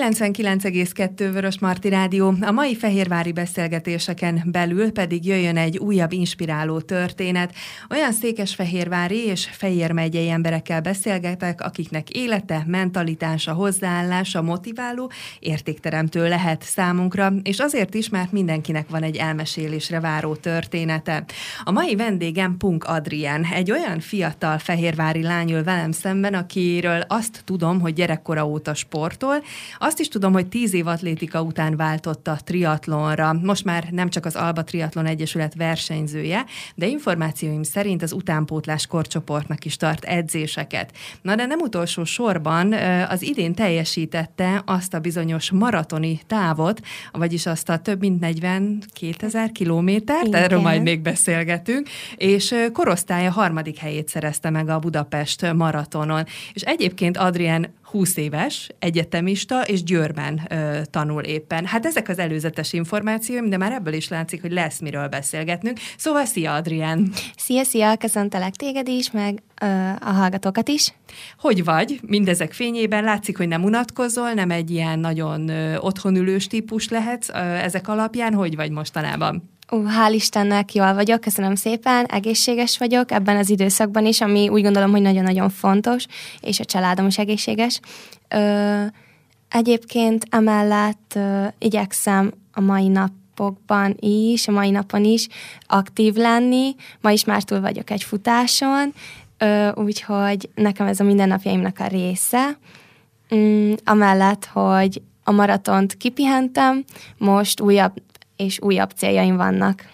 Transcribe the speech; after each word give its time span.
99,2 0.00 1.30
Vörös 1.32 1.58
Marti 1.58 1.88
Rádió. 1.88 2.34
A 2.40 2.50
mai 2.50 2.76
fehérvári 2.76 3.32
beszélgetéseken 3.32 4.42
belül 4.46 4.92
pedig 4.92 5.26
jöjjön 5.26 5.56
egy 5.56 5.78
újabb 5.78 6.12
inspiráló 6.12 6.80
történet. 6.80 7.54
Olyan 7.90 8.12
székesfehérvári 8.12 9.26
és 9.26 9.48
Fehér 9.52 9.92
megyei 9.92 10.28
emberekkel 10.28 10.80
beszélgetek, 10.80 11.60
akiknek 11.60 12.10
élete, 12.10 12.64
mentalitása, 12.66 13.52
hozzáállása 13.52 14.42
motiváló, 14.42 15.10
értékteremtő 15.38 16.28
lehet 16.28 16.62
számunkra, 16.62 17.32
és 17.42 17.58
azért 17.58 17.94
is, 17.94 18.08
mert 18.08 18.32
mindenkinek 18.32 18.88
van 18.88 19.02
egy 19.02 19.16
elmesélésre 19.16 20.00
váró 20.00 20.34
története. 20.34 21.24
A 21.64 21.70
mai 21.70 21.96
vendégem 21.96 22.56
Punk 22.56 22.84
Adrien, 22.84 23.46
egy 23.52 23.70
olyan 23.70 24.00
fiatal 24.00 24.58
fehérvári 24.58 25.22
lány 25.22 25.52
ül 25.52 25.64
velem 25.64 25.92
szemben, 25.92 26.34
akiről 26.34 27.00
azt 27.08 27.42
tudom, 27.44 27.80
hogy 27.80 27.92
gyerekkora 27.92 28.46
óta 28.46 28.74
sportol, 28.74 29.42
azt 29.90 29.99
is 30.00 30.08
tudom, 30.08 30.32
hogy 30.32 30.46
tíz 30.46 30.74
év 30.74 30.86
atlétika 30.86 31.42
után 31.42 31.76
váltott 31.76 32.28
a 32.28 32.38
triatlonra. 32.44 33.32
Most 33.32 33.64
már 33.64 33.88
nem 33.90 34.08
csak 34.08 34.26
az 34.26 34.36
Alba 34.36 34.64
Triatlon 34.64 35.06
Egyesület 35.06 35.54
versenyzője, 35.54 36.44
de 36.74 36.86
információim 36.86 37.62
szerint 37.62 38.02
az 38.02 38.12
utánpótlás 38.12 38.86
korcsoportnak 38.86 39.64
is 39.64 39.76
tart 39.76 40.04
edzéseket. 40.04 40.92
Na 41.22 41.34
de 41.34 41.46
nem 41.46 41.60
utolsó 41.60 42.04
sorban 42.04 42.72
az 43.08 43.22
idén 43.22 43.54
teljesítette 43.54 44.62
azt 44.66 44.94
a 44.94 45.00
bizonyos 45.00 45.50
maratoni 45.50 46.20
távot, 46.26 46.80
vagyis 47.12 47.46
azt 47.46 47.68
a 47.68 47.78
több 47.78 48.00
mint 48.00 48.20
42 48.20 49.14
ezer 49.18 49.52
kilométert, 49.52 50.34
erről 50.34 50.60
majd 50.60 50.82
még 50.82 51.00
beszélgetünk, 51.00 51.88
és 52.16 52.54
korosztálya 52.72 53.30
harmadik 53.30 53.78
helyét 53.78 54.08
szerezte 54.08 54.50
meg 54.50 54.68
a 54.68 54.78
Budapest 54.78 55.52
maratonon. 55.52 56.24
És 56.52 56.62
egyébként 56.62 57.16
Adrien 57.16 57.78
20 57.90 58.16
éves, 58.16 58.68
egyetemista, 58.78 59.62
és 59.62 59.82
Győrben 59.82 60.40
ö, 60.50 60.80
tanul 60.90 61.22
éppen. 61.22 61.66
Hát 61.66 61.86
ezek 61.86 62.08
az 62.08 62.18
előzetes 62.18 62.72
információim, 62.72 63.48
de 63.48 63.56
már 63.56 63.72
ebből 63.72 63.92
is 63.92 64.08
látszik, 64.08 64.40
hogy 64.40 64.52
lesz 64.52 64.80
miről 64.80 65.08
beszélgetnünk. 65.08 65.78
Szóval 65.96 66.24
szia, 66.24 66.54
Adrián! 66.54 67.12
Szia, 67.36 67.64
szia! 67.64 67.96
Köszöntelek 67.96 68.54
téged 68.54 68.88
is, 68.88 69.10
meg 69.10 69.42
ö, 69.62 69.66
a 70.00 70.10
hallgatókat 70.10 70.68
is. 70.68 70.92
Hogy 71.38 71.64
vagy? 71.64 72.00
Mindezek 72.02 72.52
fényében 72.52 73.04
látszik, 73.04 73.36
hogy 73.36 73.48
nem 73.48 73.64
unatkozol, 73.64 74.32
nem 74.32 74.50
egy 74.50 74.70
ilyen 74.70 74.98
nagyon 74.98 75.48
ö, 75.48 75.76
otthonülős 75.76 76.46
típus 76.46 76.88
lehetsz 76.88 77.28
ö, 77.28 77.38
ezek 77.38 77.88
alapján. 77.88 78.34
Hogy 78.34 78.56
vagy 78.56 78.70
mostanában? 78.70 79.50
Uh, 79.70 79.90
hál' 79.90 80.12
Istennek 80.12 80.74
jól 80.74 80.94
vagyok, 80.94 81.20
köszönöm 81.20 81.54
szépen, 81.54 82.04
egészséges 82.04 82.78
vagyok 82.78 83.10
ebben 83.10 83.36
az 83.36 83.50
időszakban 83.50 84.06
is, 84.06 84.20
ami 84.20 84.48
úgy 84.48 84.62
gondolom, 84.62 84.90
hogy 84.90 85.00
nagyon-nagyon 85.00 85.50
fontos, 85.50 86.06
és 86.40 86.60
a 86.60 86.64
családom 86.64 87.06
is 87.06 87.18
egészséges. 87.18 87.80
Ö, 88.28 88.82
egyébként 89.48 90.26
emellett 90.30 91.12
ö, 91.14 91.44
igyekszem 91.58 92.32
a 92.52 92.60
mai 92.60 92.88
napokban 92.88 93.96
is, 94.00 94.48
a 94.48 94.52
mai 94.52 94.70
napon 94.70 95.04
is 95.04 95.26
aktív 95.66 96.14
lenni. 96.14 96.74
Ma 97.00 97.10
is 97.10 97.24
már 97.24 97.42
túl 97.42 97.60
vagyok 97.60 97.90
egy 97.90 98.02
futáson, 98.02 98.92
úgyhogy 99.74 100.48
nekem 100.54 100.86
ez 100.86 101.00
a 101.00 101.04
mindennapjaimnak 101.04 101.78
a 101.78 101.86
része. 101.86 102.58
Mm, 103.34 103.72
amellett, 103.84 104.44
hogy 104.44 105.02
a 105.24 105.30
maratont 105.30 105.96
kipihentem, 105.96 106.84
most 107.18 107.60
újabb 107.60 107.92
és 108.40 108.60
újabb 108.60 108.90
céljaim 108.90 109.36
vannak. 109.36 109.84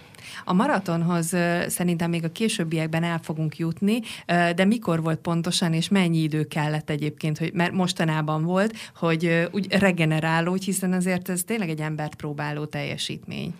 A 0.44 0.52
maratonhoz 0.52 1.32
szerintem 1.66 2.10
még 2.10 2.24
a 2.24 2.32
későbbiekben 2.32 3.02
el 3.02 3.20
fogunk 3.22 3.56
jutni, 3.56 4.00
de 4.54 4.64
mikor 4.64 5.02
volt 5.02 5.18
pontosan, 5.18 5.72
és 5.72 5.88
mennyi 5.88 6.18
idő 6.18 6.44
kellett 6.44 6.90
egyébként, 6.90 7.38
hogy, 7.38 7.52
mert 7.52 7.72
mostanában 7.72 8.44
volt, 8.44 8.74
hogy 8.96 9.48
úgy 9.52 9.66
regeneráló, 9.72 10.54
hiszen 10.54 10.92
azért 10.92 11.28
ez 11.28 11.42
tényleg 11.46 11.68
egy 11.68 11.80
embert 11.80 12.14
próbáló 12.14 12.64
teljesítmény. 12.64 13.54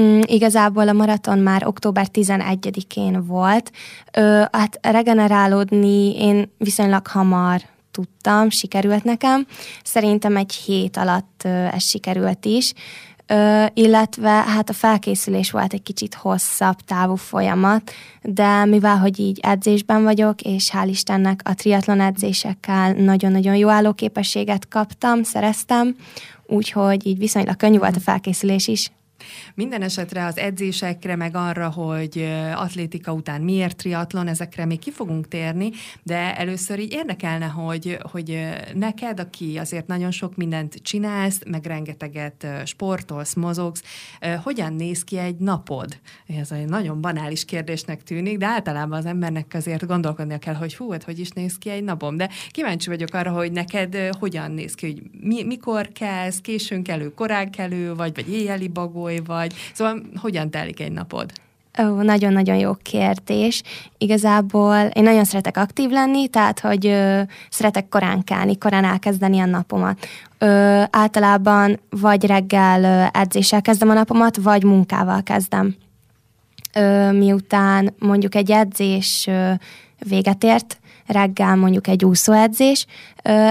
Mm, 0.00 0.20
igazából 0.24 0.88
a 0.88 0.92
maraton 0.92 1.38
már 1.38 1.66
október 1.66 2.06
11-én 2.12 3.26
volt. 3.26 3.72
Ö, 4.12 4.42
hát 4.52 4.78
regenerálódni 4.82 6.16
én 6.22 6.50
viszonylag 6.58 7.06
hamar 7.06 7.60
tudtam, 7.90 8.50
sikerült 8.50 9.04
nekem. 9.04 9.46
Szerintem 9.84 10.36
egy 10.36 10.52
hét 10.54 10.96
alatt 10.96 11.42
ö, 11.44 11.48
ez 11.48 11.82
sikerült 11.82 12.44
is. 12.44 12.72
Ö, 13.30 13.64
illetve 13.74 14.30
hát 14.30 14.68
a 14.68 14.72
felkészülés 14.72 15.50
volt 15.50 15.72
egy 15.72 15.82
kicsit 15.82 16.14
hosszabb 16.14 16.76
távú 16.80 17.14
folyamat, 17.14 17.90
de 18.22 18.64
mivel, 18.64 18.98
hogy 18.98 19.18
így 19.18 19.38
edzésben 19.42 20.02
vagyok, 20.02 20.40
és 20.40 20.70
hál' 20.72 20.88
Istennek 20.88 21.40
a 21.44 21.54
triatlon 21.54 22.00
edzésekkel 22.00 22.92
nagyon-nagyon 22.92 23.56
jó 23.56 23.68
állóképességet 23.68 24.68
kaptam, 24.68 25.22
szereztem, 25.22 25.96
úgyhogy 26.46 27.06
így 27.06 27.18
viszonylag 27.18 27.56
könnyű 27.56 27.78
volt 27.78 27.96
a 27.96 28.00
felkészülés 28.00 28.68
is. 28.68 28.90
Minden 29.54 29.82
esetre 29.82 30.24
az 30.24 30.38
edzésekre, 30.38 31.16
meg 31.16 31.36
arra, 31.36 31.70
hogy 31.70 32.28
atlétika 32.54 33.12
után 33.12 33.40
miért 33.40 33.76
triatlon, 33.76 34.26
ezekre 34.26 34.64
még 34.64 34.78
ki 34.78 34.90
fogunk 34.90 35.28
térni, 35.28 35.70
de 36.02 36.36
először 36.36 36.78
így 36.78 36.92
érdekelne, 36.92 37.46
hogy, 37.46 37.98
hogy 38.10 38.48
neked, 38.74 39.20
aki 39.20 39.58
azért 39.58 39.86
nagyon 39.86 40.10
sok 40.10 40.36
mindent 40.36 40.74
csinálsz, 40.82 41.40
meg 41.46 41.66
rengeteget 41.66 42.46
sportolsz, 42.64 43.34
mozogsz, 43.34 43.82
hogyan 44.42 44.72
néz 44.72 45.04
ki 45.04 45.18
egy 45.18 45.36
napod? 45.36 45.98
Ez 46.26 46.50
egy 46.50 46.68
nagyon 46.68 47.00
banális 47.00 47.44
kérdésnek 47.44 48.02
tűnik, 48.02 48.38
de 48.38 48.46
általában 48.46 48.98
az 48.98 49.06
embernek 49.06 49.52
azért 49.54 49.86
gondolkodnia 49.86 50.38
kell, 50.38 50.54
hogy 50.54 50.76
hú, 50.76 50.90
hát 50.90 51.04
hogy 51.04 51.18
is 51.18 51.30
néz 51.30 51.58
ki 51.58 51.70
egy 51.70 51.84
napom. 51.84 52.16
De 52.16 52.30
kíváncsi 52.50 52.88
vagyok 52.88 53.14
arra, 53.14 53.30
hogy 53.30 53.52
neked 53.52 53.96
hogyan 54.18 54.50
néz 54.50 54.74
ki, 54.74 54.86
hogy 54.86 55.02
mi, 55.20 55.44
mikor 55.44 55.88
kezd, 55.92 56.40
későn 56.40 56.82
kelő, 56.82 57.14
korán 57.14 57.50
kelő, 57.50 57.94
vagy, 57.94 58.14
vagy 58.14 58.32
éjjeli 58.32 58.68
bagoly, 59.08 59.20
vagy? 59.26 59.54
Szóval 59.72 60.02
hogyan 60.20 60.50
telik 60.50 60.80
egy 60.80 60.92
napod? 60.92 61.32
Ó, 61.82 62.02
nagyon-nagyon 62.02 62.56
jó 62.56 62.74
kérdés. 62.74 63.62
Igazából 63.98 64.76
én 64.76 65.02
nagyon 65.02 65.24
szeretek 65.24 65.56
aktív 65.56 65.90
lenni, 65.90 66.28
tehát, 66.28 66.60
hogy 66.60 66.86
ö, 66.86 67.20
szeretek 67.50 67.88
korán 67.88 68.24
kelni, 68.24 68.58
korán 68.58 68.84
elkezdeni 68.84 69.38
a 69.40 69.44
napomat. 69.44 70.06
Ö, 70.38 70.82
általában 70.90 71.80
vagy 71.90 72.26
reggel 72.26 72.82
ö, 72.84 73.18
edzéssel 73.18 73.62
kezdem 73.62 73.90
a 73.90 73.92
napomat, 73.92 74.36
vagy 74.36 74.64
munkával 74.64 75.22
kezdem. 75.22 75.74
Ö, 76.74 77.12
miután 77.12 77.94
mondjuk 77.98 78.34
egy 78.34 78.50
edzés 78.50 79.26
ö, 79.26 79.52
véget 80.08 80.44
ért, 80.44 80.78
reggel 81.08 81.56
mondjuk 81.56 81.86
egy 81.86 82.04
úszóedzés, 82.04 82.86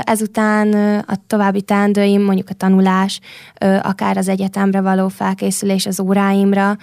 ezután 0.01 0.73
a 1.07 1.15
további 1.27 1.61
teendőim, 1.61 2.23
mondjuk 2.23 2.49
a 2.49 2.53
tanulás, 2.53 3.19
akár 3.81 4.17
az 4.17 4.27
egyetemre 4.27 4.81
való 4.81 5.07
felkészülés 5.07 5.85
az 5.85 5.99
óráimra, 5.99 6.77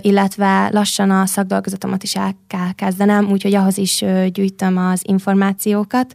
illetve 0.00 0.68
lassan 0.72 1.10
a 1.10 1.26
szakdolgozatomat 1.26 2.02
is 2.02 2.16
el 2.16 2.36
kell 2.46 2.72
kezdenem, 2.74 3.30
úgyhogy 3.30 3.54
ahhoz 3.54 3.78
is 3.78 4.04
gyűjtöm 4.32 4.76
az 4.76 5.00
információkat. 5.02 6.14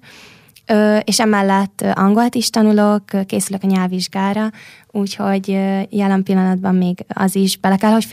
És 1.03 1.19
emellett 1.19 1.85
angolt 1.93 2.35
is 2.35 2.49
tanulok, 2.49 3.03
készülök 3.25 3.63
a 3.63 3.67
nyelvvizsgára, 3.67 4.49
úgyhogy 4.91 5.47
jelen 5.89 6.23
pillanatban 6.23 6.75
még 6.75 7.05
az 7.07 7.35
is 7.35 7.57
bele 7.57 7.75
kell, 7.75 7.91
hogy 7.91 8.05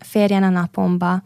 férjen, 0.00 0.42
a 0.42 0.48
napomba. 0.48 1.22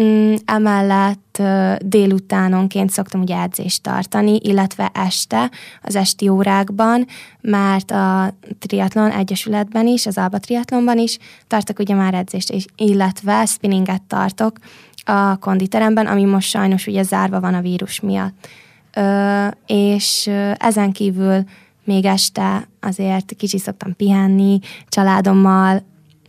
Mm, 0.00 0.34
emellett 0.44 1.42
délutánonként 1.80 2.90
szoktam 2.90 3.20
ugye 3.20 3.40
edzést 3.40 3.82
tartani, 3.82 4.38
illetve 4.42 4.90
este, 4.94 5.50
az 5.82 5.96
esti 5.96 6.28
órákban, 6.28 7.06
mert 7.40 7.90
a 7.90 8.34
triatlon 8.58 9.10
egyesületben 9.10 9.86
is, 9.86 10.06
az 10.06 10.18
Alba 10.18 10.38
triatlonban 10.38 10.98
is 10.98 11.18
tartok 11.46 11.78
ugye 11.78 11.94
már 11.94 12.14
edzést, 12.14 12.50
és, 12.50 12.64
illetve 12.76 13.44
spinninget 13.44 14.02
tartok 14.02 14.56
a 15.04 15.36
konditeremben, 15.36 16.06
ami 16.06 16.24
most 16.24 16.48
sajnos 16.48 16.86
ugye 16.86 17.02
zárva 17.02 17.40
van 17.40 17.54
a 17.54 17.60
vírus 17.60 18.00
miatt. 18.00 18.48
Ö, 18.94 19.46
és 19.66 20.30
ezen 20.56 20.92
kívül 20.92 21.44
még 21.84 22.04
este 22.04 22.68
azért 22.80 23.32
kicsit 23.36 23.60
szoktam 23.60 23.96
pihenni, 23.96 24.58
családommal, 24.88 25.82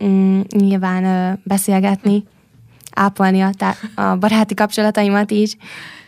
mm, 0.04 0.40
nyilván 0.56 1.04
ö, 1.04 1.32
beszélgetni, 1.44 2.24
ápolni 2.94 3.40
a, 3.40 3.50
tá- 3.56 3.78
a 3.94 4.16
baráti 4.16 4.54
kapcsolataimat 4.54 5.30
is, 5.30 5.56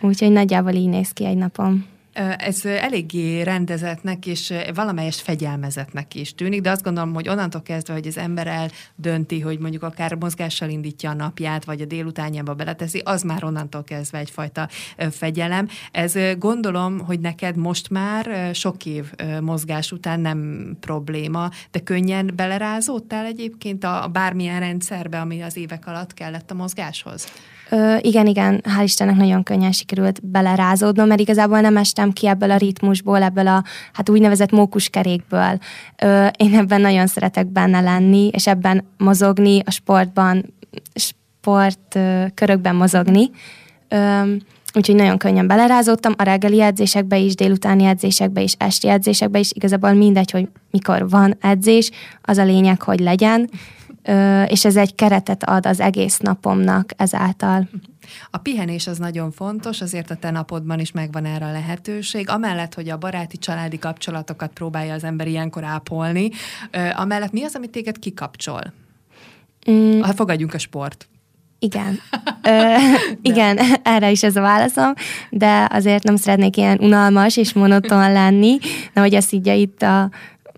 úgyhogy 0.00 0.30
nagyjából 0.30 0.72
így 0.72 0.88
néz 0.88 1.10
ki 1.10 1.24
egy 1.24 1.36
napom. 1.36 1.95
Ez 2.38 2.64
eléggé 2.64 3.42
rendezetnek 3.42 4.26
és 4.26 4.54
valamelyes 4.74 5.20
fegyelmezetnek 5.20 6.14
is 6.14 6.34
tűnik, 6.34 6.60
de 6.60 6.70
azt 6.70 6.82
gondolom, 6.82 7.14
hogy 7.14 7.28
onnantól 7.28 7.62
kezdve, 7.62 7.92
hogy 7.92 8.06
az 8.06 8.18
ember 8.18 8.46
eldönti, 8.46 9.40
hogy 9.40 9.58
mondjuk 9.58 9.82
akár 9.82 10.14
mozgással 10.14 10.68
indítja 10.68 11.10
a 11.10 11.14
napját, 11.14 11.64
vagy 11.64 11.80
a 11.80 11.84
délutánjába 11.84 12.54
beleteszi, 12.54 13.02
az 13.04 13.22
már 13.22 13.44
onnantól 13.44 13.84
kezdve 13.84 14.18
egyfajta 14.18 14.68
fegyelem. 15.10 15.68
Ez 15.92 16.14
gondolom, 16.38 16.98
hogy 16.98 17.20
neked 17.20 17.56
most 17.56 17.90
már 17.90 18.54
sok 18.54 18.86
év 18.86 19.12
mozgás 19.40 19.92
után 19.92 20.20
nem 20.20 20.70
probléma, 20.80 21.50
de 21.70 21.80
könnyen 21.80 22.32
belerázódtál 22.36 23.24
egyébként 23.24 23.84
a 23.84 24.08
bármilyen 24.12 24.60
rendszerbe, 24.60 25.20
ami 25.20 25.42
az 25.42 25.56
évek 25.56 25.86
alatt 25.86 26.14
kellett 26.14 26.50
a 26.50 26.54
mozgáshoz? 26.54 27.26
Ö, 27.70 27.96
igen, 28.00 28.26
igen, 28.26 28.62
hál' 28.76 28.82
Istennek 28.82 29.16
nagyon 29.16 29.42
könnyen 29.42 29.72
sikerült 29.72 30.26
belerázódnom, 30.26 31.06
mert 31.06 31.20
igazából 31.20 31.60
nem 31.60 31.76
estem 31.76 32.12
ki 32.12 32.26
ebből 32.26 32.50
a 32.50 32.56
ritmusból, 32.56 33.22
ebből 33.22 33.46
a 33.46 33.64
hát 33.92 34.08
úgynevezett 34.08 34.50
mókuskerékből. 34.50 35.58
Ö, 36.02 36.26
én 36.36 36.54
ebben 36.54 36.80
nagyon 36.80 37.06
szeretek 37.06 37.46
benne 37.46 37.80
lenni, 37.80 38.28
és 38.32 38.46
ebben 38.46 38.84
mozogni, 38.98 39.62
a 39.64 39.70
sportban, 39.70 40.54
sport 40.94 41.94
ö, 41.94 42.24
körökben 42.34 42.74
mozogni. 42.74 43.30
Ö, 43.88 44.22
úgyhogy 44.74 44.94
nagyon 44.94 45.18
könnyen 45.18 45.46
belerázódtam 45.46 46.14
a 46.16 46.22
reggeli 46.22 46.60
edzésekbe 46.60 47.16
is, 47.16 47.34
délutáni 47.34 47.84
edzésekbe 47.84 48.40
is, 48.40 48.54
esti 48.58 48.88
edzésekbe 48.88 49.38
is, 49.38 49.50
igazából 49.52 49.92
mindegy, 49.92 50.30
hogy 50.30 50.48
mikor 50.70 51.08
van 51.08 51.36
edzés, 51.40 51.90
az 52.22 52.38
a 52.38 52.44
lényeg, 52.44 52.82
hogy 52.82 53.00
legyen, 53.00 53.50
és 54.46 54.64
ez 54.64 54.76
egy 54.76 54.94
keretet 54.94 55.42
ad 55.42 55.66
az 55.66 55.80
egész 55.80 56.18
napomnak 56.18 56.90
ezáltal. 56.96 57.68
A 58.30 58.38
pihenés 58.38 58.86
az 58.86 58.98
nagyon 58.98 59.30
fontos, 59.30 59.80
azért 59.80 60.10
a 60.10 60.14
te 60.16 60.30
napodban 60.30 60.80
is 60.80 60.92
megvan 60.92 61.24
erre 61.24 61.46
a 61.46 61.52
lehetőség. 61.52 62.28
Amellett, 62.28 62.74
hogy 62.74 62.88
a 62.88 62.96
baráti, 62.96 63.36
családi 63.36 63.78
kapcsolatokat 63.78 64.52
próbálja 64.52 64.94
az 64.94 65.04
ember 65.04 65.26
ilyenkor 65.26 65.64
ápolni, 65.64 66.30
amellett 66.94 67.32
mi 67.32 67.42
az, 67.42 67.54
amit 67.54 67.70
téged 67.70 67.98
kikapcsol? 67.98 68.72
Mm. 69.70 70.00
Ha 70.00 70.12
fogadjunk 70.12 70.54
a 70.54 70.58
sport. 70.58 71.08
Igen. 71.58 71.98
Ö, 72.42 72.74
igen, 73.22 73.58
erre 73.82 74.10
is 74.10 74.22
ez 74.22 74.36
a 74.36 74.40
válaszom, 74.40 74.92
de 75.30 75.68
azért 75.72 76.02
nem 76.02 76.16
szeretnék 76.16 76.56
ilyen 76.56 76.78
unalmas 76.80 77.36
és 77.36 77.52
monoton 77.52 78.12
lenni, 78.12 78.58
de 78.92 79.00
hogy 79.00 79.14
ezt 79.14 79.32
így 79.32 79.46
itt 79.46 79.82
a 79.82 80.10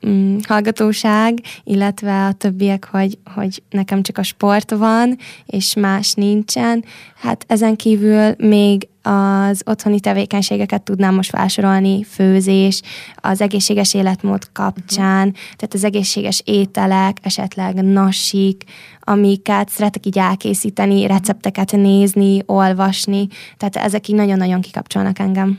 mm, 0.07 0.37
hallgatóság, 0.49 1.41
illetve 1.65 2.27
a 2.27 2.33
többiek, 2.33 2.89
hogy, 2.91 3.19
hogy 3.35 3.63
nekem 3.71 4.03
csak 4.03 4.19
a 4.19 4.23
sport 4.23 4.71
van, 4.71 5.19
és 5.47 5.75
más 5.75 6.13
nincsen. 6.13 6.85
Hát 7.17 7.45
ezen 7.49 7.77
kívül 7.77 8.35
még 8.39 8.89
az 9.03 9.63
otthoni 9.67 10.01
tevékenységeket 10.01 10.83
tudnám 10.83 11.15
most 11.15 11.31
felsorolni, 11.31 12.05
főzés, 12.05 12.81
az 13.15 13.41
egészséges 13.41 13.95
életmód 13.95 14.53
kapcsán, 14.53 15.33
tehát 15.33 15.75
az 15.75 15.85
egészséges 15.85 16.43
ételek, 16.45 17.17
esetleg 17.23 17.75
nasik, 17.85 18.65
amiket 19.01 19.69
szeretek 19.69 20.07
így 20.07 20.19
elkészíteni, 20.19 21.07
recepteket 21.07 21.73
nézni, 21.73 22.43
olvasni, 22.47 23.27
tehát 23.57 23.77
ezek 23.77 24.09
így 24.09 24.17
nagyon-nagyon 24.17 24.61
kikapcsolnak 24.61 25.19
engem 25.19 25.59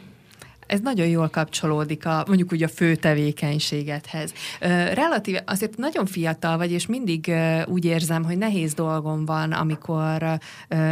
ez 0.69 0.79
nagyon 0.79 1.07
jól 1.07 1.29
kapcsolódik 1.29 2.05
a, 2.05 2.23
mondjuk 2.27 2.51
úgy 2.51 2.63
a 2.63 2.67
fő 2.67 2.95
tevékenységedhez. 2.95 4.33
Relatív, 4.93 5.37
azért 5.45 5.77
nagyon 5.77 6.05
fiatal 6.05 6.57
vagy, 6.57 6.71
és 6.71 6.85
mindig 6.85 7.31
úgy 7.65 7.85
érzem, 7.85 8.23
hogy 8.23 8.37
nehéz 8.37 8.73
dolgom 8.73 9.25
van, 9.25 9.51
amikor 9.51 10.39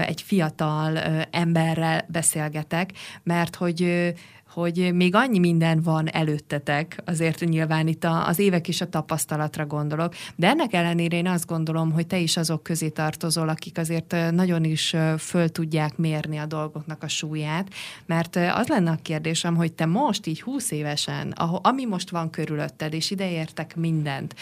egy 0.05 0.21
fiatal 0.21 0.97
emberrel 1.31 2.05
beszélgetek, 2.07 2.91
mert 3.23 3.55
hogy 3.55 4.13
hogy 4.59 4.93
még 4.93 5.15
annyi 5.15 5.39
minden 5.39 5.81
van 5.81 6.07
előttetek, 6.11 7.01
azért 7.05 7.39
nyilván 7.39 7.87
itt 7.87 8.03
az 8.03 8.39
évek 8.39 8.67
és 8.67 8.81
a 8.81 8.89
tapasztalatra 8.89 9.65
gondolok, 9.65 10.13
de 10.35 10.47
ennek 10.47 10.73
ellenére 10.73 11.17
én 11.17 11.27
azt 11.27 11.45
gondolom, 11.45 11.91
hogy 11.91 12.07
te 12.07 12.17
is 12.17 12.37
azok 12.37 12.63
közé 12.63 12.89
tartozol, 12.89 13.49
akik 13.49 13.77
azért 13.77 14.15
nagyon 14.31 14.63
is 14.63 14.95
föl 15.17 15.49
tudják 15.49 15.97
mérni 15.97 16.37
a 16.37 16.45
dolgoknak 16.45 17.03
a 17.03 17.07
súlyát, 17.07 17.67
mert 18.05 18.35
az 18.35 18.67
lenne 18.67 18.91
a 18.91 18.99
kérdésem, 19.01 19.55
hogy 19.55 19.73
te 19.73 19.85
most 19.85 20.27
így 20.27 20.41
20 20.41 20.71
évesen, 20.71 21.31
ami 21.61 21.85
most 21.85 22.09
van 22.09 22.29
körülötted, 22.29 22.93
és 22.93 23.11
ideértek 23.11 23.75
mindent, 23.75 24.35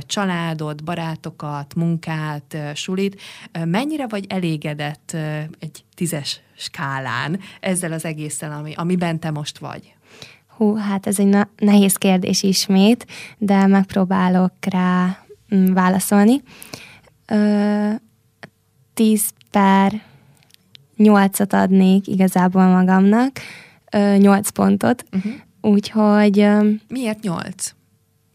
családod, 0.00 0.84
barátokat, 0.84 1.74
munkát, 1.74 2.56
sulit, 2.74 3.20
mennyire 3.64 4.06
vagy 4.06 4.24
elégedett 4.28 5.16
egy 5.58 5.82
tízes 5.98 6.40
skálán 6.56 7.40
ezzel 7.60 7.92
az 7.92 8.04
egésszel, 8.04 8.52
ami, 8.52 8.72
amiben 8.74 9.20
te 9.20 9.30
most 9.30 9.58
vagy? 9.58 9.94
Hú, 10.46 10.74
hát 10.74 11.06
ez 11.06 11.18
egy 11.18 11.26
na- 11.26 11.48
nehéz 11.56 11.94
kérdés 11.94 12.42
ismét, 12.42 13.06
de 13.38 13.66
megpróbálok 13.66 14.52
rá 14.70 15.18
mm, 15.54 15.72
válaszolni. 15.72 16.42
Ö, 17.26 17.90
tíz 18.94 19.30
per 19.50 20.02
nyolcat 20.96 21.52
adnék 21.52 22.06
igazából 22.06 22.66
magamnak, 22.66 23.32
ö, 23.92 24.16
nyolc 24.16 24.50
pontot, 24.50 25.04
uh-huh. 25.12 25.32
úgyhogy... 25.60 26.40
Ö, 26.40 26.70
Miért 26.88 27.22
nyolc? 27.22 27.74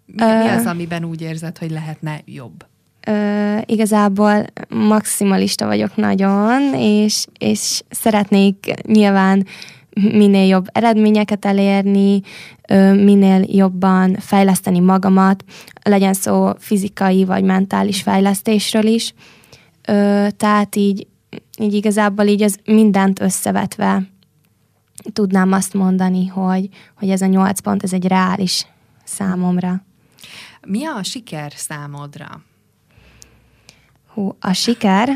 Mi, 0.06 0.22
ö, 0.24 0.44
mi 0.44 0.48
az, 0.48 0.66
amiben 0.66 1.04
úgy 1.04 1.22
érzed, 1.22 1.58
hogy 1.58 1.72
lehetne 1.72 2.22
jobb? 2.26 2.66
Ö, 3.08 3.58
igazából 3.66 4.46
maximalista 4.70 5.66
vagyok 5.66 5.96
nagyon, 5.96 6.74
és, 6.76 7.26
és 7.38 7.82
szeretnék 7.90 8.74
nyilván 8.82 9.46
minél 9.94 10.48
jobb 10.48 10.66
eredményeket 10.72 11.46
elérni, 11.46 12.22
minél 12.94 13.46
jobban 13.48 14.16
fejleszteni 14.20 14.80
magamat, 14.80 15.44
legyen 15.84 16.14
szó 16.14 16.52
fizikai 16.58 17.26
vagy 17.26 17.44
mentális 17.44 18.02
fejlesztésről 18.02 18.86
is. 18.86 19.14
Tehát 20.38 20.76
így, 20.76 21.08
így 21.58 21.74
igazából 21.74 22.26
így 22.26 22.42
az 22.42 22.58
mindent 22.66 23.22
összevetve 23.22 24.02
tudnám 25.14 25.52
azt 25.52 25.74
mondani, 25.74 26.28
hogy, 26.28 26.70
hogy 26.98 27.10
ez 27.10 27.22
a 27.22 27.26
nyolc 27.26 27.60
pont, 27.60 27.84
ez 27.84 27.94
egy 27.94 28.08
reális 28.08 28.68
számomra. 29.04 29.84
Mi 30.68 30.86
a 30.86 31.04
siker 31.04 31.52
számodra? 31.56 32.42
Hú, 34.14 34.36
a 34.40 34.54
siker. 34.54 35.10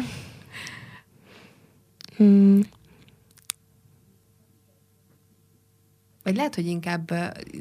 Hmm. 2.15 2.61
Vagy 6.23 6.35
lehet, 6.35 6.55
hogy 6.55 6.65
inkább 6.65 7.11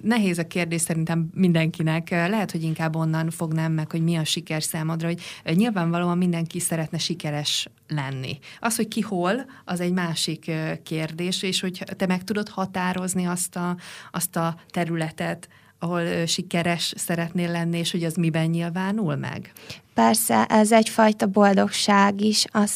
nehéz 0.03 0.39
a 0.39 0.47
kérdés 0.47 0.81
szerintem 0.81 1.31
mindenkinek, 1.35 2.11
lehet, 2.11 2.51
hogy 2.51 2.63
inkább 2.63 2.97
onnan 2.97 3.31
fognám 3.31 3.73
meg, 3.73 3.91
hogy 3.91 4.03
mi 4.03 4.17
a 4.17 4.25
siker 4.25 4.63
számodra, 4.63 5.07
hogy 5.07 5.21
nyilvánvalóan 5.57 6.19
mindenki 6.19 6.61
szeretne 6.61 6.99
sikeres 6.99 7.69
lenni. 7.89 8.39
Az, 8.61 8.77
hogy 8.77 8.89
ki 8.89 9.01
hol, 9.01 9.47
az 9.65 9.81
egy 9.81 9.93
másik 9.93 10.51
kérdés, 10.83 11.43
és 11.43 11.61
hogy 11.61 11.85
te 11.97 12.07
meg 12.07 12.25
tudod 12.25 12.49
határozni 12.49 13.25
azt 13.25 13.57
a, 13.57 13.77
azt 14.11 14.37
a 14.37 14.57
területet, 14.71 15.49
ahol 15.79 16.27
sikeres 16.27 16.93
szeretnél 16.97 17.51
lenni, 17.51 17.79
és 17.79 17.91
hogy 17.91 18.05
az 18.05 18.15
miben 18.15 18.47
nyilvánul 18.47 19.17
meg? 19.17 19.53
Persze, 19.95 20.45
ez 20.45 20.73
egyfajta 20.73 21.27
boldogság 21.27 22.21
is, 22.21 22.45
az 22.53 22.73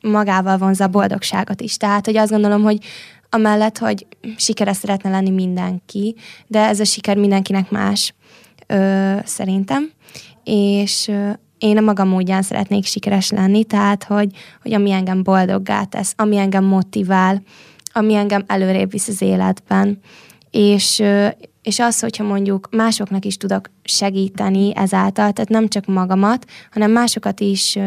magával 0.00 0.58
vonza 0.58 0.84
a 0.84 0.88
boldogságot 0.88 1.60
is. 1.60 1.76
Tehát, 1.76 2.06
hogy 2.06 2.16
azt 2.16 2.30
gondolom, 2.30 2.62
hogy 2.62 2.78
amellett, 3.30 3.78
hogy 3.78 4.06
sikeres 4.36 4.76
szeretne 4.76 5.10
lenni 5.10 5.30
mindenki, 5.30 6.14
de 6.46 6.66
ez 6.66 6.80
a 6.80 6.84
siker 6.84 7.16
mindenkinek 7.16 7.70
más, 7.70 8.14
ö, 8.66 9.14
szerintem. 9.24 9.90
És 10.44 11.08
ö, 11.08 11.30
én 11.58 11.76
a 11.76 11.80
magam 11.80 12.08
módján 12.08 12.42
szeretnék 12.42 12.84
sikeres 12.84 13.30
lenni, 13.30 13.64
tehát, 13.64 14.04
hogy, 14.04 14.30
hogy 14.62 14.72
ami 14.72 14.90
engem 14.90 15.22
boldoggá 15.22 15.84
tesz, 15.84 16.14
ami 16.16 16.36
engem 16.36 16.64
motivál, 16.64 17.42
ami 17.92 18.14
engem 18.14 18.44
előrébb 18.46 18.90
visz 18.90 19.08
az 19.08 19.22
életben. 19.22 20.00
És, 20.50 21.02
és 21.62 21.78
az, 21.78 22.00
hogyha 22.00 22.24
mondjuk 22.24 22.68
másoknak 22.70 23.24
is 23.24 23.36
tudok 23.36 23.70
segíteni 23.84 24.76
ezáltal, 24.76 25.32
tehát 25.32 25.48
nem 25.48 25.68
csak 25.68 25.86
magamat, 25.86 26.46
hanem 26.70 26.90
másokat 26.90 27.40
is 27.40 27.78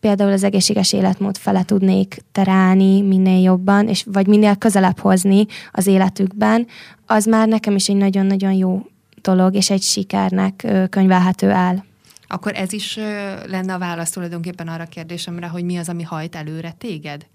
például 0.00 0.32
az 0.32 0.44
egészséges 0.44 0.92
életmód 0.92 1.36
fele 1.36 1.64
tudnék 1.64 2.18
terálni 2.32 3.00
minél 3.00 3.42
jobban, 3.42 3.88
és 3.88 4.04
vagy 4.12 4.26
minél 4.26 4.56
közelebb 4.56 4.98
hozni 4.98 5.46
az 5.72 5.86
életükben, 5.86 6.66
az 7.06 7.24
már 7.24 7.48
nekem 7.48 7.74
is 7.74 7.88
egy 7.88 7.96
nagyon-nagyon 7.96 8.52
jó 8.52 8.86
dolog, 9.22 9.54
és 9.54 9.70
egy 9.70 9.82
sikernek 9.82 10.66
könyvelhető 10.90 11.50
el. 11.50 11.84
Akkor 12.26 12.52
ez 12.54 12.72
is 12.72 12.96
lenne 13.46 13.74
a 13.74 13.78
válasz 13.78 14.10
tulajdonképpen 14.10 14.68
arra 14.68 14.82
a 14.82 14.86
kérdésemre, 14.86 15.46
hogy 15.46 15.64
mi 15.64 15.76
az, 15.76 15.88
ami 15.88 16.02
hajt 16.02 16.36
előre 16.36 16.74
téged? 16.78 17.26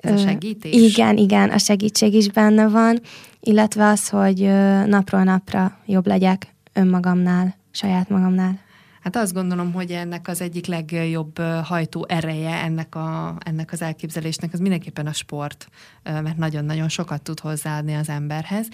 Ez 0.00 0.12
a 0.12 0.26
segítés? 0.26 0.72
Igen, 0.72 1.16
igen, 1.16 1.50
a 1.50 1.58
segítség 1.58 2.14
is 2.14 2.28
benne 2.28 2.68
van, 2.68 3.00
illetve 3.40 3.88
az, 3.88 4.08
hogy 4.08 4.40
napról 4.86 5.22
napra 5.22 5.78
jobb 5.86 6.06
legyek 6.06 6.54
önmagamnál, 6.72 7.56
saját 7.70 8.08
magamnál. 8.08 8.58
Hát 9.00 9.16
azt 9.16 9.32
gondolom, 9.32 9.72
hogy 9.72 9.90
ennek 9.90 10.28
az 10.28 10.40
egyik 10.40 10.66
legjobb 10.66 11.38
hajtó 11.64 12.06
ereje 12.08 12.62
ennek, 12.62 12.94
a, 12.94 13.36
ennek 13.38 13.72
az 13.72 13.82
elképzelésnek 13.82 14.52
az 14.52 14.58
mindenképpen 14.58 15.06
a 15.06 15.12
sport, 15.12 15.68
mert 16.02 16.36
nagyon-nagyon 16.36 16.88
sokat 16.88 17.22
tud 17.22 17.40
hozzáadni 17.40 17.94
az 17.94 18.08
emberhez, 18.08 18.68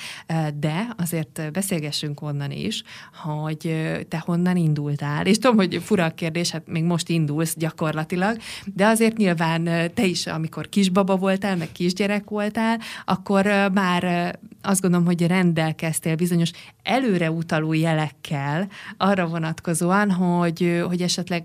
de 0.54 0.88
azért 0.96 1.52
beszélgessünk 1.52 2.22
onnan 2.22 2.50
is, 2.50 2.82
hogy 3.22 3.74
te 4.08 4.22
honnan 4.24 4.56
indultál, 4.56 5.26
és 5.26 5.38
tudom, 5.38 5.56
hogy 5.56 5.82
fura 5.84 6.04
a 6.04 6.10
kérdés, 6.10 6.50
hát 6.50 6.62
még 6.66 6.84
most 6.84 7.08
indulsz 7.08 7.54
gyakorlatilag, 7.56 8.36
de 8.64 8.86
azért 8.86 9.16
nyilván 9.16 9.64
te 9.94 10.04
is, 10.04 10.26
amikor 10.26 10.68
kisbaba 10.68 11.16
voltál, 11.16 11.56
meg 11.56 11.72
kisgyerek 11.72 12.28
voltál, 12.28 12.80
akkor 13.04 13.70
már 13.72 14.38
azt 14.62 14.80
gondolom, 14.80 15.06
hogy 15.06 15.26
rendelkeztél 15.26 16.16
bizonyos 16.16 16.50
előreutaló 16.82 17.72
jelekkel 17.72 18.68
arra 18.96 19.26
vonatkozóan, 19.26 20.10
hogy, 20.10 20.82
hogy 20.86 21.02
esetleg 21.02 21.42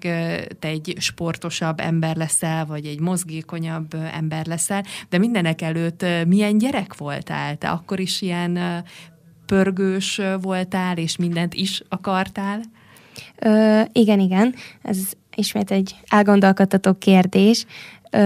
te 0.60 0.68
egy 0.68 0.96
sportosabb 0.98 1.80
ember 1.80 2.16
leszel, 2.16 2.66
vagy 2.66 2.86
egy 2.86 3.00
mozgékonyabb 3.00 3.94
ember 4.14 4.46
leszel, 4.46 4.84
de 5.10 5.18
mindenek 5.18 5.62
előtt 5.76 6.06
milyen 6.28 6.58
gyerek 6.58 6.98
voltál? 6.98 7.56
Te 7.56 7.70
akkor 7.70 8.00
is 8.00 8.22
ilyen 8.22 8.84
pörgős 9.46 10.22
voltál, 10.42 10.98
és 10.98 11.16
mindent 11.16 11.54
is 11.54 11.82
akartál? 11.90 12.62
Ö, 13.40 13.82
igen, 13.92 14.20
igen. 14.20 14.56
Ez 14.82 14.98
ismét 15.36 15.72
egy 15.72 15.96
elgondolkodtató 16.08 16.94
kérdés. 16.94 17.66
Ö, 18.12 18.18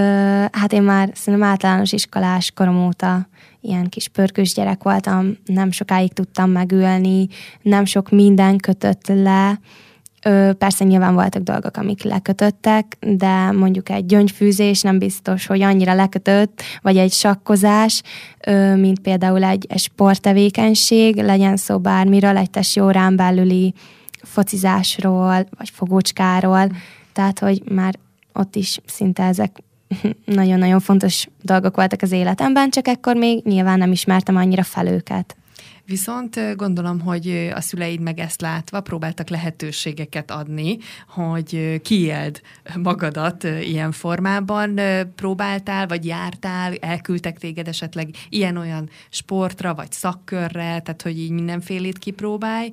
hát 0.52 0.74
én 0.74 0.84
már 0.84 1.10
szerintem 1.14 1.50
általános 1.50 1.92
iskolás 1.92 2.52
korom 2.52 2.86
óta 2.86 3.28
ilyen 3.62 3.90
kis 3.90 4.08
pörkős 4.08 4.54
gyerek 4.54 4.84
voltam, 4.84 5.38
nem 5.46 5.72
sokáig 5.72 6.14
tudtam 6.14 6.50
megülni, 6.50 7.28
nem 7.62 7.86
sok 7.86 8.10
minden 8.10 8.58
kötött 8.58 9.08
le, 9.08 9.60
Persze 10.58 10.84
nyilván 10.84 11.14
voltak 11.14 11.42
dolgok, 11.44 11.78
amik 11.78 12.04
lekötöttek, 12.04 12.98
de 13.00 13.52
mondjuk 13.52 13.90
egy 13.90 14.06
gyöngyfűzés 14.06 14.82
nem 14.82 15.00
biztos, 15.00 15.46
hogy 15.46 15.62
annyira 15.62 15.94
lekötött, 15.94 16.62
vagy 16.82 16.98
egy 16.98 17.12
sakkozás, 17.12 18.02
mint 18.76 19.00
például 19.00 19.44
egy, 19.44 19.66
egy 19.70 19.80
sporttevékenység, 19.80 21.16
legyen 21.16 21.58
szó 21.58 21.80
bármiről, 21.80 22.38
egy 22.38 22.50
test 22.50 22.80
órán 22.80 23.16
belüli 23.16 23.74
focizásról, 24.22 25.48
vagy 25.58 25.70
fogócskáról, 25.74 26.72
tehát, 27.14 27.40
hogy 27.40 27.62
már 27.72 27.96
ott 28.34 28.56
is 28.56 28.80
szinte 28.86 29.24
ezek 29.24 29.64
nagyon-nagyon 30.26 30.80
fontos 30.80 31.28
dolgok 31.42 31.76
voltak 31.76 32.02
az 32.02 32.12
életemben, 32.12 32.70
csak 32.70 32.88
ekkor 32.88 33.16
még 33.16 33.44
nyilván 33.44 33.78
nem 33.78 33.92
ismertem 33.92 34.36
annyira 34.36 34.64
fel 34.64 34.88
őket. 34.88 35.36
Viszont 35.88 36.56
gondolom, 36.56 37.00
hogy 37.00 37.52
a 37.54 37.62
szüleid 37.62 38.00
meg 38.00 38.20
ezt 38.20 38.42
látva 38.42 38.82
próbáltak 38.82 39.30
lehetőségeket 39.30 40.32
adni, 40.32 40.78
hogy 41.08 41.82
kiéld 41.82 42.42
magadat 42.76 43.44
ilyen 43.44 43.92
formában. 43.92 44.80
Próbáltál, 45.16 45.88
vagy 45.88 46.06
jártál, 46.06 46.76
elküldtek 46.76 47.38
téged 47.38 47.68
esetleg 47.68 48.10
ilyen-olyan 48.30 48.90
sportra, 49.10 49.74
vagy 49.74 49.92
szakkörre, 49.92 50.80
tehát 50.80 51.02
hogy 51.02 51.20
így 51.20 51.32
mindenfélét 51.32 51.98
kipróbálj, 51.98 52.72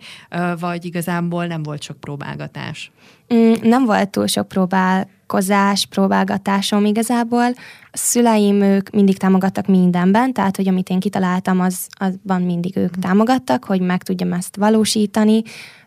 vagy 0.59 0.85
igazából 0.85 1.47
nem 1.47 1.63
volt 1.63 1.83
sok 1.83 2.01
próbálgatás? 2.01 2.91
Mm, 3.35 3.53
nem 3.63 3.85
volt 3.85 4.11
túl 4.11 4.27
sok 4.27 4.49
próbálkozás, 4.49 5.87
próbálgatásom 5.87 6.85
igazából. 6.85 7.47
A 7.91 7.97
szüleim 7.97 8.61
ők 8.61 8.91
mindig 8.91 9.19
támogattak 9.19 9.67
mindenben, 9.67 10.33
tehát 10.33 10.57
hogy 10.57 10.69
amit 10.69 10.89
én 10.89 11.01
kitaláltam, 11.01 11.61
az, 11.61 11.87
azban 11.91 12.43
mindig 12.43 12.77
ők 12.77 12.99
támogattak, 12.99 13.65
hogy 13.65 13.81
meg 13.81 14.03
tudjam 14.03 14.33
ezt 14.33 14.57
valósítani. 14.57 15.43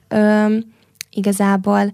Ö, 0.07 0.55
igazából 1.11 1.93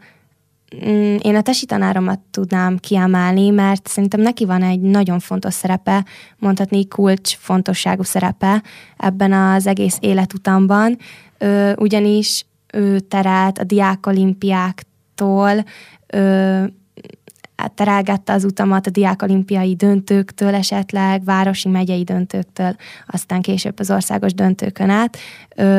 mm, 0.86 1.16
én 1.22 1.36
a 1.36 1.42
tesi 1.42 1.66
tanáromat 1.66 2.20
tudnám 2.32 2.78
kiemelni, 2.78 3.50
mert 3.50 3.88
szerintem 3.88 4.22
neki 4.22 4.46
van 4.46 4.64
egy 4.64 4.82
nagyon 4.82 5.20
fontos 5.20 5.54
szerepe, 5.54 6.06
mondhatni 6.38 6.88
kulcs 6.88 7.36
fontosságú 7.36 8.04
szerepe 8.04 8.64
ebben 8.98 9.34
az 9.34 9.68
egész 9.68 9.98
életutamban, 10.00 10.98
ugyanis 11.76 12.46
ő 12.74 13.00
terelt 13.00 13.58
a 13.58 13.64
diákolimpiák 13.64 14.86
tól 15.22 15.66
ö, 16.08 16.64
terelgette 17.76 18.34
az 18.34 18.44
utamat 18.44 18.88
a 18.88 18.90
diákolimpiai 18.90 19.76
döntőktől 19.76 20.54
esetleg, 20.54 21.24
városi 21.24 21.70
megyei 21.70 22.04
döntőktől, 22.04 22.76
aztán 23.08 23.42
később 23.42 23.80
az 23.80 23.92
országos 23.92 24.34
döntőkön 24.34 24.90
át 24.90 25.18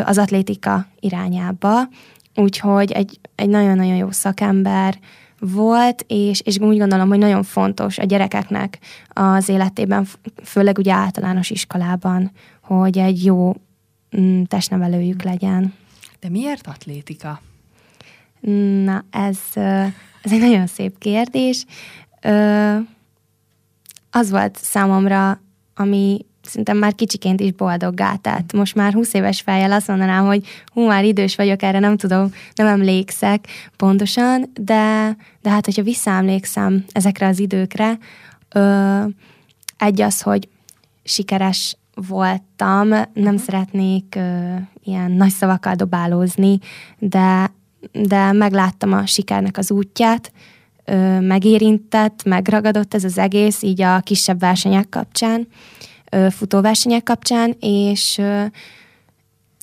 az 0.05 0.19
atlétika 0.19 0.87
irányába. 1.01 1.89
Úgyhogy 2.35 2.93
egy, 2.93 3.21
egy 3.35 3.49
nagyon-nagyon 3.49 3.97
jó 3.97 4.11
szakember 4.11 4.99
volt, 5.39 6.05
és, 6.07 6.41
és 6.41 6.59
úgy 6.59 6.79
gondolom, 6.79 7.09
hogy 7.09 7.19
nagyon 7.19 7.43
fontos 7.43 7.99
a 7.99 8.05
gyerekeknek 8.05 8.79
az 9.09 9.49
életében, 9.49 10.07
főleg 10.45 10.79
ugye 10.79 10.93
általános 10.93 11.51
iskolában, 11.51 12.31
hogy 12.63 12.99
egy 12.99 13.25
jó 13.25 13.53
mm, 14.17 14.43
testnevelőjük 14.43 15.23
legyen. 15.23 15.75
De 16.21 16.29
miért 16.29 16.67
atlétika? 16.67 17.41
Na, 18.85 19.05
ez, 19.11 19.39
ez 20.23 20.33
egy 20.33 20.41
nagyon 20.41 20.67
szép 20.67 20.99
kérdés. 20.99 21.65
Az 24.11 24.31
volt 24.31 24.59
számomra, 24.61 25.41
ami 25.75 26.27
szerintem 26.43 26.77
már 26.77 26.95
kicsiként 26.95 27.41
is 27.41 27.53
boldoggá 27.53 28.15
tett. 28.15 28.53
Most 28.53 28.75
már 28.75 28.93
20 28.93 29.15
éves 29.15 29.41
fejjel 29.41 29.73
azt 29.73 29.89
mondanám, 29.89 30.27
hogy 30.27 30.47
hú, 30.73 30.87
már 30.87 31.05
idős 31.05 31.37
vagyok, 31.37 31.63
erre 31.63 31.79
nem 31.79 31.97
tudom, 31.97 32.33
nem 32.55 32.67
emlékszek 32.67 33.47
pontosan, 33.77 34.51
de, 34.61 35.17
de 35.41 35.51
hát, 35.51 35.65
hogyha 35.65 35.83
visszaemlékszem 35.83 36.85
ezekre 36.93 37.27
az 37.27 37.39
időkre, 37.39 37.99
ö, 38.49 39.03
egy 39.79 40.01
az, 40.01 40.21
hogy 40.21 40.49
sikeres 41.05 41.77
voltam, 41.95 42.89
nem 42.89 43.07
uh-huh. 43.15 43.41
szeretnék 43.41 44.15
ö, 44.17 44.55
ilyen 44.85 45.11
nagy 45.11 45.31
szavakkal 45.31 45.75
dobálózni, 45.75 46.59
de 46.99 47.51
de 47.93 48.33
megláttam 48.33 48.93
a 48.93 49.07
sikernek 49.07 49.59
az 49.59 49.71
útját, 49.71 50.33
megérintett, 51.21 52.25
megragadott 52.25 52.95
ez 52.95 53.05
az 53.05 53.19
egész, 53.19 53.63
így 53.63 53.83
a 53.83 54.01
kisebb 54.01 54.41
versenyek 54.41 54.89
kapcsán, 54.89 55.47
futóversenyek 56.31 57.03
kapcsán, 57.03 57.57
és, 57.61 58.21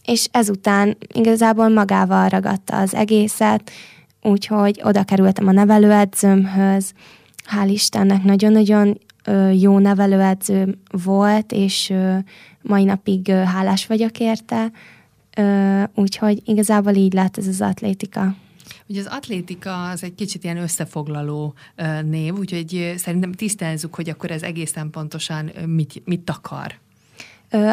és 0.05 0.27
ezután 0.31 0.97
igazából 1.13 1.69
magával 1.69 2.29
ragadta 2.29 2.77
az 2.77 2.93
egészet, 2.93 3.71
úgyhogy 4.21 4.81
oda 4.83 5.03
kerültem 5.03 5.47
a 5.47 5.51
nevelőedzőmhöz, 5.51 6.93
hál' 7.55 7.69
Istennek 7.69 8.23
nagyon-nagyon 8.23 8.99
jó 9.53 9.79
nevelőedző 9.79 10.77
volt, 11.03 11.51
és 11.51 11.93
mai 12.61 12.83
napig 12.83 13.31
hálás 13.31 13.85
vagyok 13.85 14.19
érte, 14.19 14.71
úgyhogy 15.95 16.41
igazából 16.45 16.93
így 16.93 17.13
lett 17.13 17.37
ez 17.37 17.47
az 17.47 17.61
atlétika. 17.61 18.35
Ugye 18.87 18.99
az 18.99 19.07
atlétika 19.11 19.89
az 19.89 20.03
egy 20.03 20.15
kicsit 20.15 20.43
ilyen 20.43 20.57
összefoglaló 20.57 21.53
név, 22.05 22.37
úgyhogy 22.37 22.93
szerintem 22.97 23.31
tisztázzuk, 23.31 23.95
hogy 23.95 24.09
akkor 24.09 24.31
ez 24.31 24.41
egészen 24.41 24.89
pontosan 24.89 25.51
mit, 25.65 26.01
mit 26.05 26.29
akar. 26.29 26.73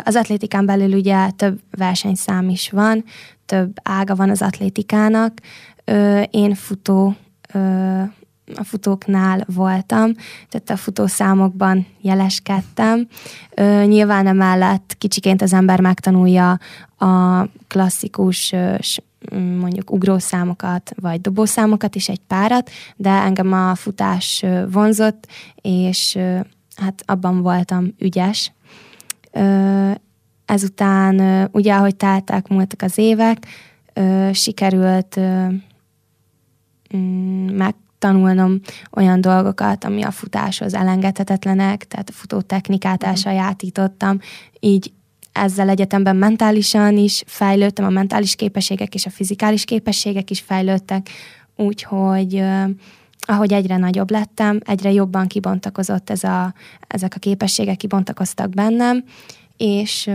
Az 0.05 0.17
atlétikán 0.17 0.67
belül 0.67 0.93
ugye 0.93 1.31
több 1.31 1.61
versenyszám 1.71 2.49
is 2.49 2.71
van, 2.71 3.05
több 3.47 3.77
ága 3.83 4.15
van 4.15 4.31
az 4.31 4.43
atlétikának. 4.43 5.33
Én 6.31 6.55
futó 6.55 7.17
a 8.55 8.65
futóknál 8.65 9.45
voltam, 9.55 10.13
tehát 10.49 10.71
a 10.71 10.77
futószámokban 10.77 11.87
jeleskedtem. 12.01 13.09
Ö, 13.55 13.83
nyilván 13.85 14.27
emellett 14.27 14.95
kicsiként 14.99 15.43
az 15.43 15.53
ember 15.53 15.81
megtanulja 15.81 16.59
a 16.99 17.45
klasszikus 17.67 18.55
mondjuk 19.35 19.91
ugrószámokat, 19.91 20.93
vagy 21.01 21.21
dobószámokat 21.21 21.95
is 21.95 22.09
egy 22.09 22.21
párat, 22.27 22.71
de 22.97 23.11
engem 23.11 23.53
a 23.53 23.75
futás 23.75 24.45
vonzott, 24.71 25.27
és 25.55 26.19
hát 26.77 27.03
abban 27.07 27.43
voltam 27.43 27.95
ügyes. 27.99 28.53
Ezután 30.45 31.49
ugye, 31.53 31.75
ahogy 31.75 31.97
teltek, 31.97 32.49
múltak 32.49 32.83
az 32.83 32.99
évek, 32.99 33.47
sikerült 34.33 35.21
tanulnom 38.07 38.61
olyan 38.93 39.21
dolgokat, 39.21 39.85
ami 39.85 40.03
a 40.03 40.11
futáshoz 40.11 40.75
elengedhetetlenek, 40.75 41.85
tehát 41.85 42.09
a 42.09 42.13
futó 42.13 42.41
technikát 42.41 43.01
mhm. 43.01 43.11
elsajátítottam, 43.11 44.19
így 44.61 44.93
ezzel 45.33 45.69
egyetemben 45.69 46.17
mentálisan 46.17 46.97
is 46.97 47.23
fejlődtem, 47.27 47.85
a 47.85 47.91
mentális 47.91 48.35
képességek 48.35 48.95
és 48.95 49.07
a 49.07 49.11
fizikális 49.11 49.65
képességek 49.65 50.31
is 50.31 50.41
fejlődtek, 50.41 51.09
úgyhogy 51.57 52.43
ahogy 53.21 53.53
egyre 53.53 53.77
nagyobb 53.77 54.11
lettem, 54.11 54.61
egyre 54.65 54.93
jobban 54.93 55.27
kibontakozott 55.27 56.11
ez 56.11 56.25
a, 56.25 56.55
ezek 56.87 57.13
a 57.15 57.19
képességek, 57.19 57.77
kibontakoztak 57.77 58.51
bennem, 58.51 59.05
és, 59.57 60.11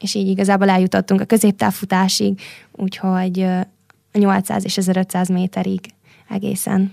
és 0.00 0.14
így 0.14 0.28
igazából 0.28 0.68
eljutottunk 0.68 1.20
a 1.20 1.24
középtávfutásig, 1.24 2.40
úgyhogy 2.72 3.40
a 4.12 4.18
800 4.18 4.64
és 4.64 4.76
1500 4.76 5.28
méterig 5.28 5.80
egészen. 6.28 6.92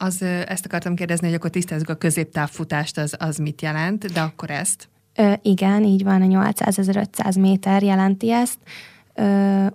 Az, 0.00 0.22
ezt 0.22 0.64
akartam 0.64 0.94
kérdezni, 0.94 1.26
hogy 1.26 1.36
akkor 1.36 1.50
tisztázzuk 1.50 1.88
a 1.88 1.94
középtávfutást, 1.94 2.98
az, 2.98 3.14
az 3.18 3.36
mit 3.36 3.62
jelent, 3.62 4.12
de 4.12 4.20
akkor 4.20 4.50
ezt? 4.50 4.88
Ö, 5.14 5.32
igen, 5.42 5.84
így 5.84 6.04
van, 6.04 6.22
a 6.22 6.50
800-1500 6.52 7.40
méter 7.40 7.82
jelenti 7.82 8.32
ezt, 8.32 8.58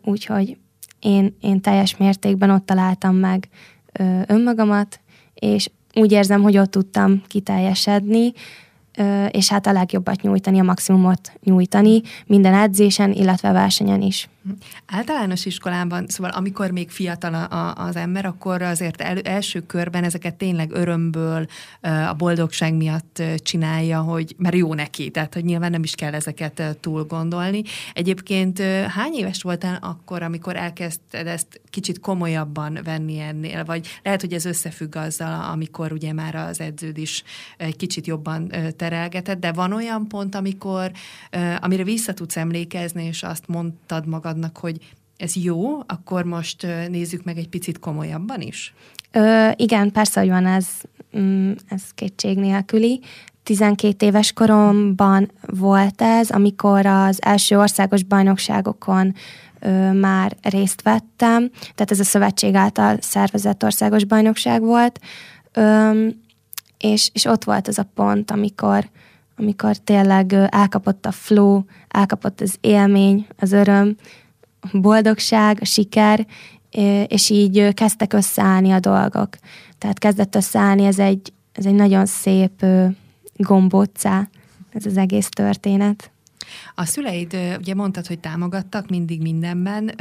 úgyhogy 0.03 0.57
én, 0.99 1.37
én 1.41 1.61
teljes 1.61 1.97
mértékben 1.97 2.49
ott 2.49 2.65
találtam 2.65 3.15
meg 3.15 3.47
ö, 3.91 4.21
önmagamat, 4.27 4.99
és 5.33 5.69
úgy 5.93 6.11
érzem, 6.11 6.41
hogy 6.41 6.57
ott 6.57 6.71
tudtam 6.71 7.21
kiteljesedni, 7.27 8.33
ö, 8.97 9.25
és 9.25 9.49
hát 9.49 9.67
a 9.67 9.71
legjobbat 9.71 10.21
nyújtani, 10.21 10.59
a 10.59 10.63
maximumot 10.63 11.31
nyújtani 11.43 12.01
minden 12.25 12.53
edzésen, 12.53 13.11
illetve 13.11 13.51
versenyen 13.51 14.01
is. 14.01 14.29
Általános 14.85 15.45
iskolában, 15.45 16.07
szóval 16.07 16.31
amikor 16.31 16.71
még 16.71 16.89
fiatal 16.89 17.33
a, 17.33 17.75
az 17.75 17.95
ember, 17.95 18.25
akkor 18.25 18.61
azért 18.61 19.01
el, 19.01 19.19
első 19.19 19.65
körben 19.65 20.03
ezeket 20.03 20.35
tényleg 20.35 20.71
örömből, 20.71 21.45
a 21.81 22.13
boldogság 22.13 22.73
miatt 22.73 23.23
csinálja, 23.37 24.01
hogy 24.01 24.35
mert 24.37 24.55
jó 24.55 24.73
neki, 24.73 25.09
tehát 25.09 25.33
hogy 25.33 25.43
nyilván 25.43 25.71
nem 25.71 25.83
is 25.83 25.95
kell 25.95 26.13
ezeket 26.13 26.77
túl 26.79 27.03
gondolni. 27.03 27.61
Egyébként 27.93 28.59
hány 28.87 29.13
éves 29.13 29.41
voltál 29.41 29.77
akkor, 29.81 30.23
amikor 30.23 30.55
elkezdted 30.55 31.27
ezt 31.27 31.61
kicsit 31.69 31.99
komolyabban 31.99 32.79
venni 32.83 33.19
ennél, 33.19 33.65
vagy 33.65 33.87
lehet, 34.03 34.21
hogy 34.21 34.33
ez 34.33 34.45
összefügg 34.45 34.95
azzal, 34.95 35.51
amikor 35.51 35.91
ugye 35.91 36.13
már 36.13 36.35
az 36.35 36.59
edződ 36.59 36.97
is 36.97 37.23
egy 37.57 37.75
kicsit 37.75 38.07
jobban 38.07 38.51
terelgetett, 38.77 39.39
de 39.39 39.51
van 39.51 39.73
olyan 39.73 40.07
pont, 40.07 40.35
amikor, 40.35 40.91
amire 41.59 41.83
vissza 41.83 42.13
tudsz 42.13 42.37
emlékezni, 42.37 43.03
és 43.03 43.23
azt 43.23 43.47
mondtad 43.47 44.05
magad 44.07 44.32
magadnak, 44.33 44.57
hogy 44.57 44.77
ez 45.17 45.35
jó, 45.35 45.79
akkor 45.87 46.23
most 46.23 46.67
nézzük 46.89 47.23
meg 47.23 47.37
egy 47.37 47.49
picit 47.49 47.79
komolyabban 47.79 48.41
is? 48.41 48.73
Ö, 49.11 49.49
igen, 49.55 49.91
persze, 49.91 50.19
hogy 50.19 50.29
van 50.29 50.45
ez, 50.45 50.67
mm, 51.17 51.51
ez 51.67 51.83
kétség 51.95 52.37
nélküli. 52.37 53.01
12 53.43 54.05
éves 54.05 54.33
koromban 54.33 55.31
volt 55.41 56.01
ez, 56.01 56.29
amikor 56.29 56.85
az 56.85 57.21
első 57.21 57.57
országos 57.57 58.03
bajnokságokon 58.03 59.13
ö, 59.59 59.91
már 59.91 60.37
részt 60.41 60.81
vettem, 60.81 61.49
tehát 61.51 61.91
ez 61.91 61.99
a 61.99 62.03
szövetség 62.03 62.55
által 62.55 62.97
szervezett 63.01 63.63
országos 63.63 64.05
bajnokság 64.05 64.61
volt, 64.61 64.99
ö, 65.51 66.07
és, 66.77 67.09
és 67.13 67.25
ott 67.25 67.43
volt 67.43 67.67
ez 67.67 67.77
a 67.77 67.89
pont, 67.93 68.31
amikor, 68.31 68.89
amikor 69.37 69.77
tényleg 69.77 70.33
elkapott 70.49 71.05
a 71.05 71.11
flow, 71.11 71.61
elkapott 71.87 72.41
az 72.41 72.55
élmény, 72.61 73.27
az 73.37 73.51
öröm, 73.51 73.95
boldogság, 74.71 75.57
a 75.61 75.65
siker, 75.65 76.25
és 77.07 77.29
így 77.29 77.73
kezdtek 77.73 78.13
összeállni 78.13 78.71
a 78.71 78.79
dolgok. 78.79 79.29
Tehát 79.77 79.99
kezdett 79.99 80.35
összeállni, 80.35 80.85
ez 80.85 80.99
egy, 80.99 81.33
ez 81.53 81.65
egy 81.65 81.75
nagyon 81.75 82.05
szép 82.05 82.65
gombócá, 83.35 84.27
ez 84.73 84.85
az 84.85 84.97
egész 84.97 85.29
történet. 85.29 86.12
A 86.75 86.85
szüleid, 86.85 87.37
ugye 87.57 87.75
mondtad, 87.75 88.07
hogy 88.07 88.19
támogattak 88.19 88.89
mindig 88.89 89.21
mindenben. 89.21 89.91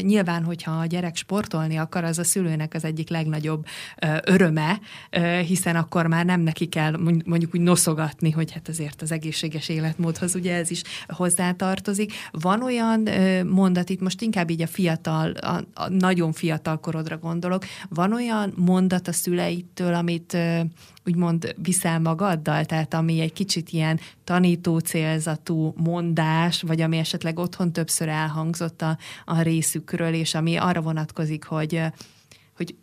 Nyilván, 0.00 0.44
hogyha 0.44 0.70
a 0.70 0.86
gyerek 0.86 1.16
sportolni 1.16 1.76
akar, 1.76 2.04
az 2.04 2.18
a 2.18 2.24
szülőnek 2.24 2.74
az 2.74 2.84
egyik 2.84 3.08
legnagyobb 3.08 3.66
öröme, 4.24 4.80
hiszen 5.46 5.76
akkor 5.76 6.06
már 6.06 6.24
nem 6.24 6.40
neki 6.40 6.66
kell 6.66 6.96
mondjuk 7.24 7.54
úgy 7.54 7.60
noszogatni, 7.60 8.30
hogy 8.30 8.52
hát 8.52 8.68
azért 8.68 9.02
az 9.02 9.12
egészséges 9.12 9.68
életmódhoz 9.68 10.34
ugye 10.34 10.54
ez 10.54 10.70
is 10.70 10.82
hozzátartozik. 11.08 12.12
Van 12.30 12.62
olyan 12.62 13.08
mondat, 13.46 13.90
itt 13.90 14.00
most 14.00 14.22
inkább 14.22 14.50
így 14.50 14.62
a 14.62 14.66
fiatal, 14.66 15.30
a, 15.30 15.64
a 15.74 15.88
nagyon 15.88 16.32
fiatal 16.32 16.80
korodra 16.80 17.18
gondolok, 17.18 17.64
van 17.88 18.12
olyan 18.12 18.52
mondat 18.56 19.08
a 19.08 19.12
szüleitől, 19.12 19.94
amit 19.94 20.36
úgymond 21.10 21.54
viszel 21.62 22.00
magaddal, 22.00 22.64
tehát 22.64 22.94
ami 22.94 23.20
egy 23.20 23.32
kicsit 23.32 23.70
ilyen 23.70 24.00
tanító 24.24 24.78
célzatú 24.78 25.74
mondás, 25.76 26.62
vagy 26.62 26.80
ami 26.80 26.96
esetleg 26.96 27.38
otthon 27.38 27.72
többször 27.72 28.08
elhangzott 28.08 28.82
a, 28.82 28.98
a 29.24 29.42
részükről, 29.42 30.14
és 30.14 30.34
ami 30.34 30.56
arra 30.56 30.80
vonatkozik, 30.80 31.44
hogy, 31.44 31.82
hogy 32.56 32.74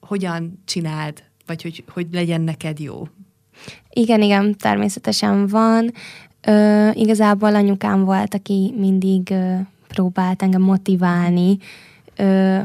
hogyan 0.00 0.62
csináld, 0.64 1.22
vagy 1.46 1.62
hogy, 1.62 1.84
hogy 1.88 2.06
legyen 2.12 2.40
neked 2.40 2.78
jó. 2.78 3.08
Igen, 3.90 4.22
igen, 4.22 4.56
természetesen 4.56 5.46
van. 5.46 5.92
Ö, 6.40 6.90
igazából 6.92 7.54
anyukám 7.54 8.04
volt, 8.04 8.34
aki 8.34 8.74
mindig 8.76 9.30
ö, 9.30 9.54
próbált 9.88 10.42
engem 10.42 10.62
motiválni, 10.62 11.58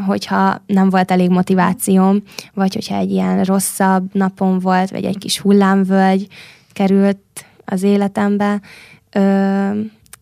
hogyha 0.05 0.61
nem 0.65 0.89
volt 0.89 1.11
elég 1.11 1.29
motivációm, 1.29 2.23
vagy 2.53 2.73
hogyha 2.73 2.95
egy 2.95 3.11
ilyen 3.11 3.43
rosszabb 3.43 4.13
napom 4.13 4.59
volt, 4.59 4.89
vagy 4.89 5.05
egy 5.05 5.17
kis 5.17 5.39
hullámvölgy 5.39 6.27
került 6.73 7.45
az 7.65 7.83
életembe, 7.83 8.61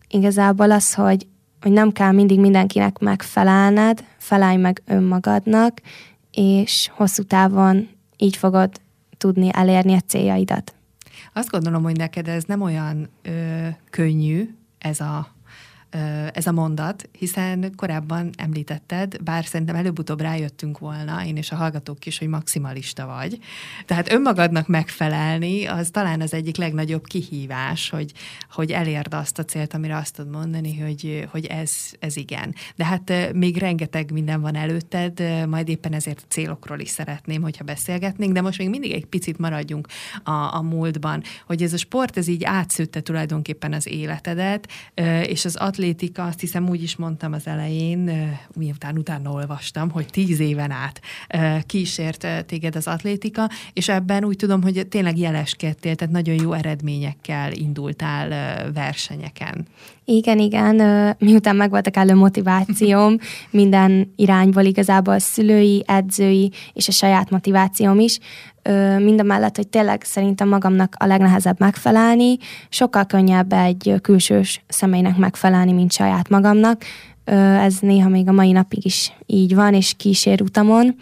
igazából 0.08 0.70
az, 0.70 0.94
hogy, 0.94 1.26
hogy 1.60 1.72
nem 1.72 1.92
kell 1.92 2.12
mindig 2.12 2.40
mindenkinek 2.40 2.98
megfelelned, 2.98 4.04
felelj 4.16 4.56
meg 4.56 4.82
önmagadnak, 4.86 5.80
és 6.30 6.90
hosszú 6.92 7.22
távon 7.22 7.88
így 8.16 8.36
fogod 8.36 8.70
tudni 9.16 9.48
elérni 9.52 9.94
a 9.94 10.00
céljaidat. 10.00 10.74
Azt 11.32 11.50
gondolom, 11.50 11.82
hogy 11.82 11.96
neked 11.96 12.28
ez 12.28 12.44
nem 12.44 12.60
olyan 12.60 13.08
ö, 13.22 13.66
könnyű, 13.90 14.54
ez 14.78 15.00
a 15.00 15.28
ez 16.32 16.46
a 16.46 16.52
mondat, 16.52 17.08
hiszen 17.12 17.72
korábban 17.76 18.30
említetted, 18.36 19.22
bár 19.22 19.44
szerintem 19.44 19.76
előbb-utóbb 19.76 20.20
rájöttünk 20.20 20.78
volna, 20.78 21.24
én 21.24 21.36
és 21.36 21.50
a 21.50 21.56
hallgatók 21.56 22.06
is, 22.06 22.18
hogy 22.18 22.28
maximalista 22.28 23.06
vagy. 23.06 23.38
Tehát 23.86 24.12
önmagadnak 24.12 24.66
megfelelni, 24.66 25.66
az 25.66 25.88
talán 25.90 26.20
az 26.20 26.34
egyik 26.34 26.56
legnagyobb 26.56 27.06
kihívás, 27.06 27.90
hogy, 27.90 28.12
hogy 28.50 28.70
elérd 28.70 29.14
azt 29.14 29.38
a 29.38 29.44
célt, 29.44 29.74
amire 29.74 29.96
azt 29.96 30.14
tudod 30.14 30.32
mondani, 30.32 30.78
hogy, 30.78 31.28
hogy 31.30 31.46
ez, 31.46 31.72
ez 31.98 32.16
igen. 32.16 32.54
De 32.76 32.84
hát 32.84 33.32
még 33.32 33.56
rengeteg 33.56 34.12
minden 34.12 34.40
van 34.40 34.54
előtted, 34.54 35.46
majd 35.48 35.68
éppen 35.68 35.92
ezért 35.92 36.20
a 36.24 36.28
célokról 36.28 36.78
is 36.78 36.88
szeretném, 36.88 37.42
hogyha 37.42 37.64
beszélgetnénk, 37.64 38.32
de 38.32 38.40
most 38.40 38.58
még 38.58 38.68
mindig 38.68 38.92
egy 38.92 39.06
picit 39.06 39.38
maradjunk 39.38 39.86
a, 40.24 40.30
a 40.30 40.62
múltban, 40.62 41.22
hogy 41.46 41.62
ez 41.62 41.72
a 41.72 41.76
sport, 41.76 42.16
ez 42.16 42.28
így 42.28 42.44
átszőtte 42.44 43.00
tulajdonképpen 43.00 43.72
az 43.72 43.86
életedet, 43.86 44.68
és 45.26 45.44
az 45.44 45.56
atlétika, 45.78 46.24
azt 46.24 46.40
hiszem 46.40 46.68
úgy 46.68 46.82
is 46.82 46.96
mondtam 46.96 47.32
az 47.32 47.46
elején, 47.46 48.10
miután 48.56 48.98
utána 48.98 49.30
olvastam, 49.30 49.90
hogy 49.90 50.06
tíz 50.06 50.40
éven 50.40 50.70
át 50.70 51.00
kísért 51.66 52.26
téged 52.46 52.76
az 52.76 52.86
atlétika, 52.86 53.48
és 53.72 53.88
ebben 53.88 54.24
úgy 54.24 54.36
tudom, 54.36 54.62
hogy 54.62 54.86
tényleg 54.88 55.18
jeleskedtél, 55.18 55.94
tehát 55.94 56.14
nagyon 56.14 56.34
jó 56.34 56.52
eredményekkel 56.52 57.52
indultál 57.52 58.28
versenyeken. 58.72 59.66
Igen, 60.04 60.38
igen, 60.38 60.76
miután 61.18 61.56
megvoltak 61.56 61.96
elő 61.96 62.14
motivációm 62.14 63.16
minden 63.50 64.12
irányból, 64.16 64.64
igazából 64.64 65.18
szülői, 65.18 65.84
edzői 65.86 66.52
és 66.72 66.88
a 66.88 66.92
saját 66.92 67.30
motivációm 67.30 67.98
is, 67.98 68.18
mind 68.98 69.20
a 69.20 69.22
mellett, 69.22 69.56
hogy 69.56 69.68
tényleg 69.68 70.02
szerintem 70.02 70.48
magamnak 70.48 70.94
a 70.98 71.06
legnehezebb 71.06 71.58
megfelelni, 71.58 72.36
sokkal 72.68 73.04
könnyebb 73.04 73.52
egy 73.52 73.94
külsős 74.02 74.62
személynek 74.68 75.16
megfelelni, 75.16 75.72
mint 75.72 75.92
saját 75.92 76.28
magamnak. 76.28 76.82
Ez 77.60 77.78
néha 77.80 78.08
még 78.08 78.28
a 78.28 78.32
mai 78.32 78.52
napig 78.52 78.84
is 78.84 79.12
így 79.26 79.54
van, 79.54 79.74
és 79.74 79.94
kísér 79.96 80.42
utamon, 80.42 80.94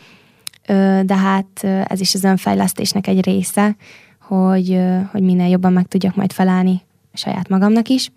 de 1.02 1.16
hát 1.16 1.64
ez 1.88 2.00
is 2.00 2.14
az 2.14 2.24
önfejlesztésnek 2.24 3.06
egy 3.06 3.24
része, 3.24 3.76
hogy, 4.20 4.78
hogy 5.10 5.22
minél 5.22 5.48
jobban 5.48 5.72
meg 5.72 5.86
tudjak 5.86 6.14
majd 6.14 6.32
felelni 6.32 6.82
saját 7.12 7.48
magamnak 7.48 7.88
is. 7.88 8.10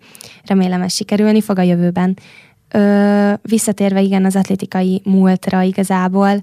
Remélem 0.44 0.82
ez 0.82 0.92
sikerülni 0.92 1.40
fog 1.40 1.58
a 1.58 1.62
jövőben. 1.62 2.16
Ö, 2.68 3.32
visszatérve 3.42 4.00
igen 4.00 4.24
az 4.24 4.36
atlétikai 4.36 5.00
múltra 5.04 5.62
igazából, 5.62 6.42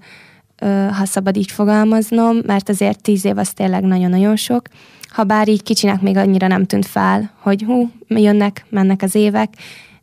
ha 0.92 1.06
szabad 1.06 1.38
így 1.38 1.52
fogalmaznom, 1.52 2.38
mert 2.46 2.70
azért 2.70 3.02
tíz 3.02 3.26
év 3.26 3.38
az 3.38 3.54
tényleg 3.54 3.84
nagyon-nagyon 3.84 4.36
sok. 4.36 4.68
Ha 5.08 5.24
bár 5.24 5.48
így 5.48 5.64
kicsinek 5.64 6.02
még 6.02 6.18
annyira 6.18 6.48
nem 6.48 6.66
tűnt 6.66 6.86
fel, 6.86 7.32
hogy 7.40 7.64
hú, 7.64 7.92
jönnek, 8.08 8.66
mennek 8.70 9.02
az 9.02 9.16
évek, 9.16 9.54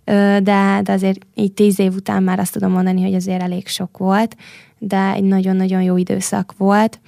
de, 0.04 0.80
de 0.82 0.92
azért 0.92 1.26
így 1.34 1.52
tíz 1.52 1.78
év 1.78 1.94
után 1.94 2.22
már 2.22 2.38
azt 2.38 2.52
tudom 2.52 2.72
mondani, 2.72 3.02
hogy 3.02 3.14
azért 3.14 3.42
elég 3.42 3.66
sok 3.66 3.98
volt, 3.98 4.36
de 4.78 5.12
egy 5.12 5.24
nagyon-nagyon 5.24 5.82
jó 5.82 5.96
időszak 5.96 6.54
volt, 6.56 7.00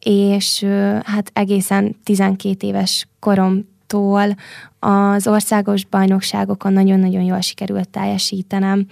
és 0.00 0.66
hát 1.04 1.30
egészen 1.32 1.96
12 2.04 2.66
éves 2.66 3.08
korom 3.18 3.68
tól 3.86 4.36
az 4.78 5.26
országos 5.26 5.84
bajnokságokon 5.84 6.72
nagyon-nagyon 6.72 7.22
jól 7.22 7.40
sikerült 7.40 7.88
teljesítenem. 7.88 8.86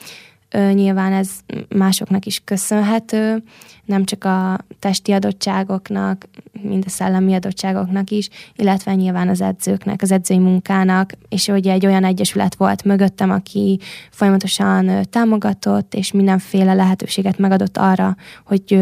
Nyilván 0.54 1.12
ez 1.12 1.30
másoknak 1.68 2.26
is 2.26 2.42
köszönhető, 2.44 3.42
nem 3.84 4.04
csak 4.04 4.24
a 4.24 4.58
testi 4.78 5.12
adottságoknak, 5.12 6.28
mind 6.62 6.82
a 6.86 6.90
szellemi 6.90 7.34
adottságoknak 7.34 8.10
is, 8.10 8.28
illetve 8.56 8.94
nyilván 8.94 9.28
az 9.28 9.40
edzőknek, 9.40 10.02
az 10.02 10.10
edzői 10.10 10.38
munkának, 10.38 11.12
és 11.28 11.46
hogy 11.48 11.66
egy 11.66 11.86
olyan 11.86 12.04
egyesület 12.04 12.54
volt 12.54 12.84
mögöttem, 12.84 13.30
aki 13.30 13.78
folyamatosan 14.10 15.02
támogatott, 15.10 15.94
és 15.94 16.12
mindenféle 16.12 16.74
lehetőséget 16.74 17.38
megadott 17.38 17.76
arra, 17.76 18.16
hogy 18.44 18.74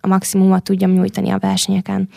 a 0.00 0.06
maximumot 0.06 0.62
tudjam 0.62 0.92
nyújtani 0.92 1.30
a 1.30 1.38
versenyeken 1.38 2.08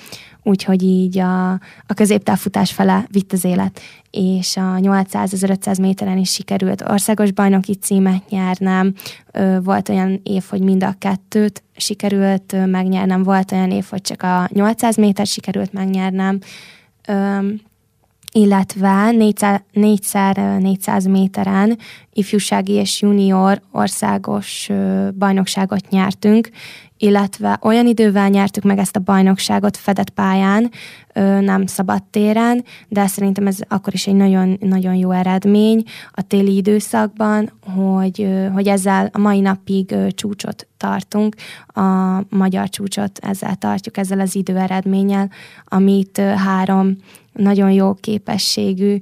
úgyhogy 0.45 0.84
így 0.84 1.19
a, 1.19 1.51
a 1.88 1.93
középtávfutás 1.95 2.71
fele 2.71 3.05
vitt 3.12 3.34
az 3.34 3.43
élet, 3.43 3.79
és 4.12 4.58
a 4.58 4.62
800-1500 4.62 5.81
méteren 5.81 6.17
is 6.17 6.31
sikerült 6.31 6.84
országos 6.89 7.31
bajnoki 7.31 7.73
címet 7.73 8.29
nyernem, 8.29 8.93
volt 9.63 9.89
olyan 9.89 10.19
év, 10.23 10.43
hogy 10.49 10.62
mind 10.62 10.84
a 10.84 10.95
kettőt 10.97 11.63
sikerült 11.75 12.55
megnyernem, 12.65 13.23
volt 13.23 13.51
olyan 13.51 13.71
év, 13.71 13.86
hogy 13.89 14.01
csak 14.01 14.23
a 14.23 14.49
800 14.53 14.97
méter 14.97 15.25
sikerült 15.25 15.73
megnyernem, 15.73 16.39
illetve 18.38 19.12
400, 19.12 19.62
400 19.71 21.06
méteren 21.06 21.78
ifjúsági 22.13 22.74
és 22.74 23.02
junior 23.02 23.62
országos 23.71 24.69
bajnokságot 25.17 25.89
nyertünk, 25.89 26.50
illetve 26.98 27.60
olyan 27.62 27.88
idővel 27.88 28.30
nyertük 28.30 28.63
meg 28.63 28.78
ezt 28.78 28.95
a 28.95 29.00
bajnokságot 29.00 29.78
fedett 29.78 30.10
pályán, 30.10 30.71
nem 31.39 31.65
szabad 31.65 32.04
téren, 32.04 32.63
de 32.88 33.08
szerintem 33.08 33.48
ez 33.48 33.58
akkor 33.67 33.93
is 33.93 34.08
egy 34.08 34.15
nagyon, 34.15 34.58
nagyon 34.60 34.95
jó 34.95 35.12
eredmény 35.12 35.84
a 36.12 36.21
téli 36.21 36.56
időszakban, 36.56 37.52
hogy, 37.76 38.28
hogy 38.54 38.67
ezzel 38.67 39.10
a 39.13 39.19
mai 39.19 39.39
napig 39.39 39.95
csúcsot 40.10 40.67
tartunk, 40.78 41.36
a 41.67 41.82
magyar 42.30 42.69
csúcsot 42.69 43.19
ezzel 43.21 43.56
tartjuk, 43.56 43.98
ezzel 43.98 44.19
az 44.19 44.36
időeredménnyel, 44.36 45.30
amit 45.65 46.17
három 46.17 46.98
nagyon 47.36 47.71
jó 47.71 47.93
képességű 47.93 48.98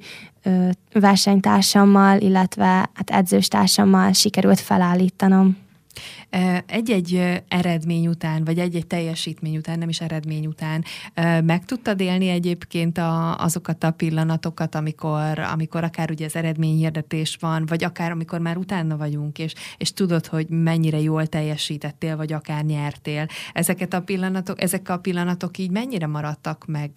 versenytársammal, 0.94 2.20
illetve 2.20 2.66
hát 2.94 3.10
edzőstársammal 3.10 4.12
sikerült 4.12 4.60
felállítanom. 4.60 5.58
Egy-egy 6.66 7.42
eredmény 7.48 8.08
után, 8.08 8.44
vagy 8.44 8.60
egy-egy 8.60 8.88
teljesítmény 8.88 9.58
után, 9.58 9.78
nem 9.78 9.90
is 9.90 10.02
eredmény 10.02 10.46
után, 10.46 10.84
meg 11.46 11.66
tudtad 11.66 12.00
élni 12.00 12.28
egyébként 12.28 12.98
a, 12.98 13.38
azokat 13.38 13.84
a 13.84 13.92
pillanatokat, 13.92 14.76
amikor, 14.76 15.40
amikor 15.40 15.84
akár 15.84 16.12
ugye 16.12 16.26
az 16.26 16.36
eredményhirdetés 16.36 17.38
van, 17.40 17.66
vagy 17.66 17.84
akár 17.84 18.12
amikor 18.12 18.40
már 18.40 18.58
utána 18.58 18.98
vagyunk, 18.98 19.40
és, 19.40 19.54
és 19.78 19.94
tudod, 19.94 20.26
hogy 20.26 20.50
mennyire 20.50 21.00
jól 21.00 21.28
teljesítettél, 21.28 22.16
vagy 22.16 22.34
akár 22.34 22.64
nyertél. 22.64 23.26
Ezeket 23.54 23.94
a 23.94 24.02
pillanatok, 24.02 24.62
ezek 24.62 24.90
a 24.90 24.98
pillanatok 24.98 25.58
így 25.58 25.72
mennyire 25.72 26.08
maradtak 26.08 26.66
meg 26.66 26.92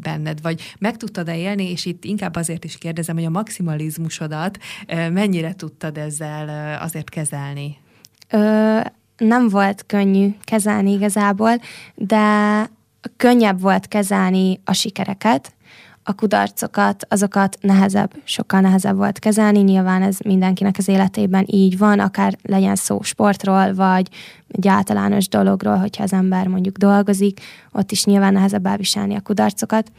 benned, 0.00 0.42
vagy 0.42 0.74
meg 0.78 0.96
tudtad-e 0.96 1.36
élni, 1.36 1.70
és 1.70 1.84
itt 1.84 2.04
inkább 2.04 2.36
azért 2.36 2.64
is 2.64 2.78
kérdezem, 2.78 3.14
hogy 3.14 3.24
a 3.24 3.30
maximalizmusodat 3.30 4.58
mennyire 4.86 5.54
tudtad 5.54 5.98
ezzel 5.98 6.78
azért 6.80 7.08
kezelni? 7.08 7.81
Ö, 8.32 8.80
nem 9.16 9.48
volt 9.48 9.84
könnyű 9.86 10.34
kezelni 10.44 10.92
igazából, 10.92 11.60
de 11.94 12.66
könnyebb 13.16 13.60
volt 13.60 13.88
kezelni 13.88 14.60
a 14.64 14.72
sikereket, 14.72 15.52
a 16.04 16.14
kudarcokat, 16.14 17.06
azokat 17.08 17.56
nehezebb, 17.60 18.12
sokkal 18.24 18.60
nehezebb 18.60 18.96
volt 18.96 19.18
kezelni. 19.18 19.58
Nyilván 19.58 20.02
ez 20.02 20.18
mindenkinek 20.24 20.74
az 20.78 20.88
életében 20.88 21.44
így 21.46 21.78
van, 21.78 21.98
akár 21.98 22.36
legyen 22.42 22.76
szó 22.76 23.02
sportról, 23.02 23.74
vagy 23.74 24.08
egy 24.48 24.68
általános 24.68 25.28
dologról, 25.28 25.76
hogyha 25.76 26.02
az 26.02 26.12
ember 26.12 26.46
mondjuk 26.46 26.76
dolgozik, 26.76 27.40
ott 27.72 27.90
is 27.90 28.04
nyilván 28.04 28.32
nehezebb 28.32 28.66
elviselni 28.66 29.14
a 29.14 29.20
kudarcokat. 29.20 29.92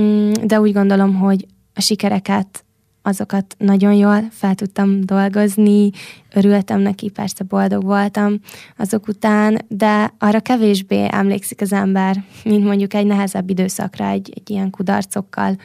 Mm, 0.00 0.32
de 0.42 0.60
úgy 0.60 0.72
gondolom, 0.72 1.14
hogy 1.14 1.46
a 1.74 1.80
sikereket 1.80 2.64
azokat 3.08 3.54
nagyon 3.58 3.92
jól 3.92 4.22
fel 4.30 4.54
tudtam 4.54 5.00
dolgozni, 5.04 5.90
örültem 6.34 6.80
neki, 6.80 7.10
persze 7.10 7.44
boldog 7.44 7.84
voltam 7.84 8.40
azok 8.76 9.08
után, 9.08 9.58
de 9.68 10.12
arra 10.18 10.40
kevésbé 10.40 11.06
emlékszik 11.10 11.60
az 11.60 11.72
ember, 11.72 12.24
mint 12.44 12.64
mondjuk 12.64 12.94
egy 12.94 13.06
nehezebb 13.06 13.50
időszakra, 13.50 14.06
egy, 14.06 14.32
egy 14.34 14.50
ilyen 14.50 14.70
kudarcokkal 14.70 15.56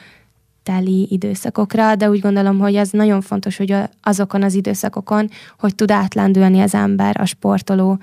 teli 0.62 1.06
időszakokra, 1.10 1.94
de 1.94 2.10
úgy 2.10 2.20
gondolom, 2.20 2.58
hogy 2.58 2.74
ez 2.74 2.90
nagyon 2.90 3.20
fontos, 3.20 3.56
hogy 3.56 3.76
azokon 4.02 4.42
az 4.42 4.54
időszakokon, 4.54 5.28
hogy 5.58 5.74
tud 5.74 5.90
átlendülni 5.90 6.60
az 6.60 6.74
ember, 6.74 7.20
a 7.20 7.24
sportoló, 7.24 7.98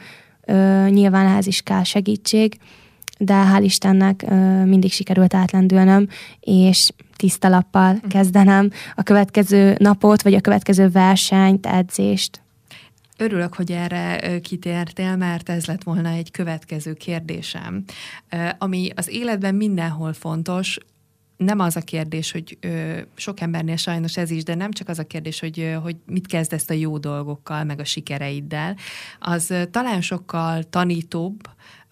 ö, 0.45 0.85
nyilván 0.89 1.25
ehhez 1.25 1.47
is 1.47 1.61
kell 1.61 1.83
segítség, 1.83 2.57
de 3.23 3.33
hál' 3.33 3.63
Istennek 3.63 4.25
mindig 4.65 4.91
sikerült 4.91 5.33
átlendülnöm, 5.33 6.07
és 6.39 6.89
tiszta 7.15 7.49
lappal 7.49 7.93
mhm. 7.93 8.07
kezdenem 8.07 8.69
a 8.95 9.03
következő 9.03 9.75
napot, 9.79 10.21
vagy 10.21 10.33
a 10.33 10.41
következő 10.41 10.89
versenyt, 10.89 11.65
edzést. 11.65 12.41
Örülök, 13.17 13.53
hogy 13.53 13.71
erre 13.71 14.39
kitértél, 14.39 15.15
mert 15.15 15.49
ez 15.49 15.65
lett 15.65 15.83
volna 15.83 16.09
egy 16.09 16.31
következő 16.31 16.93
kérdésem. 16.93 17.83
Ami 18.57 18.89
az 18.95 19.09
életben 19.09 19.55
mindenhol 19.55 20.13
fontos, 20.13 20.77
nem 21.41 21.59
az 21.59 21.75
a 21.75 21.81
kérdés, 21.81 22.31
hogy 22.31 22.57
ö, 22.61 22.99
sok 23.15 23.39
embernél 23.39 23.75
sajnos 23.75 24.17
ez 24.17 24.31
is, 24.31 24.43
de 24.43 24.55
nem 24.55 24.71
csak 24.71 24.89
az 24.89 24.99
a 24.99 25.03
kérdés, 25.07 25.39
hogy, 25.39 25.59
ö, 25.59 25.71
hogy 25.71 25.95
mit 26.05 26.27
kezdesz 26.27 26.69
a 26.69 26.73
jó 26.73 26.97
dolgokkal, 26.97 27.63
meg 27.63 27.79
a 27.79 27.85
sikereiddel, 27.85 28.75
az 29.19 29.49
ö, 29.49 29.65
talán 29.65 30.01
sokkal 30.01 30.63
tanítóbb, 30.63 31.39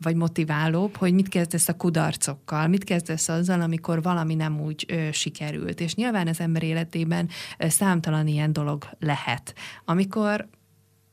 vagy 0.02 0.16
motiválóbb, 0.16 0.96
hogy 0.96 1.14
mit 1.14 1.30
kezdesz 1.30 1.68
a 1.68 1.78
kudarcokkal, 1.78 2.68
mit 2.68 2.84
kezdesz 2.84 3.30
azzal, 3.30 3.62
amikor 3.62 4.02
valami 4.02 4.36
nem 4.36 4.62
úgy 4.62 4.86
ö, 4.88 5.12
sikerült. 5.12 5.80
És 5.80 5.96
nyilván 5.96 6.28
az 6.28 6.40
ember 6.40 6.64
életében 6.64 7.30
ö, 7.58 7.70
számtalan 7.70 8.28
ilyen 8.28 8.54
dolog 8.54 8.86
lehet. 9.00 9.54
Amikor 9.86 10.48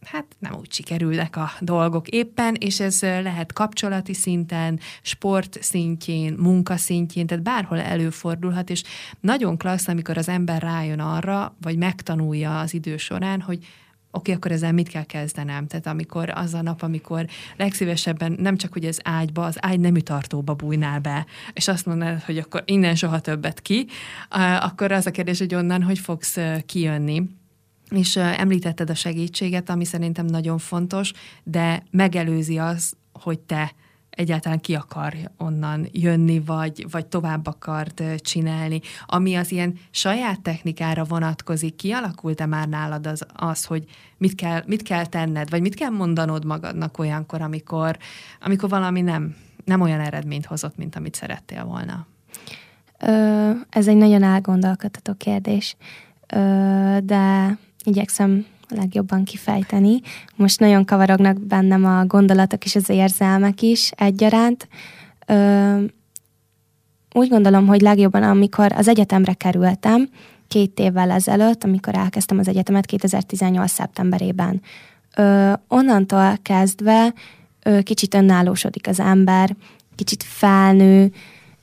hát 0.06 0.26
nem 0.38 0.54
úgy 0.54 0.72
sikerülnek 0.72 1.36
a 1.36 1.50
dolgok 1.60 2.08
éppen, 2.08 2.54
és 2.54 2.80
ez 2.80 3.00
lehet 3.02 3.52
kapcsolati 3.52 4.14
szinten, 4.14 4.80
sport 5.02 5.58
szintjén, 5.62 6.32
munka 6.32 6.76
szintjén, 6.76 7.26
tehát 7.26 7.44
bárhol 7.44 7.80
előfordulhat, 7.80 8.70
és 8.70 8.82
nagyon 9.20 9.56
klassz, 9.56 9.88
amikor 9.88 10.18
az 10.18 10.28
ember 10.28 10.62
rájön 10.62 11.00
arra, 11.00 11.56
vagy 11.62 11.76
megtanulja 11.76 12.60
az 12.60 12.74
idő 12.74 12.96
során, 12.96 13.40
hogy 13.40 13.66
oké, 14.10 14.32
akkor 14.32 14.52
ezzel 14.52 14.72
mit 14.72 14.88
kell 14.88 15.04
kezdenem? 15.04 15.66
Tehát 15.66 15.86
amikor 15.86 16.30
az 16.30 16.54
a 16.54 16.62
nap, 16.62 16.82
amikor 16.82 17.26
legszívesebben 17.56 18.36
nem 18.38 18.56
csak 18.56 18.72
hogy 18.72 18.84
az 18.84 19.00
ágyba, 19.04 19.44
az 19.44 19.56
ágy 19.60 19.80
nemű 19.80 20.00
tartóba 20.00 20.54
bújnál 20.54 21.00
be, 21.00 21.26
és 21.52 21.68
azt 21.68 21.86
mondanád, 21.86 22.22
hogy 22.22 22.38
akkor 22.38 22.62
innen 22.66 22.94
soha 22.94 23.20
többet 23.20 23.60
ki, 23.60 23.86
akkor 24.60 24.92
az 24.92 25.06
a 25.06 25.10
kérdés, 25.10 25.38
hogy 25.38 25.54
onnan 25.54 25.82
hogy 25.82 25.98
fogsz 25.98 26.38
kijönni. 26.66 27.22
És 27.90 28.16
említetted 28.16 28.90
a 28.90 28.94
segítséget, 28.94 29.70
ami 29.70 29.84
szerintem 29.84 30.26
nagyon 30.26 30.58
fontos, 30.58 31.12
de 31.42 31.82
megelőzi 31.90 32.58
az, 32.58 32.96
hogy 33.12 33.38
te 33.38 33.74
egyáltalán 34.16 34.60
ki 34.60 34.74
akar 34.74 35.14
onnan 35.38 35.88
jönni, 35.92 36.40
vagy, 36.40 36.86
vagy 36.90 37.06
tovább 37.06 37.46
akart 37.46 38.02
csinálni. 38.16 38.80
Ami 39.06 39.34
az 39.34 39.52
ilyen 39.52 39.78
saját 39.90 40.40
technikára 40.40 41.04
vonatkozik, 41.04 41.76
kialakult-e 41.76 42.46
már 42.46 42.68
nálad 42.68 43.06
az, 43.06 43.26
az 43.32 43.64
hogy 43.64 43.84
mit 44.18 44.34
kell, 44.34 44.62
mit 44.66 44.82
kell 44.82 45.06
tenned, 45.06 45.50
vagy 45.50 45.60
mit 45.60 45.74
kell 45.74 45.90
mondanod 45.90 46.44
magadnak 46.44 46.98
olyankor, 46.98 47.42
amikor, 47.42 47.96
amikor 48.40 48.68
valami 48.68 49.00
nem, 49.00 49.36
nem 49.64 49.80
olyan 49.80 50.00
eredményt 50.00 50.46
hozott, 50.46 50.76
mint 50.76 50.96
amit 50.96 51.14
szerettél 51.14 51.64
volna? 51.64 52.06
Ö, 53.00 53.50
ez 53.70 53.88
egy 53.88 53.96
nagyon 53.96 54.22
elgondolkodható 54.22 55.14
kérdés, 55.14 55.76
Ö, 56.34 56.98
de 57.02 57.58
igyekszem 57.86 58.46
legjobban 58.68 59.24
kifejteni. 59.24 60.00
Most 60.36 60.60
nagyon 60.60 60.84
kavarognak 60.84 61.40
bennem 61.40 61.84
a 61.84 62.04
gondolatok 62.04 62.64
és 62.64 62.74
az 62.74 62.88
érzelmek 62.88 63.62
is 63.62 63.90
egyaránt. 63.90 64.68
Ö, 65.26 65.82
úgy 67.12 67.28
gondolom, 67.28 67.66
hogy 67.66 67.80
legjobban, 67.80 68.22
amikor 68.22 68.72
az 68.72 68.88
egyetemre 68.88 69.32
kerültem, 69.32 70.08
két 70.48 70.78
évvel 70.78 71.10
ezelőtt, 71.10 71.64
amikor 71.64 71.94
elkezdtem 71.94 72.38
az 72.38 72.48
egyetemet 72.48 72.86
2018. 72.86 73.70
szeptemberében. 73.70 74.60
Ö, 75.16 75.52
onnantól 75.68 76.38
kezdve 76.42 77.14
ö, 77.62 77.82
kicsit 77.82 78.14
önállósodik 78.14 78.88
az 78.88 79.00
ember, 79.00 79.56
kicsit 79.94 80.22
felnő, 80.22 81.12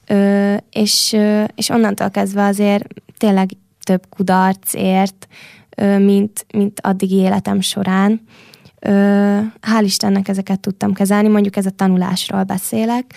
ö, 0.08 0.56
és, 0.72 1.14
ö, 1.14 1.44
és 1.56 1.70
onnantól 1.70 2.10
kezdve 2.10 2.46
azért 2.46 2.88
tényleg 3.18 3.50
több 3.84 4.06
kudarc 4.10 4.74
ért, 4.74 5.28
mint, 5.82 6.46
mint 6.54 6.80
addigi 6.82 7.16
életem 7.16 7.62
során. 7.62 8.22
Hál' 9.62 9.84
Istennek 9.84 10.28
ezeket 10.28 10.60
tudtam 10.60 10.94
kezelni, 10.94 11.28
mondjuk 11.28 11.56
ez 11.56 11.66
a 11.66 11.70
tanulásról 11.70 12.44
beszélek. 12.44 13.14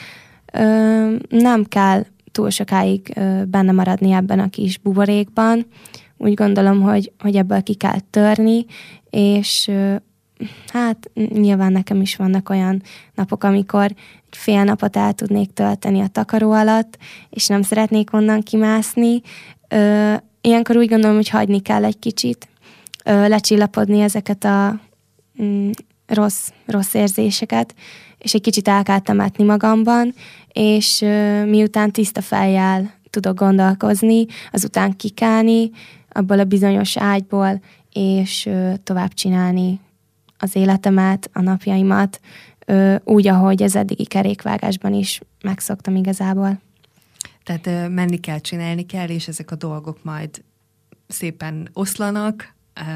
Nem 1.29 1.65
kell 1.65 2.05
túl 2.33 2.51
sokáig 2.51 3.13
benne 3.49 3.73
maradni 3.73 4.13
ebben 4.13 4.39
a 4.39 4.51
kis 4.51 4.79
buborékban. 4.79 5.67
Úgy 6.17 6.35
gondolom, 6.35 6.81
hogy, 6.81 7.13
hogy 7.19 7.37
ebből 7.37 7.63
ki 7.63 7.75
kell 7.75 7.99
törni, 8.11 8.67
és 9.11 9.71
hát 10.73 11.11
nyilván 11.15 11.73
nekem 11.73 12.01
is 12.01 12.17
vannak 12.17 12.49
olyan 12.49 12.83
napok, 13.15 13.45
amikor 13.45 13.85
egy 13.85 14.37
fél 14.37 14.65
napot 14.65 14.97
el 14.97 15.13
tudnék 15.13 15.53
tölteni 15.53 16.01
a 16.01 16.07
takaró 16.07 16.53
alatt, 16.53 16.99
és 17.31 17.47
nem 17.47 17.63
szeretnék 17.63 18.13
onnan 18.13 18.43
kimászni, 18.43 19.21
ilyenkor 20.47 20.77
úgy 20.77 20.89
gondolom, 20.89 21.17
hogy 21.17 21.29
hagyni 21.29 21.61
kell 21.61 21.85
egy 21.85 21.99
kicsit, 21.99 22.49
lecsillapodni 23.05 24.01
ezeket 24.01 24.45
a 24.45 24.81
mm, 25.43 25.71
rossz, 26.07 26.49
rossz 26.67 26.95
érzéseket, 26.95 27.75
és 28.19 28.35
egy 28.35 28.41
kicsit 28.41 28.69
el 28.69 28.83
kell 28.83 28.99
temetni 28.99 29.45
magamban, 29.45 30.15
és 30.53 30.99
miután 31.47 31.91
tiszta 31.91 32.23
fejjel 32.23 32.95
tudok 33.11 33.39
gondolkozni, 33.39 34.27
azután 34.53 34.97
kikálni 34.97 35.71
abból 36.09 36.39
a 36.39 36.45
bizonyos 36.45 36.97
ágyból, 36.97 37.61
és 37.93 38.49
tovább 38.83 39.13
csinálni 39.15 39.81
az 40.39 40.57
életemet, 40.57 41.31
a 41.33 41.41
napjaimat, 41.41 42.21
úgy, 43.05 43.29
ahogy 43.29 43.63
az 43.63 43.77
eddigi 43.77 44.05
kerékvágásban 44.05 44.95
is 44.95 45.21
megszoktam 45.43 45.97
igazából. 45.97 46.61
Tehát 47.47 47.89
menni 47.89 48.21
kell, 48.21 48.39
csinálni 48.39 48.87
kell, 48.87 49.09
és 49.09 49.29
ezek 49.29 49.51
a 49.51 49.57
dolgok 49.57 50.05
majd 50.05 50.43
szépen 51.07 51.69
oszlanak, 51.73 52.55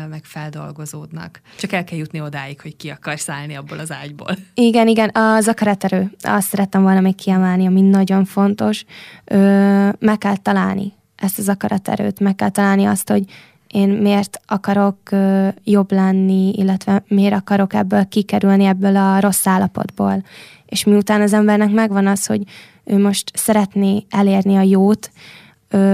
meg 0.09 0.25
feldolgozódnak. 0.25 1.41
Csak 1.59 1.73
el 1.73 1.85
kell 1.85 1.99
jutni 1.99 2.21
odáig, 2.21 2.61
hogy 2.61 2.77
ki 2.77 2.89
akar 2.89 3.19
szállni 3.19 3.55
abból 3.55 3.79
az 3.79 3.93
ágyból. 3.93 4.37
Igen, 4.55 4.89
igen, 4.89 5.11
az 5.13 5.49
akaraterő. 5.49 6.11
Azt 6.21 6.49
szerettem 6.49 6.83
volna 6.83 7.01
még 7.01 7.15
kiemelni, 7.15 7.67
ami 7.67 7.81
nagyon 7.81 8.25
fontos. 8.25 8.85
Ö, 9.25 9.89
meg 9.99 10.19
kell 10.19 10.37
találni 10.37 10.93
ezt 11.17 11.39
az 11.39 11.49
akaraterőt, 11.49 12.21
meg 12.21 12.35
kell 12.35 12.51
találni 12.51 12.85
azt, 12.85 13.09
hogy 13.09 13.25
én 13.67 13.89
miért 13.89 14.41
akarok 14.47 14.97
ö, 15.11 15.49
jobb 15.65 15.93
lenni, 15.93 16.53
illetve 16.53 17.03
miért 17.09 17.35
akarok 17.35 17.75
ebből 17.75 18.09
kikerülni, 18.09 18.65
ebből 18.65 18.97
a 18.97 19.21
rossz 19.21 19.47
állapotból. 19.47 20.25
És 20.71 20.85
miután 20.85 21.21
az 21.21 21.33
embernek 21.33 21.71
megvan 21.71 22.07
az, 22.07 22.27
hogy 22.27 22.43
ő 22.85 22.99
most 22.99 23.31
szeretné 23.35 24.05
elérni 24.09 24.57
a 24.57 24.63
jót, 24.63 25.11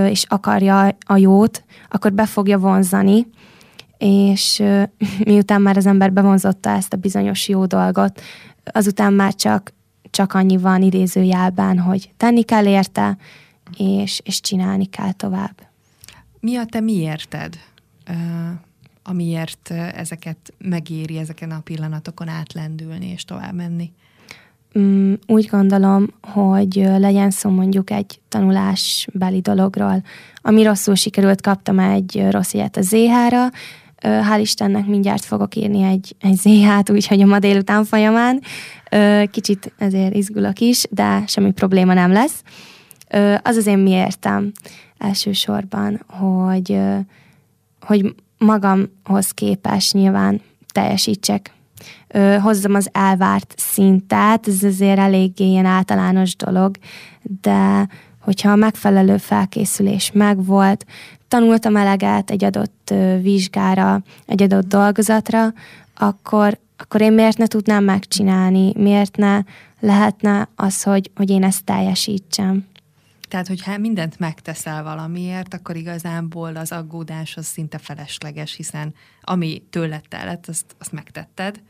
és 0.09 0.25
akarja 0.29 0.97
a 1.07 1.17
jót, 1.17 1.65
akkor 1.89 2.13
be 2.13 2.27
fogja 2.27 2.59
vonzani, 2.59 3.27
és 3.99 4.63
miután 5.25 5.63
már 5.63 5.77
az 5.77 5.87
ember 5.87 6.13
bevonzotta 6.13 6.71
ezt 6.71 6.93
a 6.93 6.97
bizonyos 6.97 7.49
jó 7.49 7.67
dolgot, 7.67 8.21
azután 8.65 9.13
már 9.13 9.35
csak, 9.35 9.73
csak 10.11 10.33
annyi 10.33 10.57
van 10.57 10.83
idézőjelben, 10.83 11.79
hogy 11.79 12.11
tenni 12.17 12.43
kell 12.43 12.67
érte, 12.67 13.17
és, 13.77 14.21
és 14.25 14.41
csinálni 14.41 14.85
kell 14.87 15.13
tovább. 15.13 15.67
Mi 16.41 16.57
a 16.57 16.65
te 16.65 16.81
miérted, 16.81 17.59
amiért 19.03 19.71
ezeket 19.95 20.53
megéri, 20.59 21.19
ezeken 21.19 21.51
a 21.51 21.61
pillanatokon 21.61 22.29
átlendülni 22.29 23.07
és 23.07 23.25
tovább 23.25 23.55
menni? 23.55 23.93
Mm, 24.79 25.13
úgy 25.27 25.47
gondolom, 25.51 26.07
hogy 26.23 26.75
legyen 26.99 27.31
szó 27.31 27.51
mondjuk 27.51 27.91
egy 27.91 28.21
tanulásbeli 28.29 29.41
dologról. 29.41 30.03
Ami 30.43 30.63
rosszul 30.63 30.95
sikerült, 30.95 31.41
kaptam 31.41 31.79
egy 31.79 32.27
rossz 32.31 32.53
ilyet 32.53 32.77
a 32.77 32.83
ZH-ra, 32.83 33.49
hál' 34.03 34.41
Istennek 34.41 34.87
mindjárt 34.87 35.25
fogok 35.25 35.55
írni 35.55 35.83
egy, 35.83 36.17
egy 36.21 36.37
ZH-t, 36.37 36.91
úgyhogy 36.91 37.21
a 37.21 37.27
ma 37.27 37.39
délután 37.39 37.85
folyamán. 37.85 38.41
Kicsit 39.31 39.73
ezért 39.79 40.15
izgulok 40.15 40.61
is, 40.61 40.85
de 40.91 41.23
semmi 41.27 41.53
probléma 41.53 41.95
nem 41.95 42.13
lesz. 42.13 42.43
Az 43.43 43.57
az 43.57 43.67
én 43.67 43.79
miértem 43.79 44.53
elsősorban, 44.99 46.05
hogy, 46.07 46.79
hogy 47.81 48.15
magamhoz 48.39 49.31
képes 49.31 49.93
nyilván 49.93 50.41
teljesítsek 50.73 51.56
hozzam 52.41 52.75
az 52.75 52.89
elvárt 52.93 53.55
szintet, 53.57 54.49
ez 54.49 54.63
azért 54.63 54.99
eléggé 54.99 55.45
ilyen 55.45 55.65
általános 55.65 56.37
dolog, 56.37 56.77
de 57.41 57.89
hogyha 58.21 58.51
a 58.51 58.57
megfelelő 58.57 59.17
felkészülés 59.17 60.11
megvolt, 60.13 60.87
tanultam 61.29 61.77
eleget 61.77 62.31
egy 62.31 62.45
adott 62.45 62.93
vizsgára, 63.21 64.03
egy 64.27 64.43
adott 64.43 64.67
dolgozatra, 64.69 65.53
akkor, 65.95 66.59
akkor 66.77 67.01
én 67.01 67.13
miért 67.13 67.39
ne 67.39 67.47
tudnám 67.47 67.85
megcsinálni, 67.85 68.73
miért 68.77 69.17
ne 69.17 69.41
lehetne 69.81 70.49
az, 70.55 70.83
hogy, 70.83 71.11
hogy 71.15 71.31
én 71.31 71.45
ezt 71.45 71.65
teljesítsem. 71.65 72.67
Tehát, 73.29 73.47
hogyha 73.47 73.79
mindent 73.79 74.19
megteszel 74.19 74.83
valamiért, 74.83 75.55
akkor 75.55 75.77
igazából 75.77 76.57
az 76.57 76.73
aggódás 76.73 77.37
az 77.37 77.47
szinte 77.47 77.79
felesleges, 77.79 78.55
hiszen 78.55 78.95
ami 79.21 79.63
tőled 79.71 80.05
tellett, 80.09 80.47
azt, 80.47 80.77
azt 80.79 80.93
megtetted, 80.93 81.61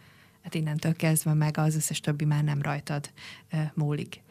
hát 0.46 0.54
innentől 0.54 0.96
kezdve 0.96 1.34
meg 1.34 1.58
az 1.58 1.76
összes 1.76 2.00
többi 2.00 2.24
már 2.24 2.42
nem 2.42 2.62
rajtad 2.62 3.10
múlik. 3.74 4.22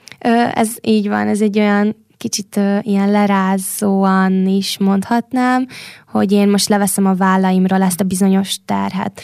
Ez 0.54 0.76
így 0.82 1.08
van, 1.08 1.28
ez 1.28 1.42
egy 1.42 1.60
olyan 1.60 1.96
kicsit 2.18 2.60
ilyen 2.82 3.12
lerázóan 3.12 4.48
is 4.48 4.78
mondhatnám, 4.78 5.68
hogy 6.08 6.32
én 6.32 6.50
most 6.50 6.68
leveszem 6.68 7.06
a 7.06 7.16
vállaimról 7.16 7.82
ezt 7.82 8.02
a 8.02 8.04
bizonyos 8.04 8.58
terhet. 8.66 9.22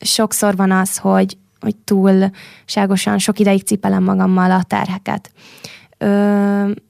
Sokszor 0.00 0.56
van 0.56 0.70
az, 0.70 0.96
hogy, 0.96 1.36
hogy 1.60 1.76
túlságosan 1.76 3.18
sok 3.18 3.38
ideig 3.38 3.62
cipelem 3.62 4.02
magammal 4.02 4.50
a 4.50 4.62
terheket. 4.62 5.30
Ö, 5.34 5.75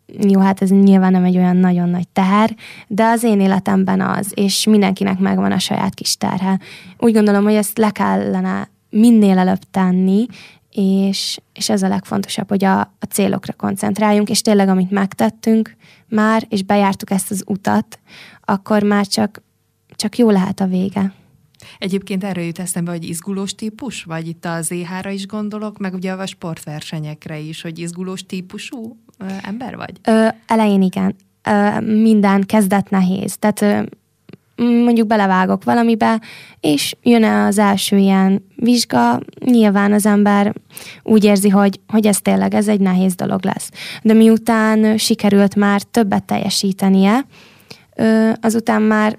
jó, 0.07 0.41
hát 0.41 0.63
ez 0.63 0.71
nyilván 0.71 1.13
nem 1.13 1.25
egy 1.25 1.37
olyan 1.37 1.57
nagyon 1.57 1.89
nagy 1.89 2.09
teher, 2.09 2.57
de 2.87 3.05
az 3.05 3.23
én 3.23 3.41
életemben 3.41 4.01
az, 4.01 4.33
és 4.35 4.67
mindenkinek 4.67 5.19
megvan 5.19 5.53
a 5.53 5.59
saját 5.59 5.95
kis 5.95 6.17
terhe. 6.17 6.59
Úgy 6.99 7.13
gondolom, 7.13 7.45
hogy 7.45 7.55
ezt 7.55 7.79
le 7.79 7.91
kellene 7.91 8.69
minél 8.91 9.39
előbb 9.39 9.63
tenni, 9.71 10.27
és, 10.71 11.39
és 11.53 11.69
ez 11.69 11.83
a 11.83 11.89
legfontosabb, 11.89 12.49
hogy 12.49 12.65
a, 12.65 12.81
a 12.81 13.07
célokra 13.11 13.53
koncentráljunk, 13.53 14.29
és 14.31 14.41
tényleg, 14.41 14.69
amit 14.69 14.91
megtettünk 14.91 15.77
már, 16.09 16.45
és 16.49 16.63
bejártuk 16.63 17.11
ezt 17.11 17.31
az 17.31 17.43
utat, 17.47 17.99
akkor 18.45 18.83
már 18.83 19.07
csak, 19.07 19.43
csak 19.91 20.19
jó 20.19 20.31
lehet 20.31 20.61
a 20.61 20.67
vége. 20.67 21.13
Egyébként 21.79 22.25
erről 22.25 22.45
jut 22.45 22.59
eszembe, 22.59 22.91
hogy 22.91 23.09
izgulós 23.09 23.55
típus, 23.55 24.05
vagy 24.05 24.29
itt 24.29 24.45
az 24.45 24.73
EH-ra 24.73 25.11
is 25.11 25.27
gondolok, 25.27 25.79
meg 25.79 25.95
ugye 25.95 26.13
a 26.13 26.27
sportversenyekre 26.27 27.39
is, 27.39 27.63
hogy 27.63 27.79
izgulós 27.79 28.27
típusú 28.27 28.97
ember 29.43 29.77
vagy? 29.77 29.93
Ö, 30.05 30.27
elején 30.47 30.83
igen. 30.83 31.17
Ö, 31.43 31.81
minden 31.81 32.43
kezdet 32.43 32.91
nehéz. 32.91 33.37
Tehát 33.37 33.63
ö, 33.63 33.83
mondjuk 34.57 35.07
belevágok 35.07 35.65
valamibe, 35.65 36.21
és 36.61 36.97
jön 37.03 37.25
az 37.25 37.59
első 37.59 37.97
ilyen 37.97 38.45
vizsga, 38.57 39.21
nyilván 39.45 39.93
az 39.93 40.07
ember 40.07 40.55
úgy 41.03 41.25
érzi, 41.25 41.49
hogy, 41.49 41.81
hogy 41.89 42.07
ez 42.07 42.21
tényleg 42.21 42.55
ez 42.55 42.69
egy 42.69 42.81
nehéz 42.81 43.15
dolog 43.15 43.45
lesz. 43.45 43.71
De 44.03 44.13
miután 44.13 44.99
sikerült 44.99 45.55
már 45.55 45.83
többet 45.83 46.25
teljesítenie, 46.25 47.27
azután 48.41 48.83
már 48.83 49.19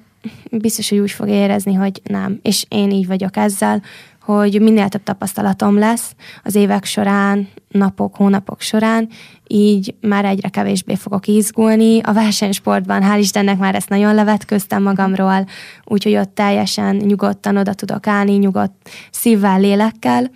biztos, 0.51 0.89
hogy 0.89 0.99
úgy 0.99 1.11
fog 1.11 1.27
érezni, 1.27 1.73
hogy 1.73 2.01
nem. 2.03 2.39
És 2.41 2.65
én 2.69 2.91
így 2.91 3.07
vagyok 3.07 3.37
ezzel, 3.37 3.81
hogy 4.27 4.61
minél 4.61 4.89
több 4.89 5.03
tapasztalatom 5.03 5.77
lesz 5.77 6.15
az 6.43 6.55
évek 6.55 6.85
során, 6.85 7.47
napok, 7.69 8.15
hónapok 8.15 8.61
során, 8.61 9.07
így 9.47 9.95
már 10.01 10.25
egyre 10.25 10.49
kevésbé 10.49 10.95
fogok 10.95 11.27
izgulni. 11.27 11.99
A 11.99 12.13
versenysportban, 12.13 13.03
hál' 13.03 13.19
Istennek 13.19 13.57
már 13.57 13.75
ezt 13.75 13.89
nagyon 13.89 14.15
levetköztem 14.15 14.83
magamról, 14.83 15.47
úgyhogy 15.83 16.15
ott 16.15 16.35
teljesen 16.35 16.95
nyugodtan 16.95 17.57
oda 17.57 17.73
tudok 17.73 18.07
állni, 18.07 18.33
nyugodt 18.33 18.89
szívvel, 19.11 19.59
lélekkel. 19.59 20.31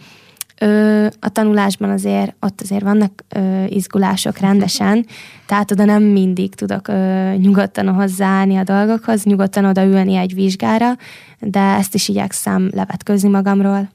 Ö, 0.64 1.06
a 1.20 1.30
tanulásban 1.30 1.90
azért, 1.90 2.36
ott 2.40 2.62
azért 2.62 2.84
vannak 2.84 3.24
ö, 3.30 3.64
izgulások 3.68 4.38
rendesen, 4.38 5.06
tehát 5.46 5.72
oda 5.72 5.86
nem 5.86 6.04
mindig 6.04 6.56
tudok 6.56 6.88
ö, 6.88 7.32
nyugodtan 7.38 7.94
hozzáállni 7.94 8.58
a 8.58 8.64
dolgokhoz, 8.64 9.24
nyugodtan 9.24 9.66
oda 9.66 9.84
ülni 9.84 10.16
egy 10.16 10.34
vizsgára, 10.34 10.92
de 11.40 11.60
ezt 11.60 11.94
is 11.94 12.08
igyekszem 12.08 12.70
levetközni 12.74 13.30
magamról. 13.30 13.90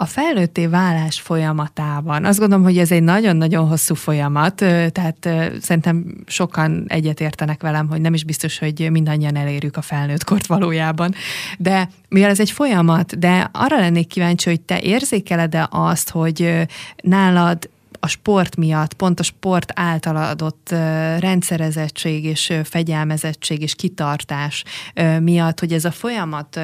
A 0.00 0.06
felnőtté 0.06 0.66
válás 0.66 1.20
folyamatában 1.20 2.24
azt 2.24 2.38
gondolom, 2.38 2.64
hogy 2.64 2.78
ez 2.78 2.92
egy 2.92 3.02
nagyon-nagyon 3.02 3.68
hosszú 3.68 3.94
folyamat, 3.94 4.54
tehát 4.92 5.28
szerintem 5.60 6.04
sokan 6.26 6.84
egyetértenek 6.88 7.62
velem, 7.62 7.88
hogy 7.88 8.00
nem 8.00 8.14
is 8.14 8.24
biztos, 8.24 8.58
hogy 8.58 8.90
mindannyian 8.90 9.36
elérjük 9.36 9.76
a 9.76 9.82
felnőtt 9.82 10.24
kort 10.24 10.46
valójában. 10.46 11.14
De 11.58 11.88
mivel 12.08 12.30
ez 12.30 12.40
egy 12.40 12.50
folyamat, 12.50 13.18
de 13.18 13.50
arra 13.52 13.78
lennék 13.78 14.06
kíváncsi, 14.06 14.48
hogy 14.48 14.60
te 14.60 14.80
érzékeled-e 14.80 15.68
azt, 15.70 16.10
hogy 16.10 16.66
nálad 17.02 17.70
a 18.00 18.06
sport 18.08 18.56
miatt, 18.56 18.94
pont 18.94 19.20
a 19.20 19.22
sport 19.22 19.72
által 19.74 20.16
adott 20.16 20.68
rendszerezettség 21.18 22.24
és 22.24 22.52
fegyelmezettség 22.64 23.62
és 23.62 23.74
kitartás 23.74 24.64
miatt, 25.20 25.60
hogy 25.60 25.72
ez 25.72 25.84
a 25.84 25.90
folyamat 25.90 26.60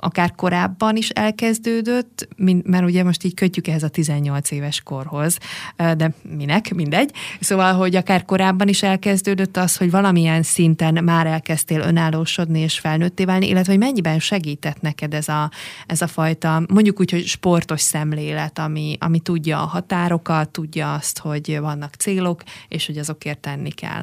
akár 0.00 0.34
korábban 0.34 0.96
is 0.96 1.08
elkezdődött, 1.08 2.28
mert 2.64 2.84
ugye 2.84 3.04
most 3.04 3.24
így 3.24 3.34
kötjük 3.34 3.66
ehhez 3.66 3.82
a 3.82 3.88
18 3.88 4.50
éves 4.50 4.80
korhoz, 4.80 5.38
de 5.76 6.12
minek, 6.36 6.74
mindegy. 6.74 7.10
Szóval, 7.40 7.74
hogy 7.74 7.96
akár 7.96 8.24
korábban 8.24 8.68
is 8.68 8.82
elkezdődött 8.82 9.56
az, 9.56 9.76
hogy 9.76 9.90
valamilyen 9.90 10.42
szinten 10.42 11.04
már 11.04 11.26
elkezdtél 11.26 11.80
önállósodni 11.80 12.60
és 12.60 12.78
felnőtté 12.78 13.24
válni, 13.24 13.48
illetve 13.48 13.72
hogy 13.72 13.80
mennyiben 13.80 14.18
segített 14.18 14.80
neked 14.80 15.14
ez 15.14 15.28
a, 15.28 15.50
ez 15.86 16.02
a 16.02 16.06
fajta, 16.06 16.62
mondjuk 16.68 17.00
úgy, 17.00 17.10
hogy 17.10 17.26
sportos 17.26 17.80
szemlélet, 17.80 18.58
ami, 18.58 18.96
ami 19.00 19.18
tudja 19.18 19.62
a 19.62 19.66
határokat, 19.66 20.48
tudja 20.48 20.94
azt, 20.94 21.18
hogy 21.18 21.58
vannak 21.60 21.94
célok, 21.94 22.42
és 22.68 22.86
hogy 22.86 22.98
azokért 22.98 23.38
tenni 23.38 23.70
kell. 23.70 24.02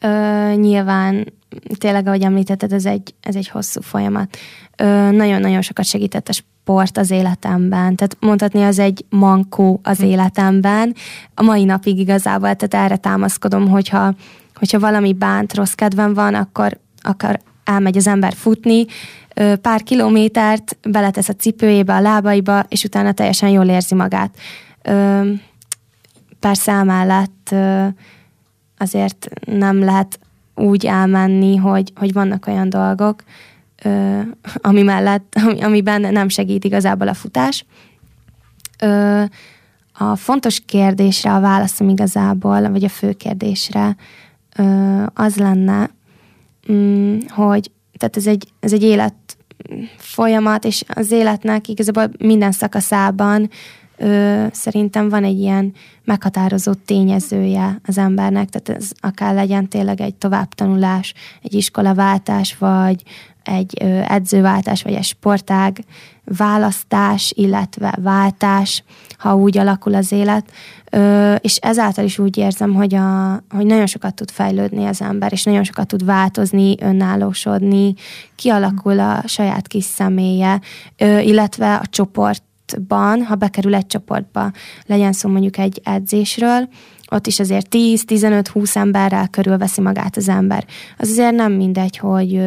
Ö, 0.00 0.52
nyilván 0.54 1.32
tényleg, 1.78 2.06
ahogy 2.06 2.22
említetted, 2.22 2.72
ez 2.72 2.84
egy, 2.84 3.14
ez 3.20 3.36
egy 3.36 3.48
hosszú 3.48 3.80
folyamat. 3.80 4.36
Nagyon-nagyon 5.10 5.62
sokat 5.62 5.84
segített 5.84 6.28
a 6.28 6.32
sport 6.32 6.98
az 6.98 7.10
életemben, 7.10 7.96
tehát 7.96 8.16
mondhatni, 8.20 8.62
az 8.62 8.78
egy 8.78 9.04
mankó 9.08 9.80
az 9.82 9.98
hm. 9.98 10.04
életemben. 10.04 10.94
A 11.34 11.42
mai 11.42 11.64
napig 11.64 11.98
igazából, 11.98 12.54
tehát 12.54 12.86
erre 12.86 12.96
támaszkodom, 12.96 13.68
hogyha, 13.68 14.14
hogyha 14.54 14.78
valami 14.78 15.12
bánt, 15.12 15.54
rossz 15.54 15.72
kedvem 15.72 16.14
van, 16.14 16.34
akkor, 16.34 16.78
akkor 17.02 17.40
elmegy 17.64 17.96
az 17.96 18.06
ember 18.06 18.32
futni, 18.32 18.84
pár 19.60 19.82
kilométert 19.82 20.76
beletesz 20.88 21.28
a 21.28 21.32
cipőjébe, 21.32 21.94
a 21.94 22.00
lábaiba, 22.00 22.64
és 22.68 22.84
utána 22.84 23.12
teljesen 23.12 23.48
jól 23.48 23.66
érzi 23.66 23.94
magát. 23.94 24.36
Persze 26.40 26.72
emellett 26.72 27.54
azért 28.78 29.28
nem 29.44 29.78
lehet 29.78 30.18
úgy 30.54 30.86
elmenni, 30.86 31.56
hogy, 31.56 31.92
hogy 31.94 32.12
vannak 32.12 32.46
olyan 32.46 32.68
dolgok, 32.68 33.22
ö, 33.82 34.20
ami 34.54 34.82
mellett, 34.82 35.36
ami, 35.44 35.62
amiben 35.62 36.00
nem 36.00 36.28
segít 36.28 36.64
igazából 36.64 37.08
a 37.08 37.14
futás. 37.14 37.64
Ö, 38.78 39.22
a 39.92 40.16
fontos 40.16 40.60
kérdésre 40.66 41.34
a 41.34 41.40
válaszom 41.40 41.88
igazából, 41.88 42.70
vagy 42.70 42.84
a 42.84 42.88
fő 42.88 43.12
kérdésre 43.12 43.96
ö, 44.56 45.02
az 45.14 45.36
lenne, 45.36 45.90
mm, 46.72 47.18
hogy 47.28 47.70
tehát 47.98 48.16
ez 48.16 48.26
egy, 48.26 48.48
ez 48.60 48.72
egy 48.72 48.82
élet 48.82 49.14
folyamat, 49.96 50.64
és 50.64 50.84
az 50.88 51.10
életnek 51.10 51.68
igazából 51.68 52.10
minden 52.18 52.52
szakaszában 52.52 53.50
ö, 53.96 54.44
szerintem 54.52 55.08
van 55.08 55.24
egy 55.24 55.38
ilyen 55.38 55.72
meghatározó 56.04 56.72
tényezője 56.72 57.80
az 57.86 57.98
embernek, 57.98 58.48
tehát 58.48 58.82
ez 58.82 58.90
akár 59.00 59.34
legyen 59.34 59.68
tényleg 59.68 60.00
egy 60.00 60.14
továbbtanulás, 60.14 61.14
egy 61.42 61.54
iskolaváltás, 61.54 62.56
vagy 62.58 63.02
egy 63.42 63.76
ö, 63.80 64.00
edzőváltás, 64.08 64.82
vagy 64.82 64.94
egy 64.94 65.04
sportág 65.04 65.84
választás, 66.24 67.32
illetve 67.36 67.98
váltás, 68.02 68.84
ha 69.18 69.36
úgy 69.36 69.58
alakul 69.58 69.94
az 69.94 70.12
élet, 70.12 70.52
ö, 70.90 71.34
és 71.34 71.56
ezáltal 71.56 72.04
is 72.04 72.18
úgy 72.18 72.36
érzem, 72.36 72.74
hogy, 72.74 72.94
a, 72.94 73.32
hogy 73.50 73.66
nagyon 73.66 73.86
sokat 73.86 74.14
tud 74.14 74.30
fejlődni 74.30 74.84
az 74.84 75.00
ember, 75.00 75.32
és 75.32 75.44
nagyon 75.44 75.64
sokat 75.64 75.86
tud 75.86 76.04
változni, 76.04 76.74
önállósodni, 76.80 77.94
kialakul 78.36 79.00
a 79.00 79.22
saját 79.26 79.66
kis 79.66 79.84
személye, 79.84 80.60
ö, 80.96 81.18
illetve 81.18 81.74
a 81.74 81.86
csoport 81.86 82.42
csoportban, 82.66 83.22
ha 83.22 83.34
bekerül 83.34 83.74
egy 83.74 83.86
csoportba, 83.86 84.52
legyen 84.86 85.12
szó 85.12 85.28
mondjuk 85.28 85.58
egy 85.58 85.80
edzésről, 85.84 86.68
ott 87.10 87.26
is 87.26 87.40
azért 87.40 87.66
10-15-20 87.70 88.76
emberrel 88.76 89.28
körülveszi 89.28 89.80
magát 89.80 90.16
az 90.16 90.28
ember. 90.28 90.64
Az 90.98 91.08
azért 91.08 91.34
nem 91.34 91.52
mindegy, 91.52 91.96
hogy, 91.96 92.40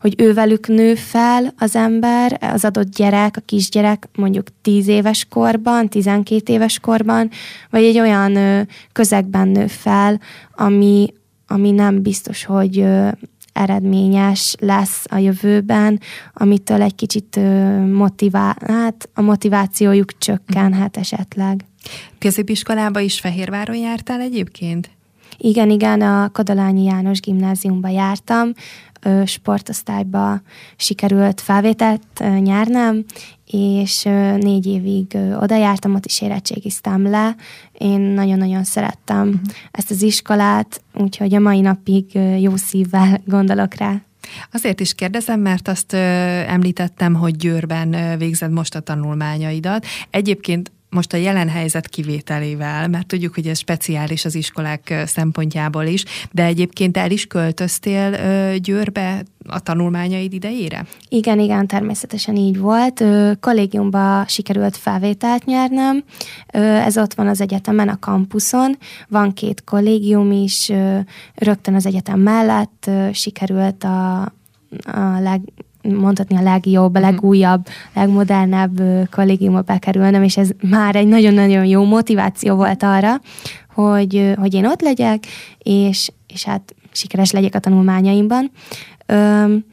hogy 0.00 0.14
ővelük 0.18 0.68
nő 0.68 0.94
fel 0.94 1.54
az 1.58 1.76
ember, 1.76 2.38
az 2.40 2.64
adott 2.64 2.94
gyerek, 2.94 3.36
a 3.36 3.40
kisgyerek 3.44 4.08
mondjuk 4.14 4.46
10 4.62 4.88
éves 4.88 5.26
korban, 5.28 5.88
12 5.88 6.52
éves 6.52 6.78
korban, 6.78 7.30
vagy 7.70 7.82
egy 7.82 7.98
olyan 7.98 8.66
közegben 8.92 9.48
nő 9.48 9.66
fel, 9.66 10.20
ami, 10.54 11.14
ami 11.46 11.70
nem 11.70 12.02
biztos, 12.02 12.44
hogy 12.44 12.86
eredményes 13.56 14.54
lesz 14.58 15.04
a 15.10 15.16
jövőben, 15.16 16.00
amitől 16.32 16.82
egy 16.82 16.94
kicsit 16.94 17.40
motivál, 17.92 18.56
hát 18.66 19.08
a 19.14 19.20
motivációjuk 19.20 20.18
csökkenhet 20.18 20.96
esetleg. 20.96 21.64
Középiskolába 22.18 23.00
is 23.00 23.20
Fehérváron 23.20 23.76
jártál 23.76 24.20
egyébként? 24.20 24.90
Igen, 25.38 25.70
igen, 25.70 26.00
a 26.00 26.28
Kodolányi 26.28 26.84
János 26.84 27.20
gimnáziumba 27.20 27.88
jártam, 27.88 28.52
sportosztályba 29.24 30.40
sikerült 30.76 31.40
felvételt 31.40 32.02
nyernem, 32.38 33.04
és 33.46 34.02
négy 34.36 34.66
évig 34.66 35.18
oda 35.40 35.56
jártam, 35.56 35.94
ott 35.94 36.06
is 36.06 36.20
érettségiztem 36.20 37.10
le. 37.10 37.36
Én 37.72 38.00
nagyon-nagyon 38.00 38.64
szerettem 38.64 39.28
uh-huh. 39.28 39.40
ezt 39.70 39.90
az 39.90 40.02
iskolát, 40.02 40.82
úgyhogy 40.94 41.34
a 41.34 41.40
mai 41.40 41.60
napig 41.60 42.14
jó 42.40 42.56
szívvel 42.56 43.20
gondolok 43.26 43.74
rá. 43.74 44.00
Azért 44.52 44.80
is 44.80 44.94
kérdezem, 44.94 45.40
mert 45.40 45.68
azt 45.68 45.92
ö, 45.92 45.96
említettem, 46.46 47.14
hogy 47.14 47.36
Győrben 47.36 47.92
ö, 47.92 48.16
végzed 48.16 48.50
most 48.50 48.74
a 48.74 48.80
tanulmányaidat. 48.80 49.86
Egyébként 50.10 50.72
most 50.90 51.12
a 51.12 51.16
jelen 51.16 51.48
helyzet 51.48 51.88
kivételével, 51.88 52.88
mert 52.88 53.06
tudjuk, 53.06 53.34
hogy 53.34 53.46
ez 53.46 53.58
speciális 53.58 54.24
az 54.24 54.34
iskolák 54.34 55.02
szempontjából 55.06 55.84
is, 55.84 56.04
de 56.32 56.44
egyébként 56.44 56.96
el 56.96 57.10
is 57.10 57.26
költöztél 57.26 58.10
Győrbe 58.58 59.22
a 59.48 59.60
tanulmányaid 59.60 60.32
idejére? 60.32 60.86
Igen, 61.08 61.38
igen, 61.38 61.66
természetesen 61.66 62.36
így 62.36 62.58
volt. 62.58 63.04
Kollégiumba 63.40 64.24
sikerült 64.28 64.76
felvételt 64.76 65.44
nyernem. 65.44 66.04
Ez 66.86 66.98
ott 66.98 67.14
van 67.14 67.26
az 67.26 67.40
egyetemen, 67.40 67.88
a 67.88 67.98
kampuszon. 67.98 68.76
Van 69.08 69.32
két 69.32 69.64
kollégium 69.64 70.32
is, 70.32 70.72
rögtön 71.34 71.74
az 71.74 71.86
egyetem 71.86 72.20
mellett 72.20 72.90
sikerült 73.12 73.84
a, 73.84 74.22
a 74.84 75.20
leg, 75.20 75.40
mondhatni 75.94 76.36
a 76.36 76.42
legjobb, 76.42 76.94
a 76.94 76.98
mhm. 76.98 77.08
legújabb, 77.08 77.66
legmodernebb 77.94 78.80
kollégiumba 79.10 79.60
bekerülnöm, 79.60 80.22
és 80.22 80.36
ez 80.36 80.50
már 80.70 80.96
egy 80.96 81.06
nagyon-nagyon 81.06 81.64
jó 81.64 81.84
motiváció 81.84 82.54
volt 82.54 82.82
arra, 82.82 83.20
hogy, 83.74 84.32
hogy 84.36 84.54
én 84.54 84.66
ott 84.66 84.80
legyek, 84.80 85.26
és, 85.58 86.10
és 86.26 86.44
hát 86.44 86.74
sikeres 86.92 87.30
legyek 87.30 87.54
a 87.54 87.58
tanulmányaimban. 87.58 88.50
Üm, 89.06 89.64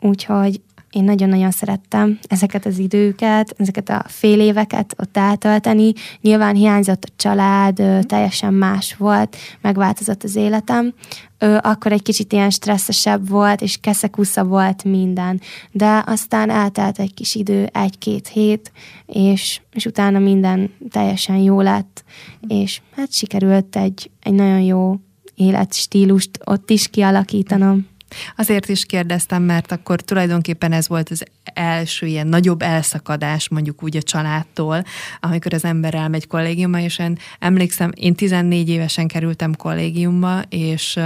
úgyhogy 0.00 0.60
én 0.90 1.04
nagyon-nagyon 1.04 1.50
szerettem 1.50 2.18
ezeket 2.26 2.66
az 2.66 2.78
időket, 2.78 3.54
ezeket 3.56 3.88
a 3.88 4.04
fél 4.06 4.40
éveket 4.40 4.94
ott 4.98 5.16
eltölteni. 5.16 5.92
Nyilván 6.20 6.54
hiányzott 6.54 7.04
a 7.04 7.12
család, 7.16 7.82
teljesen 8.06 8.54
más 8.54 8.94
volt, 8.96 9.36
megváltozott 9.60 10.22
az 10.22 10.36
életem. 10.36 10.94
Akkor 11.60 11.92
egy 11.92 12.02
kicsit 12.02 12.32
ilyen 12.32 12.50
stresszesebb 12.50 13.28
volt, 13.28 13.60
és 13.60 13.76
keszekusza 13.80 14.44
volt 14.44 14.84
minden. 14.84 15.40
De 15.70 16.02
aztán 16.06 16.50
eltelt 16.50 16.98
egy 16.98 17.14
kis 17.14 17.34
idő, 17.34 17.68
egy-két 17.72 18.28
hét, 18.28 18.72
és, 19.06 19.60
és 19.72 19.86
utána 19.86 20.18
minden 20.18 20.70
teljesen 20.90 21.36
jó 21.36 21.60
lett, 21.60 22.04
és 22.48 22.80
hát 22.96 23.12
sikerült 23.12 23.76
egy, 23.76 24.10
egy 24.22 24.32
nagyon 24.32 24.60
jó 24.60 24.96
életstílust 25.34 26.30
ott 26.44 26.70
is 26.70 26.88
kialakítanom. 26.88 27.86
Azért 28.36 28.68
is 28.68 28.84
kérdeztem, 28.84 29.42
mert 29.42 29.72
akkor 29.72 30.00
tulajdonképpen 30.00 30.72
ez 30.72 30.88
volt 30.88 31.10
az 31.10 31.24
első 31.54 32.06
ilyen 32.06 32.26
nagyobb 32.26 32.62
elszakadás 32.62 33.48
mondjuk 33.48 33.82
úgy 33.82 33.96
a 33.96 34.02
családtól, 34.02 34.84
amikor 35.20 35.54
az 35.54 35.64
ember 35.64 35.94
elmegy 35.94 36.26
kollégiumba, 36.26 36.78
és 36.78 36.98
én 36.98 37.18
emlékszem, 37.38 37.90
én 37.94 38.14
14 38.14 38.68
évesen 38.68 39.06
kerültem 39.06 39.54
kollégiumba, 39.54 40.42
és 40.48 40.98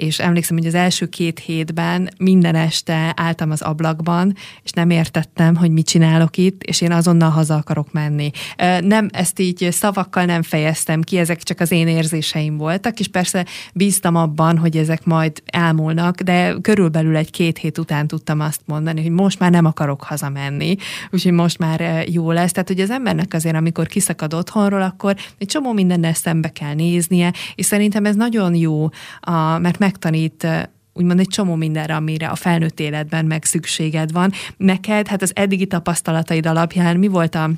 és 0.00 0.18
emlékszem, 0.18 0.56
hogy 0.56 0.66
az 0.66 0.74
első 0.74 1.06
két 1.06 1.38
hétben 1.38 2.10
minden 2.18 2.54
este 2.54 3.12
álltam 3.16 3.50
az 3.50 3.62
ablakban, 3.62 4.34
és 4.62 4.70
nem 4.70 4.90
értettem, 4.90 5.56
hogy 5.56 5.70
mit 5.70 5.86
csinálok 5.86 6.36
itt, 6.36 6.62
és 6.62 6.80
én 6.80 6.92
azonnal 6.92 7.30
haza 7.30 7.54
akarok 7.54 7.92
menni. 7.92 8.30
Nem, 8.80 9.08
ezt 9.12 9.38
így 9.38 9.68
szavakkal 9.70 10.24
nem 10.24 10.42
fejeztem 10.42 11.02
ki, 11.02 11.18
ezek 11.18 11.42
csak 11.42 11.60
az 11.60 11.70
én 11.70 11.88
érzéseim 11.88 12.56
voltak, 12.56 13.00
és 13.00 13.08
persze 13.08 13.46
bíztam 13.74 14.16
abban, 14.16 14.58
hogy 14.58 14.76
ezek 14.76 15.04
majd 15.04 15.42
elmúlnak, 15.46 16.20
de 16.20 16.54
körülbelül 16.60 17.16
egy-két 17.16 17.58
hét 17.58 17.78
után 17.78 18.06
tudtam 18.06 18.40
azt 18.40 18.60
mondani, 18.64 19.02
hogy 19.02 19.10
most 19.10 19.38
már 19.38 19.50
nem 19.50 19.64
akarok 19.64 20.02
hazamenni, 20.02 20.76
úgyhogy 21.10 21.32
most 21.32 21.58
már 21.58 22.04
jó 22.08 22.30
lesz. 22.30 22.52
Tehát, 22.52 22.68
hogy 22.68 22.80
az 22.80 22.90
embernek 22.90 23.34
azért, 23.34 23.56
amikor 23.56 23.86
kiszakad 23.86 24.34
otthonról, 24.34 24.82
akkor 24.82 25.16
egy 25.38 25.46
csomó 25.46 25.72
mindennel 25.72 26.14
szembe 26.14 26.48
kell 26.48 26.74
néznie, 26.74 27.32
és 27.54 27.66
szerintem 27.66 28.04
ez 28.04 28.14
nagyon 28.14 28.54
jó, 28.54 28.88
mert 29.58 29.78
megtanít 29.90 30.46
úgymond 30.92 31.20
egy 31.20 31.28
csomó 31.28 31.54
mindenre, 31.54 31.94
amire 31.94 32.28
a 32.28 32.34
felnőtt 32.34 32.80
életben 32.80 33.24
meg 33.24 33.44
szükséged 33.44 34.12
van. 34.12 34.32
Neked, 34.56 35.08
hát 35.08 35.22
az 35.22 35.32
eddigi 35.34 35.66
tapasztalataid 35.66 36.46
alapján 36.46 36.96
mi 36.96 37.08
volt 37.08 37.34
a 37.34 37.50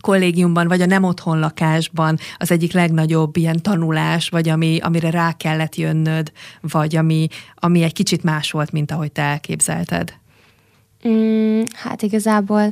kollégiumban, 0.00 0.68
vagy 0.68 0.80
a 0.80 0.86
nem 0.86 1.04
otthon 1.04 1.38
lakásban 1.38 2.18
az 2.36 2.50
egyik 2.50 2.72
legnagyobb 2.72 3.36
ilyen 3.36 3.62
tanulás, 3.62 4.28
vagy 4.28 4.48
ami, 4.48 4.78
amire 4.82 5.10
rá 5.10 5.32
kellett 5.32 5.76
jönnöd, 5.76 6.32
vagy 6.60 6.96
ami, 6.96 7.26
ami 7.54 7.82
egy 7.82 7.92
kicsit 7.92 8.22
más 8.22 8.50
volt, 8.50 8.72
mint 8.72 8.90
ahogy 8.90 9.12
te 9.12 9.22
elképzelted? 9.22 10.12
Mm, 11.08 11.60
hát 11.72 12.02
igazából 12.02 12.62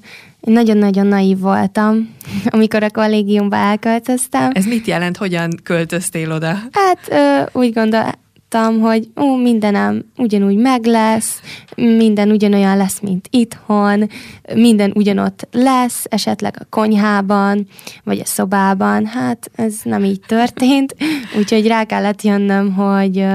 én 0.41 0.53
nagyon-nagyon 0.53 1.07
naív 1.07 1.39
voltam, 1.39 2.15
amikor 2.57 2.83
a 2.83 2.91
kollégiumba 2.91 3.57
elköltöztem. 3.57 4.51
Ez 4.55 4.65
mit 4.65 4.87
jelent? 4.87 5.17
Hogyan 5.17 5.51
költöztél 5.63 6.33
oda? 6.33 6.59
Hát 6.73 6.99
ö, 7.09 7.59
úgy 7.59 7.73
gondol, 7.73 8.13
gondoltam, 8.51 8.81
hogy 8.81 9.09
ó, 9.21 9.37
mindenem 9.37 10.05
ugyanúgy 10.17 10.57
meg 10.57 10.85
lesz, 10.85 11.41
minden 11.77 12.31
ugyanolyan 12.31 12.77
lesz, 12.77 13.01
mint 13.01 13.29
itthon, 13.31 14.09
minden 14.55 14.93
ugyanott 14.95 15.49
lesz, 15.53 16.05
esetleg 16.09 16.57
a 16.61 16.67
konyhában, 16.71 17.67
vagy 18.05 18.19
a 18.19 18.25
szobában. 18.25 19.07
Hát 19.07 19.51
ez 19.55 19.75
nem 19.83 20.05
így 20.05 20.21
történt, 20.27 20.97
úgyhogy 21.39 21.67
rá 21.67 21.85
kellett 21.85 22.23
jönnöm, 22.23 22.73
hogy 22.73 23.27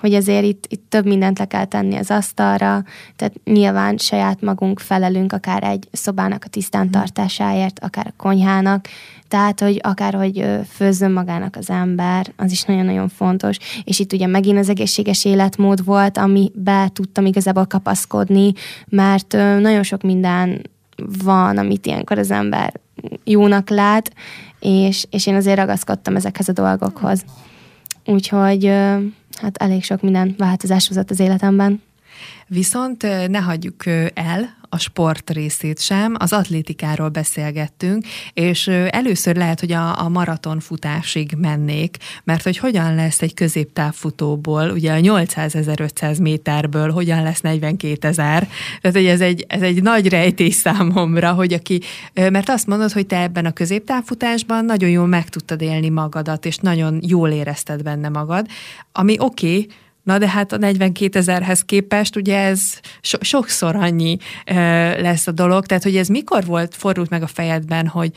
hogy 0.00 0.14
azért 0.14 0.44
itt, 0.44 0.64
itt 0.68 0.84
több 0.88 1.06
mindent 1.06 1.38
le 1.38 1.44
kell 1.44 1.64
tenni 1.64 1.96
az 1.96 2.10
asztalra, 2.10 2.84
tehát 3.16 3.34
nyilván 3.44 3.96
saját 3.96 4.40
magunk 4.40 4.80
felelünk 4.80 5.32
akár 5.32 5.62
egy 5.62 5.88
szobának 5.92 6.44
a 6.46 6.48
tisztántartásáért, 6.48 7.78
akár 7.78 8.06
a 8.06 8.22
konyhának, 8.22 8.88
tehát, 9.28 9.60
hogy 9.60 9.80
akár, 9.82 10.14
hogy 10.14 10.46
főzzön 10.68 11.12
magának 11.12 11.56
az 11.56 11.70
ember, 11.70 12.32
az 12.36 12.50
is 12.50 12.62
nagyon-nagyon 12.62 13.08
fontos. 13.08 13.56
És 13.84 13.98
itt 13.98 14.12
ugye 14.12 14.26
megint 14.26 14.58
az 14.58 14.68
egészséges 14.68 15.24
életmód 15.24 15.84
volt, 15.84 16.18
amibe 16.18 16.90
tudtam 16.92 17.26
igazából 17.26 17.66
kapaszkodni, 17.66 18.52
mert 18.88 19.32
nagyon 19.60 19.82
sok 19.82 20.02
minden 20.02 20.62
van, 21.24 21.58
amit 21.58 21.86
ilyenkor 21.86 22.18
az 22.18 22.30
ember 22.30 22.72
jónak 23.24 23.68
lát, 23.68 24.12
és, 24.60 25.06
és 25.10 25.26
én 25.26 25.34
azért 25.34 25.58
ragaszkodtam 25.58 26.16
ezekhez 26.16 26.48
a 26.48 26.52
dolgokhoz. 26.52 27.24
Úgyhogy 28.04 28.66
hát 29.40 29.56
elég 29.56 29.84
sok 29.84 30.02
minden 30.02 30.34
változás 30.38 30.88
hozott 30.88 31.10
az 31.10 31.20
életemben. 31.20 31.82
Viszont 32.52 33.02
ne 33.28 33.38
hagyjuk 33.38 33.86
el 34.14 34.58
a 34.68 34.78
sport 34.78 35.30
részét 35.30 35.80
sem, 35.80 36.14
az 36.18 36.32
atlétikáról 36.32 37.08
beszélgettünk, 37.08 38.04
és 38.32 38.66
először 38.68 39.36
lehet, 39.36 39.60
hogy 39.60 39.72
a, 39.72 40.00
a 40.00 40.08
maratonfutásig 40.08 41.34
mennék, 41.38 41.96
mert 42.24 42.42
hogy 42.42 42.56
hogyan 42.56 42.94
lesz 42.94 43.22
egy 43.22 43.34
középtávfutóból, 43.34 44.70
ugye 44.70 44.92
a 44.92 45.00
800-1500 45.00 46.20
méterből 46.22 46.90
hogyan 46.90 47.22
lesz 47.22 47.40
42 47.40 48.08
ezer, 48.08 48.48
tehát 48.80 48.96
hogy 48.96 49.06
ez 49.06 49.20
egy, 49.20 49.44
ez 49.48 49.62
egy 49.62 49.82
nagy 49.82 50.08
rejtés 50.08 50.54
számomra, 50.54 51.32
hogy 51.32 51.52
aki, 51.52 51.80
mert 52.14 52.48
azt 52.48 52.66
mondod, 52.66 52.92
hogy 52.92 53.06
te 53.06 53.20
ebben 53.20 53.46
a 53.46 53.52
középtávfutásban 53.52 54.64
nagyon 54.64 54.90
jól 54.90 55.06
meg 55.06 55.28
tudtad 55.28 55.62
élni 55.62 55.88
magadat, 55.88 56.46
és 56.46 56.56
nagyon 56.56 57.00
jól 57.02 57.30
érezted 57.30 57.82
benne 57.82 58.08
magad, 58.08 58.46
ami 58.92 59.16
oké, 59.18 59.46
okay, 59.46 59.68
Na 60.02 60.18
de 60.18 60.28
hát 60.28 60.52
a 60.52 60.56
42 60.56 61.18
ezerhez 61.18 61.64
képest 61.64 62.16
ugye 62.16 62.38
ez 62.38 62.60
so- 63.00 63.24
sokszor 63.24 63.76
annyi 63.76 64.16
ö, 64.46 64.54
lesz 65.00 65.26
a 65.26 65.32
dolog, 65.32 65.66
tehát 65.66 65.82
hogy 65.82 65.96
ez 65.96 66.08
mikor 66.08 66.44
volt, 66.44 66.74
fordult 66.74 67.10
meg 67.10 67.22
a 67.22 67.26
fejedben, 67.26 67.86
hogy 67.86 68.12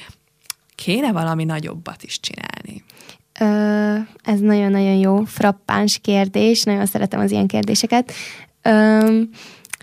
kéne 0.75 1.11
valami 1.11 1.43
nagyobbat 1.43 2.03
is 2.03 2.19
csinálni? 2.19 2.83
Ö, 3.39 4.29
ez 4.31 4.39
nagyon-nagyon 4.39 4.95
jó, 4.95 5.23
frappáns 5.23 5.99
kérdés, 6.01 6.63
nagyon 6.63 6.85
szeretem 6.85 7.19
az 7.19 7.31
ilyen 7.31 7.47
kérdéseket. 7.47 8.11
Ö, 8.61 9.21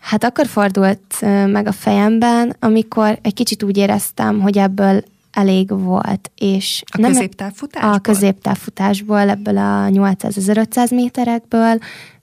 hát 0.01 0.25
akkor 0.25 0.47
fordult 0.47 1.21
meg 1.47 1.67
a 1.67 1.73
fejemben, 1.73 2.57
amikor 2.59 3.19
egy 3.23 3.35
kicsit 3.35 3.63
úgy 3.63 3.77
éreztem, 3.77 4.41
hogy 4.41 4.59
ebből 4.59 5.03
elég 5.33 5.79
volt. 5.79 6.31
És 6.37 6.83
a 6.87 7.01
nem 7.01 7.13
középtávfutásból? 7.13 7.93
A 7.93 7.99
középtávfutásból, 7.99 9.29
ebből 9.29 9.57
a 9.57 9.89
800-1500 9.89 10.95
méterekből, 10.95 11.79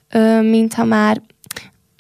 ö, 0.10 0.42
mintha 0.42 0.84
már 0.84 1.22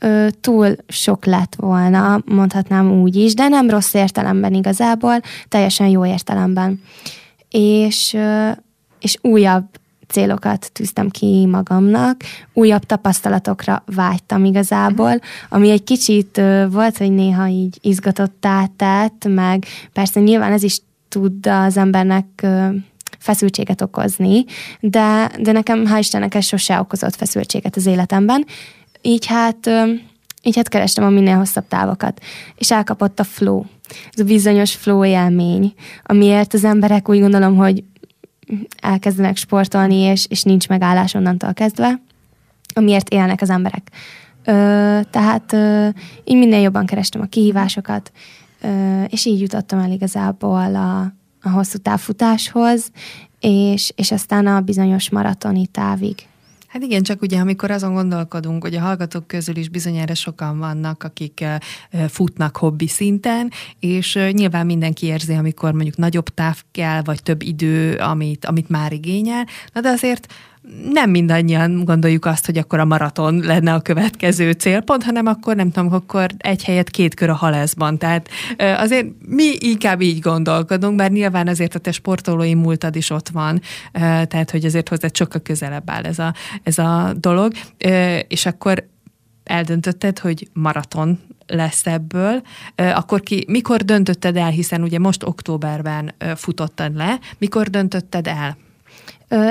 ö, 0.01 0.27
túl 0.41 0.75
sok 0.87 1.25
lett 1.25 1.55
volna, 1.55 2.21
mondhatnám 2.25 2.91
úgy 2.91 3.15
is, 3.15 3.33
de 3.33 3.47
nem 3.47 3.69
rossz 3.69 3.93
értelemben 3.93 4.53
igazából, 4.53 5.21
teljesen 5.47 5.87
jó 5.87 6.05
értelemben. 6.05 6.81
És, 7.49 8.13
ö, 8.13 8.49
és 8.99 9.17
újabb 9.21 9.65
célokat 10.07 10.71
tűztem 10.73 11.09
ki 11.09 11.45
magamnak, 11.45 12.21
újabb 12.53 12.83
tapasztalatokra 12.83 13.83
vágytam 13.85 14.45
igazából, 14.45 15.19
ami 15.49 15.69
egy 15.69 15.83
kicsit 15.83 16.41
volt, 16.71 16.97
hogy 16.97 17.11
néha 17.11 17.47
így 17.47 17.77
izgatottá 17.81 18.69
tett, 18.75 19.25
meg 19.27 19.65
persze 19.93 20.19
nyilván 20.19 20.51
ez 20.51 20.63
is 20.63 20.81
tud 21.09 21.47
az 21.47 21.77
embernek 21.77 22.45
feszültséget 23.17 23.81
okozni, 23.81 24.45
de, 24.79 25.31
de 25.39 25.51
nekem, 25.51 25.85
hál' 25.85 25.99
Istennek, 25.99 26.35
ez 26.35 26.45
sose 26.45 26.79
okozott 26.79 27.15
feszültséget 27.15 27.75
az 27.75 27.85
életemben. 27.85 28.45
Így 29.01 29.25
hát, 29.25 29.69
így 30.43 30.55
hát 30.55 30.69
kerestem 30.69 31.03
a 31.03 31.09
minél 31.09 31.37
hosszabb 31.37 31.67
távokat, 31.67 32.21
és 32.55 32.71
elkapott 32.71 33.19
a 33.19 33.23
flow. 33.23 33.63
Ez 34.13 34.19
a 34.19 34.23
bizonyos 34.23 34.75
flow 34.75 35.05
élmény, 35.05 35.73
amiért 36.03 36.53
az 36.53 36.63
emberek 36.63 37.09
úgy 37.09 37.19
gondolom, 37.19 37.55
hogy 37.55 37.83
elkezdenek 38.81 39.37
sportolni, 39.37 39.95
és, 39.95 40.25
és 40.29 40.43
nincs 40.43 40.67
megállás 40.67 41.13
onnantól 41.13 41.53
kezdve, 41.53 42.01
amiért 42.73 43.09
élnek 43.09 43.41
az 43.41 43.49
emberek. 43.49 43.91
Ö, 44.45 44.51
tehát 45.09 45.53
ö, 45.53 45.87
így 46.23 46.37
minél 46.37 46.61
jobban 46.61 46.85
kerestem 46.85 47.21
a 47.21 47.25
kihívásokat, 47.25 48.11
és 49.07 49.25
így 49.25 49.41
jutottam 49.41 49.79
el 49.79 49.91
igazából 49.91 50.75
a, 50.75 51.01
a 51.41 51.49
hosszú 51.49 51.77
távfutáshoz, 51.77 52.91
és, 53.39 53.91
és 53.95 54.11
aztán 54.11 54.47
a 54.47 54.61
bizonyos 54.61 55.09
maratoni 55.09 55.67
távig. 55.67 56.15
Hát 56.67 56.81
igen, 56.81 57.03
csak 57.03 57.21
ugye 57.21 57.39
amikor 57.39 57.71
azon 57.71 57.93
gondolkodunk, 57.93 58.63
hogy 58.63 58.75
a 58.75 58.79
hallgatók 58.79 59.27
közül 59.27 59.55
is 59.55 59.69
bizonyára 59.69 60.13
sokan 60.13 60.59
vannak, 60.59 61.03
akik 61.03 61.45
futnak 62.07 62.57
hobbi 62.57 62.87
szinten, 62.87 63.51
és 63.79 64.19
nyilván 64.31 64.65
mindenki 64.65 65.05
érzi, 65.05 65.33
amikor 65.33 65.71
mondjuk 65.71 65.95
nagyobb 65.95 66.29
táv 66.29 66.61
kell, 66.71 67.01
vagy 67.01 67.23
több 67.23 67.41
idő, 67.41 67.95
amit, 67.95 68.45
amit 68.45 68.69
már 68.69 68.93
igényel, 68.93 69.45
na 69.73 69.81
de 69.81 69.89
azért 69.89 70.33
nem 70.91 71.09
mindannyian 71.09 71.83
gondoljuk 71.85 72.25
azt, 72.25 72.45
hogy 72.45 72.57
akkor 72.57 72.79
a 72.79 72.85
maraton 72.85 73.39
lenne 73.39 73.73
a 73.73 73.81
következő 73.81 74.51
célpont, 74.51 75.03
hanem 75.03 75.25
akkor 75.25 75.55
nem 75.55 75.71
tudom, 75.71 75.93
akkor 75.93 76.29
egy 76.37 76.63
helyet 76.63 76.89
két 76.89 77.13
kör 77.13 77.29
a 77.29 77.33
haleszban. 77.33 77.97
Tehát 77.97 78.29
azért 78.57 79.07
mi 79.27 79.55
inkább 79.59 80.01
így 80.01 80.19
gondolkodunk, 80.19 80.95
bár 80.95 81.11
nyilván 81.11 81.47
azért 81.47 81.75
a 81.75 81.79
te 81.79 81.91
sportolói 81.91 82.53
múltad 82.53 82.95
is 82.95 83.09
ott 83.09 83.29
van, 83.29 83.61
tehát 83.91 84.51
hogy 84.51 84.65
azért 84.65 84.89
hozzá 84.89 85.07
sokkal 85.13 85.41
közelebb 85.41 85.89
áll 85.89 86.03
ez 86.03 86.19
a, 86.19 86.33
ez 86.63 86.77
a 86.77 87.13
dolog, 87.19 87.51
és 88.27 88.45
akkor 88.45 88.87
eldöntötted, 89.43 90.19
hogy 90.19 90.49
maraton 90.53 91.19
lesz 91.47 91.85
ebből, 91.85 92.41
akkor 92.75 93.21
ki, 93.21 93.45
mikor 93.47 93.81
döntötted 93.81 94.37
el, 94.37 94.49
hiszen 94.49 94.81
ugye 94.81 94.99
most 94.99 95.23
októberben 95.23 96.15
futottad 96.35 96.95
le, 96.95 97.19
mikor 97.37 97.67
döntötted 97.67 98.27
el? 98.27 98.57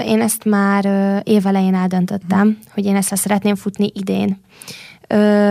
Én 0.07 0.21
ezt 0.21 0.45
már 0.45 0.85
évelején 1.25 1.75
eldöntöttem, 1.75 2.59
hogy 2.75 2.85
én 2.85 2.97
ezt 2.97 3.17
szeretném 3.17 3.55
futni 3.55 3.91
idén. 3.95 4.41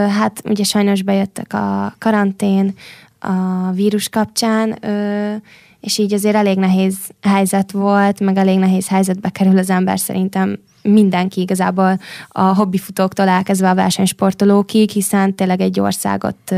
Hát 0.09 0.41
ugye 0.45 0.63
sajnos 0.63 1.01
bejöttek 1.01 1.53
a 1.53 1.95
karantén, 1.97 2.73
a 3.19 3.71
vírus 3.71 4.09
kapcsán, 4.09 4.79
és 5.79 5.97
így 5.97 6.13
azért 6.13 6.35
elég 6.35 6.57
nehéz 6.57 6.97
helyzet 7.21 7.71
volt, 7.71 8.19
meg 8.19 8.37
elég 8.37 8.59
nehéz 8.59 8.87
helyzetbe 8.87 9.29
kerül 9.29 9.57
az 9.57 9.69
ember 9.69 9.99
szerintem 9.99 10.59
mindenki 10.81 11.41
igazából 11.41 11.99
a 12.27 12.41
hobbifutóktól 12.41 13.27
elkezdve 13.27 13.69
a 13.69 13.75
versenysportolókig, 13.75 14.89
hiszen 14.89 15.35
tényleg 15.35 15.61
egy 15.61 15.79
országot 15.79 16.55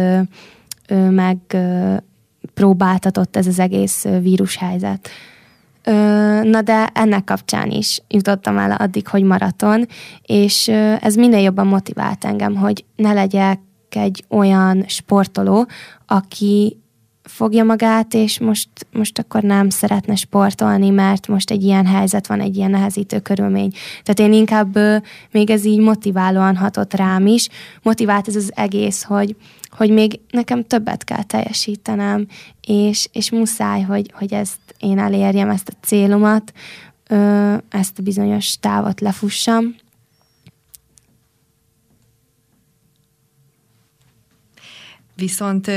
meg 1.09 1.37
próbáltatott 2.53 3.35
ez 3.35 3.47
az 3.47 3.59
egész 3.59 4.05
vírushelyzet. 4.21 5.09
Na 6.43 6.61
de 6.61 6.89
ennek 6.93 7.23
kapcsán 7.23 7.69
is 7.69 8.01
jutottam 8.07 8.57
el 8.57 8.71
addig, 8.71 9.07
hogy 9.07 9.23
maraton, 9.23 9.85
és 10.21 10.67
ez 10.99 11.15
minél 11.15 11.39
jobban 11.39 11.67
motivált 11.67 12.25
engem, 12.25 12.55
hogy 12.55 12.85
ne 12.95 13.13
legyek 13.13 13.59
egy 13.89 14.25
olyan 14.29 14.83
sportoló, 14.87 15.67
aki 16.05 16.77
fogja 17.23 17.63
magát, 17.63 18.13
és 18.13 18.39
most, 18.39 18.69
most 18.91 19.19
akkor 19.19 19.41
nem 19.41 19.69
szeretne 19.69 20.15
sportolni, 20.15 20.89
mert 20.89 21.27
most 21.27 21.51
egy 21.51 21.63
ilyen 21.63 21.85
helyzet 21.85 22.27
van, 22.27 22.39
egy 22.39 22.55
ilyen 22.55 22.71
nehezítő 22.71 23.19
körülmény. 23.19 23.71
Tehát 24.03 24.31
én 24.31 24.39
inkább 24.39 24.77
még 25.31 25.49
ez 25.49 25.65
így 25.65 25.79
motiválóan 25.79 26.55
hatott 26.55 26.93
rám 26.93 27.25
is. 27.25 27.47
Motivált 27.81 28.27
ez 28.27 28.35
az 28.35 28.51
egész, 28.55 29.03
hogy, 29.03 29.35
hogy 29.77 29.89
még 29.89 30.19
nekem 30.29 30.65
többet 30.65 31.03
kell 31.03 31.23
teljesítenem, 31.23 32.27
és, 32.61 33.07
és 33.11 33.31
muszáj, 33.31 33.81
hogy, 33.81 34.11
hogy 34.13 34.33
ezt 34.33 34.59
én 34.79 34.99
elérjem, 34.99 35.49
ezt 35.49 35.69
a 35.69 35.85
célomat, 35.85 36.53
ezt 37.69 37.99
a 37.99 38.01
bizonyos 38.03 38.57
távot 38.59 39.01
lefussam. 39.01 39.75
Viszont 45.15 45.71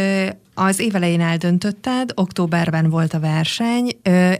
az 0.54 0.78
évelején 0.78 1.20
eldöntötted, 1.20 2.12
októberben 2.14 2.90
volt 2.90 3.14
a 3.14 3.20
verseny, 3.20 3.90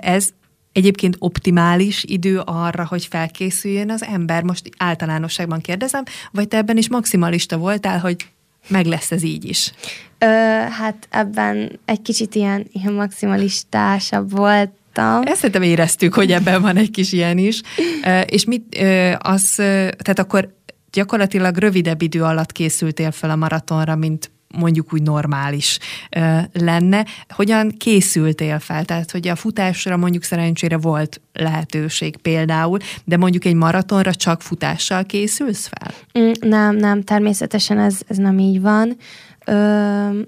ez 0.00 0.28
egyébként 0.72 1.16
optimális 1.18 2.04
idő 2.04 2.38
arra, 2.38 2.86
hogy 2.86 3.06
felkészüljön 3.06 3.90
az 3.90 4.02
ember? 4.02 4.42
Most 4.42 4.70
általánosságban 4.76 5.60
kérdezem, 5.60 6.02
vagy 6.32 6.48
te 6.48 6.56
ebben 6.56 6.76
is 6.76 6.88
maximalista 6.88 7.58
voltál, 7.58 7.98
hogy 7.98 8.28
meg 8.68 8.86
lesz 8.86 9.10
ez 9.10 9.22
így 9.22 9.44
is? 9.44 9.72
Ö, 10.18 10.26
hát 10.70 11.08
ebben 11.10 11.80
egy 11.84 12.02
kicsit 12.02 12.34
ilyen, 12.34 12.66
ilyen 12.72 12.92
maximalistásabb 12.92 14.30
voltam. 14.30 15.22
Ezt 15.22 15.36
szerintem 15.36 15.62
éreztük, 15.62 16.14
hogy 16.14 16.32
ebben 16.32 16.62
van 16.62 16.76
egy 16.76 16.90
kis 16.90 17.12
ilyen 17.12 17.38
is. 17.38 17.60
és 18.26 18.44
mit, 18.44 18.78
az, 19.18 19.54
tehát 19.54 20.18
akkor 20.18 20.54
gyakorlatilag 20.92 21.56
rövidebb 21.56 22.02
idő 22.02 22.22
alatt 22.22 22.52
készültél 22.52 23.10
fel 23.10 23.30
a 23.30 23.36
maratonra, 23.36 23.96
mint 23.96 24.30
mondjuk 24.58 24.92
úgy 24.92 25.02
normális 25.02 25.78
lenne. 26.52 27.06
Hogyan 27.28 27.70
készültél 27.78 28.58
fel? 28.58 28.84
Tehát, 28.84 29.10
hogy 29.10 29.28
a 29.28 29.36
futásra 29.36 29.96
mondjuk 29.96 30.22
szerencsére 30.22 30.76
volt 30.76 31.20
lehetőség 31.32 32.16
például, 32.16 32.78
de 33.04 33.16
mondjuk 33.16 33.44
egy 33.44 33.54
maratonra 33.54 34.14
csak 34.14 34.42
futással 34.42 35.04
készülsz 35.04 35.70
fel? 35.72 35.94
Mm, 36.22 36.30
nem, 36.40 36.76
nem, 36.76 37.02
természetesen 37.02 37.78
ez, 37.78 38.00
ez 38.06 38.16
nem 38.16 38.38
így 38.38 38.60
van. 38.60 38.96
Ö, 39.44 40.20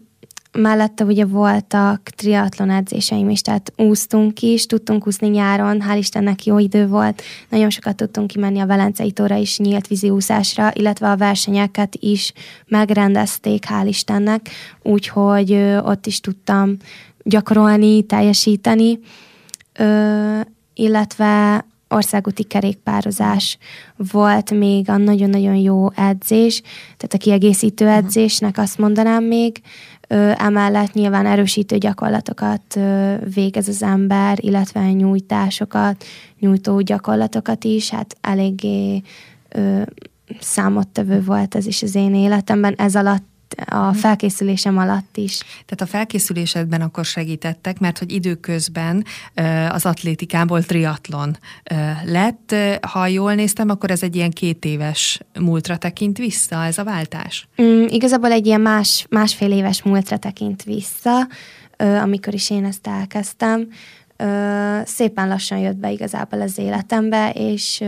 mellette 0.52 1.04
ugye 1.04 1.24
voltak 1.24 2.02
triatlon 2.02 2.70
edzéseim 2.70 3.30
is, 3.30 3.40
tehát 3.40 3.72
úsztunk 3.76 4.40
is, 4.40 4.66
tudtunk 4.66 5.06
úszni 5.06 5.28
nyáron, 5.28 5.82
hál' 5.88 5.98
Istennek 5.98 6.44
jó 6.44 6.58
idő 6.58 6.86
volt, 6.86 7.22
nagyon 7.48 7.70
sokat 7.70 7.96
tudtunk 7.96 8.26
kimenni 8.26 8.60
a 8.60 8.66
Velencei 8.66 9.10
tóra 9.10 9.36
is 9.36 9.58
nyílt 9.58 9.86
vízi 9.86 10.10
úszásra, 10.10 10.70
illetve 10.74 11.10
a 11.10 11.16
versenyeket 11.16 11.96
is 12.00 12.32
megrendezték, 12.66 13.64
hál' 13.68 13.86
Istennek, 13.86 14.48
úgyhogy 14.82 15.52
ott 15.82 16.06
is 16.06 16.20
tudtam 16.20 16.76
gyakorolni, 17.22 18.02
teljesíteni, 18.02 18.98
ö, 19.78 20.40
illetve 20.74 21.64
országúti 21.92 22.42
kerékpározás 22.42 23.58
volt 23.96 24.50
még 24.50 24.88
a 24.88 24.96
nagyon-nagyon 24.96 25.54
jó 25.54 25.90
edzés, 25.90 26.60
tehát 26.96 27.14
a 27.14 27.18
kiegészítő 27.18 27.84
mhm. 27.84 27.94
edzésnek 27.94 28.58
azt 28.58 28.78
mondanám 28.78 29.24
még, 29.24 29.60
emellett 30.36 30.92
nyilván 30.92 31.26
erősítő 31.26 31.78
gyakorlatokat 31.78 32.78
végez 33.34 33.68
az 33.68 33.82
ember, 33.82 34.38
illetve 34.40 34.92
nyújtásokat, 34.92 36.04
nyújtó 36.38 36.80
gyakorlatokat 36.80 37.64
is, 37.64 37.90
hát 37.90 38.16
eléggé 38.20 39.02
számottevő 40.40 41.22
volt 41.22 41.54
ez 41.54 41.66
is 41.66 41.82
az 41.82 41.94
én 41.94 42.14
életemben. 42.14 42.74
Ez 42.76 42.96
alatt 42.96 43.31
a 43.66 43.88
mhm. 43.88 43.96
felkészülésem 43.96 44.78
alatt 44.78 45.16
is. 45.16 45.38
Tehát 45.38 45.80
a 45.80 45.86
felkészülésedben 45.86 46.80
akkor 46.80 47.04
segítettek, 47.04 47.78
mert 47.78 47.98
hogy 47.98 48.12
időközben 48.12 49.04
az 49.68 49.86
atlétikából 49.86 50.62
triatlon 50.62 51.36
lett. 52.04 52.54
Ha 52.80 53.06
jól 53.06 53.34
néztem, 53.34 53.68
akkor 53.68 53.90
ez 53.90 54.02
egy 54.02 54.16
ilyen 54.16 54.30
két 54.30 54.64
éves 54.64 55.20
múltra 55.40 55.76
tekint 55.76 56.18
vissza, 56.18 56.64
ez 56.64 56.78
a 56.78 56.84
váltás? 56.84 57.48
Mm, 57.62 57.84
igazából 57.88 58.30
egy 58.30 58.46
ilyen 58.46 58.60
más, 58.60 59.06
másfél 59.10 59.52
éves 59.52 59.82
múltra 59.82 60.16
tekint 60.16 60.62
vissza, 60.62 61.26
amikor 61.76 62.34
is 62.34 62.50
én 62.50 62.64
ezt 62.64 62.86
elkezdtem. 62.86 63.68
Szépen 64.84 65.28
lassan 65.28 65.58
jött 65.58 65.76
be 65.76 65.90
igazából 65.90 66.40
az 66.40 66.58
életembe, 66.58 67.30
és 67.30 67.82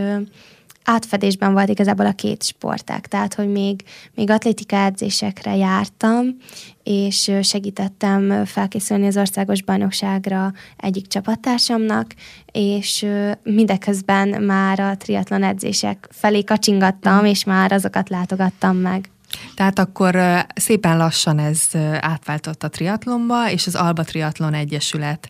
átfedésben 0.84 1.52
volt 1.52 1.68
igazából 1.68 2.06
a 2.06 2.12
két 2.12 2.42
sporták, 2.42 3.06
tehát 3.06 3.34
hogy 3.34 3.48
még, 3.48 3.84
még 4.14 4.30
atlétika 4.30 4.76
edzésekre 4.76 5.56
jártam, 5.56 6.36
és 6.82 7.30
segítettem 7.42 8.44
felkészülni 8.44 9.06
az 9.06 9.16
országos 9.16 9.62
bajnokságra 9.62 10.52
egyik 10.76 11.06
csapattársamnak, 11.06 12.14
és 12.52 13.06
mindeközben 13.42 14.42
már 14.42 14.80
a 14.80 14.96
triatlon 14.96 15.42
edzések 15.42 16.08
felé 16.10 16.44
kacsingattam, 16.44 17.24
és 17.24 17.44
már 17.44 17.72
azokat 17.72 18.08
látogattam 18.08 18.76
meg. 18.76 19.08
Tehát 19.54 19.78
akkor 19.78 20.18
szépen 20.54 20.96
lassan 20.96 21.38
ez 21.38 21.60
átváltott 22.00 22.62
a 22.62 22.68
triatlonba, 22.68 23.50
és 23.50 23.66
az 23.66 23.74
Alba 23.74 24.02
Triatlon 24.02 24.54
Egyesület 24.54 25.28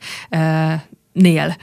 nél 1.14 1.56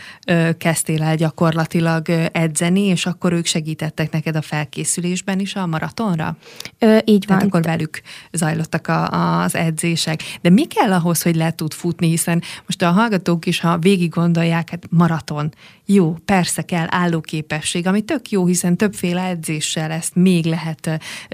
kezdtél 0.57 1.03
el 1.03 1.15
gyakorlatilag 1.15 2.09
edzeni, 2.31 2.81
és 2.81 3.05
akkor 3.05 3.33
ők 3.33 3.45
segítettek 3.45 4.11
neked 4.11 4.35
a 4.35 4.41
felkészülésben 4.41 5.39
is 5.39 5.55
a 5.55 5.65
maratonra? 5.65 6.37
Ö, 6.79 6.97
így 7.05 7.25
Tehát 7.27 7.41
van. 7.41 7.49
akkor 7.51 7.61
velük 7.61 8.01
zajlottak 8.31 8.87
a, 8.87 9.41
az 9.41 9.55
edzések. 9.55 10.23
De 10.41 10.49
mi 10.49 10.65
kell 10.65 10.93
ahhoz, 10.93 11.21
hogy 11.21 11.35
le 11.35 11.51
tud 11.51 11.73
futni, 11.73 12.07
hiszen 12.07 12.41
most 12.65 12.81
a 12.81 12.91
hallgatók 12.91 13.45
is, 13.45 13.59
ha 13.59 13.77
végig 13.77 14.09
gondolják, 14.09 14.69
hát 14.69 14.83
maraton, 14.89 15.53
jó, 15.85 16.15
persze 16.25 16.61
kell 16.61 16.85
állóképesség, 16.89 17.87
ami 17.87 18.01
tök 18.01 18.29
jó, 18.29 18.45
hiszen 18.45 18.77
többféle 18.77 19.23
edzéssel 19.23 19.91
ezt 19.91 20.15
még 20.15 20.45
lehet 20.45 20.89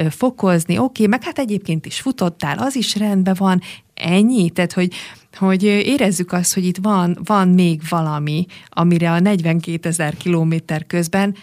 fokozni, 0.10 0.78
oké, 0.78 0.84
okay, 0.84 1.08
meg 1.08 1.24
hát 1.24 1.40
egyébként 1.40 1.86
is 1.86 2.00
futottál, 2.00 2.58
az 2.58 2.76
is 2.76 2.96
rendben 2.96 3.36
van, 3.38 3.62
ennyi? 3.94 4.50
Tehát, 4.50 4.74
hogy 4.74 4.94
hogy 5.38 5.64
érezzük 5.64 6.32
azt, 6.32 6.54
hogy 6.54 6.66
itt 6.66 6.78
van, 6.82 7.18
van 7.24 7.48
még 7.48 7.82
valami, 7.90 8.46
amire 8.70 9.12
a 9.12 9.20
42 9.20 9.90
ezer 9.90 10.18
kilométer 10.18 10.86
közben 10.86 11.36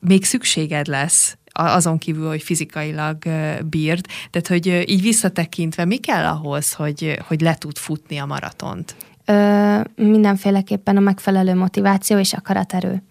még 0.00 0.24
szükséged 0.24 0.86
lesz, 0.86 1.36
azon 1.52 1.98
kívül, 1.98 2.28
hogy 2.28 2.42
fizikailag 2.42 3.16
bírd. 3.64 4.06
Tehát, 4.30 4.48
hogy 4.48 4.90
így 4.90 5.02
visszatekintve, 5.02 5.84
mi 5.84 5.96
kell 5.96 6.24
ahhoz, 6.24 6.72
hogy, 6.72 7.18
hogy 7.26 7.40
le 7.40 7.54
tud 7.54 7.76
futni 7.76 8.18
a 8.18 8.26
maratont? 8.26 8.96
Ö, 9.24 9.80
mindenféleképpen 9.96 10.96
a 10.96 11.00
megfelelő 11.00 11.54
motiváció 11.54 12.18
és 12.18 12.32
akaraterő. 12.32 13.02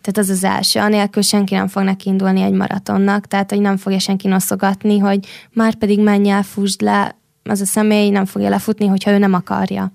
Tehát 0.00 0.18
az 0.18 0.28
az 0.28 0.44
első. 0.44 0.80
Anélkül 0.80 1.22
senki 1.22 1.54
nem 1.54 1.68
fog 1.68 1.82
neki 1.82 2.08
indulni 2.08 2.40
egy 2.40 2.52
maratonnak, 2.52 3.26
tehát 3.26 3.50
hogy 3.50 3.60
nem 3.60 3.76
fogja 3.76 3.98
senki 3.98 4.28
noszogatni, 4.28 4.98
hogy 4.98 5.26
már 5.52 5.74
pedig 5.74 6.00
menj 6.00 6.30
el, 6.30 6.42
fusd 6.42 6.80
le, 6.80 7.16
az 7.50 7.60
a 7.60 7.64
személy 7.64 8.10
nem 8.10 8.24
fogja 8.24 8.48
lefutni, 8.48 8.86
hogyha 8.86 9.10
ő 9.10 9.18
nem 9.18 9.34
akarja. 9.34 9.92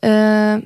Ö, 0.00 0.08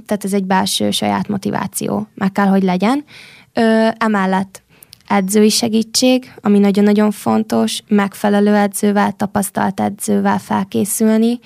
tehát 0.07 0.25
ez 0.25 0.33
egy 0.33 0.45
belső 0.45 0.91
saját 0.91 1.29
motiváció, 1.29 2.07
meg 2.15 2.33
kell, 2.33 2.47
hogy 2.47 2.63
legyen. 2.63 3.05
Ö, 3.53 3.89
emellett 3.99 4.63
edzői 5.09 5.49
segítség, 5.49 6.33
ami 6.41 6.59
nagyon-nagyon 6.59 7.11
fontos, 7.11 7.83
megfelelő 7.89 8.55
edzővel, 8.55 9.13
tapasztalt 9.13 9.81
edzővel 9.81 10.39
felkészülni, 10.39 11.39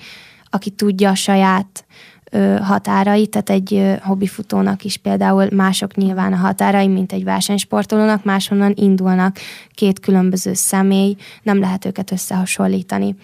aki 0.49 0.69
tudja 0.69 1.09
a 1.09 1.15
saját 1.15 1.85
ö, 2.31 2.57
határait, 2.61 3.29
tehát 3.29 3.49
egy 3.49 3.73
ö, 3.73 3.93
hobbifutónak 4.01 4.83
is 4.83 4.97
például 4.97 5.47
mások 5.53 5.95
nyilván 5.95 6.33
a 6.33 6.37
határai, 6.37 6.87
mint 6.87 7.11
egy 7.11 7.23
versenysportolónak, 7.23 8.23
máshonnan 8.23 8.73
indulnak 8.75 9.37
két 9.73 9.99
különböző 9.99 10.53
személy, 10.53 11.15
nem 11.43 11.59
lehet 11.59 11.85
őket 11.85 12.11
összehasonlítani 12.11 13.15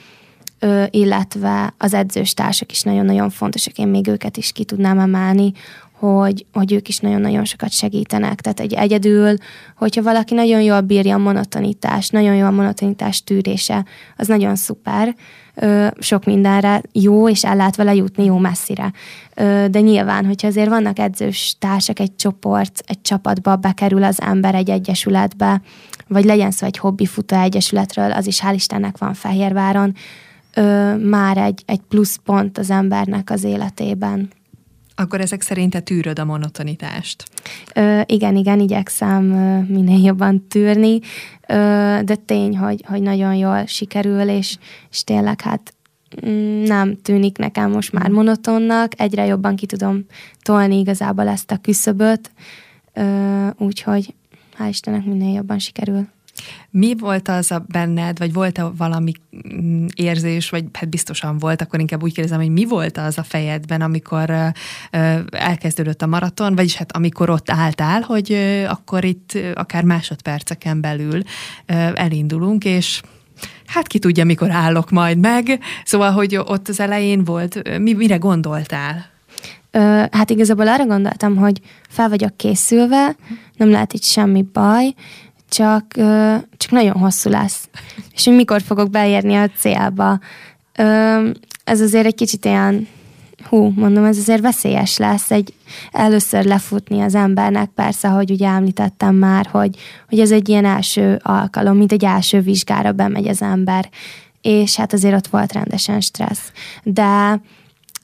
illetve 0.89 1.73
az 1.77 1.93
edzős 1.93 2.33
társak 2.33 2.71
is 2.71 2.81
nagyon-nagyon 2.81 3.29
fontosak, 3.29 3.77
én 3.77 3.87
még 3.87 4.07
őket 4.07 4.37
is 4.37 4.51
ki 4.51 4.63
tudnám 4.63 4.99
emelni, 4.99 5.51
hogy, 5.99 6.45
hogy 6.53 6.73
ők 6.73 6.87
is 6.87 6.97
nagyon-nagyon 6.97 7.45
sokat 7.45 7.71
segítenek. 7.71 8.41
Tehát 8.41 8.59
egy 8.59 8.73
egyedül, 8.73 9.33
hogyha 9.77 10.01
valaki 10.01 10.33
nagyon 10.33 10.61
jól 10.61 10.81
bírja 10.81 11.15
a 11.15 11.19
monotonitást, 11.19 12.11
nagyon 12.11 12.35
jó 12.35 12.45
a 12.45 12.51
monotonitás 12.51 13.23
tűrése, 13.23 13.85
az 14.17 14.27
nagyon 14.27 14.55
szuper, 14.55 15.15
ö, 15.55 15.87
sok 15.99 16.25
mindenre 16.25 16.81
jó, 16.91 17.29
és 17.29 17.43
el 17.43 17.55
lehet 17.55 17.75
vele 17.75 17.95
jutni 17.95 18.25
jó 18.25 18.37
messzire. 18.37 18.91
Ö, 19.35 19.65
de 19.71 19.79
nyilván, 19.79 20.25
hogyha 20.25 20.47
azért 20.47 20.69
vannak 20.69 20.99
edzős 20.99 21.55
társak, 21.59 21.99
egy 21.99 22.15
csoport, 22.15 22.83
egy 22.85 23.01
csapatba 23.01 23.55
bekerül 23.55 24.03
az 24.03 24.21
ember 24.21 24.55
egy 24.55 24.69
egyesületbe, 24.69 25.61
vagy 26.07 26.25
legyen 26.25 26.51
szó 26.51 26.65
egy 26.65 26.77
hobbifutó 26.77 27.37
egyesületről, 27.37 28.11
az 28.11 28.27
is 28.27 28.41
hál' 28.41 28.53
Istennek 28.53 28.97
van 28.97 29.13
Fehérváron, 29.13 29.95
ö, 30.57 30.95
már 30.95 31.37
egy, 31.37 31.63
egy 31.65 31.81
pluszpont 31.89 32.57
az 32.57 32.69
embernek 32.69 33.29
az 33.29 33.43
életében. 33.43 34.29
Akkor 34.95 35.21
ezek 35.21 35.41
szerint 35.41 35.71
te 35.71 35.79
tűröd 35.79 36.19
a 36.19 36.25
monotonitást? 36.25 37.23
Ö, 37.75 38.01
igen, 38.05 38.35
igen, 38.35 38.59
igyekszem 38.59 39.31
ö, 39.31 39.73
minél 39.73 40.05
jobban 40.05 40.47
tűrni, 40.47 40.99
ö, 41.47 41.53
de 42.03 42.15
tény, 42.25 42.57
hogy, 42.57 42.83
hogy 42.87 43.01
nagyon 43.01 43.35
jól 43.35 43.65
sikerül, 43.65 44.29
és, 44.29 44.57
és 44.91 45.03
tényleg 45.03 45.41
hát 45.41 45.73
mm, 46.25 46.63
nem 46.63 47.01
tűnik 47.01 47.37
nekem 47.37 47.71
most 47.71 47.91
már 47.91 48.09
monotonnak, 48.09 49.01
egyre 49.01 49.25
jobban 49.25 49.55
ki 49.55 49.65
tudom 49.65 50.05
tolni 50.41 50.79
igazából 50.79 51.27
ezt 51.27 51.51
a 51.51 51.57
küszöböt, 51.57 52.31
úgyhogy 53.57 54.13
hál' 54.57 54.69
Istennek 54.69 55.05
minél 55.05 55.33
jobban 55.33 55.59
sikerül. 55.59 56.07
Mi 56.69 56.95
volt 56.95 57.27
az 57.27 57.51
a 57.51 57.65
benned, 57.67 58.17
vagy 58.17 58.33
volt-e 58.33 58.63
valami 58.63 59.11
mm, 59.53 59.85
érzés, 59.95 60.49
vagy 60.49 60.65
hát 60.73 60.89
biztosan 60.89 61.37
volt, 61.37 61.61
akkor 61.61 61.79
inkább 61.79 62.03
úgy 62.03 62.13
kérdezem, 62.13 62.39
hogy 62.39 62.51
mi 62.51 62.65
volt 62.65 62.97
az 62.97 63.17
a 63.17 63.23
fejedben, 63.23 63.81
amikor 63.81 64.53
elkezdődött 65.29 66.01
a 66.01 66.07
maraton, 66.07 66.55
vagyis 66.55 66.75
hát 66.75 66.91
amikor 66.91 67.29
ott 67.29 67.51
álltál, 67.51 68.01
hogy 68.01 68.33
akkor 68.67 69.03
itt 69.03 69.37
akár 69.53 69.83
másodperceken 69.83 70.81
belül 70.81 71.21
elindulunk, 71.93 72.65
és 72.65 73.01
hát 73.65 73.87
ki 73.87 73.99
tudja, 73.99 74.25
mikor 74.25 74.51
állok 74.51 74.89
majd 74.89 75.17
meg. 75.17 75.59
Szóval, 75.85 76.11
hogy 76.11 76.35
ott 76.35 76.67
az 76.67 76.79
elején 76.79 77.23
volt, 77.23 77.79
mi, 77.79 77.93
mire 77.93 78.15
gondoltál? 78.15 79.05
Hát 80.11 80.29
igazából 80.29 80.67
arra 80.67 80.85
gondoltam, 80.85 81.35
hogy 81.35 81.61
fel 81.89 82.09
vagyok 82.09 82.37
készülve, 82.37 83.15
nem 83.55 83.69
lehet 83.69 83.93
itt 83.93 84.03
semmi 84.03 84.45
baj, 84.53 84.93
csak, 85.49 85.85
csak 86.57 86.71
nagyon 86.71 86.95
hosszú 86.97 87.29
lesz. 87.29 87.69
És 88.13 88.25
hogy 88.25 88.35
mikor 88.35 88.61
fogok 88.61 88.89
beérni 88.89 89.35
a 89.35 89.49
célba. 89.57 90.19
Ez 91.63 91.81
azért 91.81 92.05
egy 92.05 92.15
kicsit 92.15 92.45
ilyen, 92.45 92.87
hú, 93.49 93.71
mondom, 93.75 94.03
ez 94.03 94.17
azért 94.17 94.41
veszélyes 94.41 94.97
lesz, 94.97 95.31
egy 95.31 95.53
először 95.91 96.45
lefutni 96.45 97.01
az 97.01 97.15
embernek, 97.15 97.69
persze, 97.69 98.07
hogy 98.07 98.31
ugye 98.31 98.47
említettem 98.47 99.15
már, 99.15 99.47
hogy, 99.51 99.77
hogy 100.09 100.19
ez 100.19 100.31
egy 100.31 100.49
ilyen 100.49 100.65
első 100.65 101.19
alkalom, 101.23 101.77
mint 101.77 101.91
egy 101.91 102.05
első 102.05 102.41
vizsgára 102.41 102.91
bemegy 102.91 103.27
az 103.27 103.41
ember, 103.41 103.89
és 104.41 104.75
hát 104.75 104.93
azért 104.93 105.15
ott 105.15 105.27
volt 105.27 105.53
rendesen 105.53 106.01
stressz. 106.01 106.51
De 106.83 107.41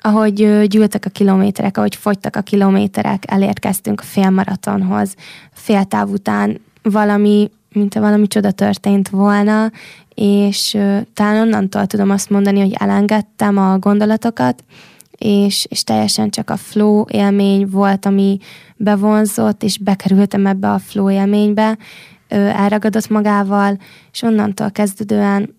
ahogy 0.02 0.68
gyűltek 0.68 1.06
a 1.06 1.10
kilométerek, 1.10 1.78
ahogy 1.78 1.96
fogytak 1.96 2.36
a 2.36 2.42
kilométerek, 2.42 3.24
elérkeztünk 3.28 4.00
a 4.02 4.04
félmaratonhoz. 4.04 5.16
Fél 5.54 5.84
táv 5.84 6.10
után 6.10 6.62
valami, 6.84 7.52
mint 7.74 7.94
valami 7.94 8.28
csoda 8.28 8.52
történt 8.52 9.10
volna, 9.10 9.72
és 10.16 10.78
talán 11.14 11.42
onnantól 11.42 11.86
tudom 11.86 12.10
azt 12.10 12.30
mondani, 12.30 12.60
hogy 12.60 12.74
elengedtem 12.80 13.58
a 13.58 13.80
gondolatokat, 13.80 14.64
és, 15.18 15.66
és 15.70 15.84
teljesen 15.84 16.30
csak 16.30 16.50
a 16.50 16.58
flow 16.58 17.06
élmény 17.08 17.70
volt, 17.70 18.06
ami 18.06 18.38
bevonzott, 18.76 19.64
és 19.64 19.78
bekerültem 19.78 20.46
ebbe 20.46 20.72
a 20.72 20.80
flow 20.80 21.10
élménybe, 21.10 21.78
elragadott 22.28 23.10
magával, 23.10 23.78
és 24.12 24.22
onnantól 24.22 24.72
kezdődően 24.72 25.56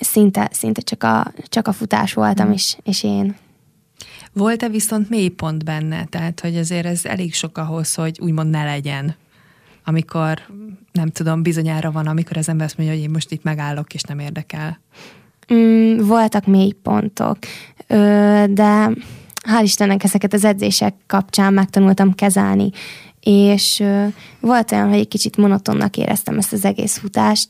szinte, 0.00 0.48
szinte 0.52 0.80
csak, 0.80 1.02
a, 1.02 1.32
csak 1.48 1.68
a 1.68 1.72
futás 1.72 2.12
voltam, 2.12 2.48
mm. 2.48 2.52
és, 2.52 2.76
és 2.82 3.02
én. 3.02 3.36
Volt-e 4.32 4.68
viszont 4.68 5.10
mélypont 5.10 5.64
benne? 5.64 6.04
Tehát, 6.04 6.40
hogy 6.40 6.56
azért 6.56 6.86
ez 6.86 7.04
elég 7.04 7.34
sok 7.34 7.58
ahhoz, 7.58 7.94
hogy 7.94 8.18
úgymond 8.20 8.50
ne 8.50 8.64
legyen 8.64 9.14
amikor 9.88 10.40
nem 10.92 11.10
tudom, 11.10 11.42
bizonyára 11.42 11.90
van, 11.90 12.06
amikor 12.06 12.36
az 12.36 12.48
ember 12.48 12.66
azt 12.66 12.76
mondja, 12.76 12.94
hogy 12.94 13.04
én 13.04 13.10
most 13.10 13.30
itt 13.30 13.42
megállok, 13.42 13.94
és 13.94 14.02
nem 14.02 14.18
érdekel? 14.18 14.80
Mm, 15.54 15.98
voltak 15.98 16.46
mélypontok, 16.46 17.38
de 18.48 18.90
hál' 19.42 19.62
Istennek 19.62 20.04
ezeket 20.04 20.32
az 20.32 20.44
edzések 20.44 20.94
kapcsán 21.06 21.52
megtanultam 21.52 22.14
kezelni, 22.14 22.70
és 23.20 23.84
volt 24.40 24.72
olyan, 24.72 24.88
hogy 24.88 24.98
egy 24.98 25.08
kicsit 25.08 25.36
monotonnak 25.36 25.96
éreztem 25.96 26.38
ezt 26.38 26.52
az 26.52 26.64
egész 26.64 26.98
futást, 26.98 27.48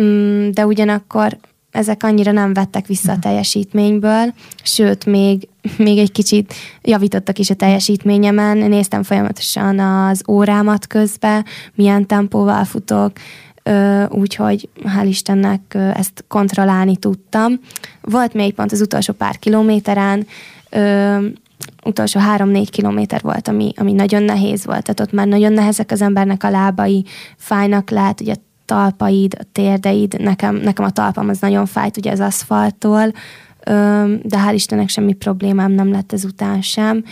mm, 0.00 0.50
de 0.50 0.66
ugyanakkor 0.66 1.38
ezek 1.70 2.02
annyira 2.02 2.32
nem 2.32 2.52
vettek 2.52 2.86
vissza 2.86 3.10
a 3.10 3.12
mhm. 3.12 3.20
teljesítményből, 3.20 4.34
sőt, 4.62 5.06
még, 5.06 5.48
még 5.76 5.98
egy 5.98 6.12
kicsit 6.12 6.54
javítottak 6.82 7.38
is 7.38 7.50
a 7.50 7.54
teljesítményemen. 7.54 8.56
Néztem 8.56 9.02
folyamatosan 9.02 9.78
az 9.78 10.22
órámat 10.28 10.86
közben, 10.86 11.44
milyen 11.74 12.06
tempóval 12.06 12.64
futok, 12.64 13.12
úgyhogy 14.08 14.68
hál' 14.84 15.06
Istennek 15.06 15.60
ezt 15.74 16.24
kontrollálni 16.28 16.96
tudtam. 16.96 17.60
Volt 18.00 18.34
még 18.34 18.54
pont 18.54 18.72
az 18.72 18.80
utolsó 18.80 19.12
pár 19.12 19.38
kilométeren, 19.38 20.26
utolsó 21.84 22.20
három-négy 22.20 22.70
kilométer 22.70 23.20
volt, 23.22 23.48
ami, 23.48 23.72
ami 23.76 23.92
nagyon 23.92 24.22
nehéz 24.22 24.64
volt, 24.64 24.82
tehát 24.82 25.00
ott 25.00 25.12
már 25.12 25.26
nagyon 25.26 25.52
nehezek 25.52 25.90
az 25.90 26.02
embernek 26.02 26.44
a 26.44 26.50
lábai, 26.50 27.04
fájnak 27.36 27.90
lehet, 27.90 28.20
ugye 28.20 28.34
talpaid, 28.64 29.36
a 29.38 29.44
térdeid, 29.52 30.20
nekem, 30.20 30.54
nekem 30.54 30.84
a 30.84 30.90
talpam 30.90 31.28
az 31.28 31.38
nagyon 31.38 31.66
fájt 31.66 31.96
ugye 31.96 32.10
az 32.10 32.20
aszfalttól, 32.20 33.12
de 34.22 34.38
hál' 34.38 34.54
Istennek 34.54 34.88
semmi 34.88 35.12
problémám 35.12 35.72
nem 35.72 35.90
lett 35.90 36.12
ezután 36.12 36.62
sem, 36.62 37.04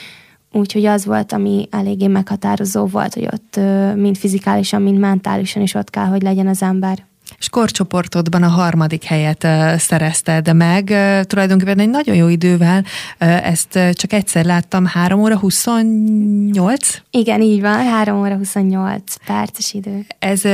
úgyhogy 0.52 0.84
az 0.84 1.04
volt, 1.04 1.32
ami 1.32 1.68
eléggé 1.70 2.06
meghatározó 2.06 2.86
volt, 2.86 3.14
hogy 3.14 3.28
ott 3.32 3.60
mind 3.96 4.16
fizikálisan, 4.16 4.82
mind 4.82 4.98
mentálisan 4.98 5.62
is 5.62 5.74
ott 5.74 5.90
kell, 5.90 6.06
hogy 6.06 6.22
legyen 6.22 6.46
az 6.46 6.62
ember 6.62 7.06
és 7.38 7.48
korcsoportodban 7.48 8.42
a 8.42 8.48
harmadik 8.48 9.04
helyet 9.04 9.46
szerezted 9.80 10.56
meg. 10.56 10.84
Tulajdonképpen 11.26 11.78
egy 11.78 11.88
nagyon 11.88 12.16
jó 12.16 12.28
idővel, 12.28 12.84
ezt 13.18 13.78
csak 13.92 14.12
egyszer 14.12 14.44
láttam, 14.44 14.86
3 14.86 15.20
óra 15.20 15.38
28? 15.38 17.02
Igen, 17.10 17.42
így 17.42 17.60
van, 17.60 17.84
3 17.84 18.18
óra 18.20 18.36
28 18.36 19.14
perces 19.26 19.72
idő. 19.72 20.06
Ez 20.18 20.44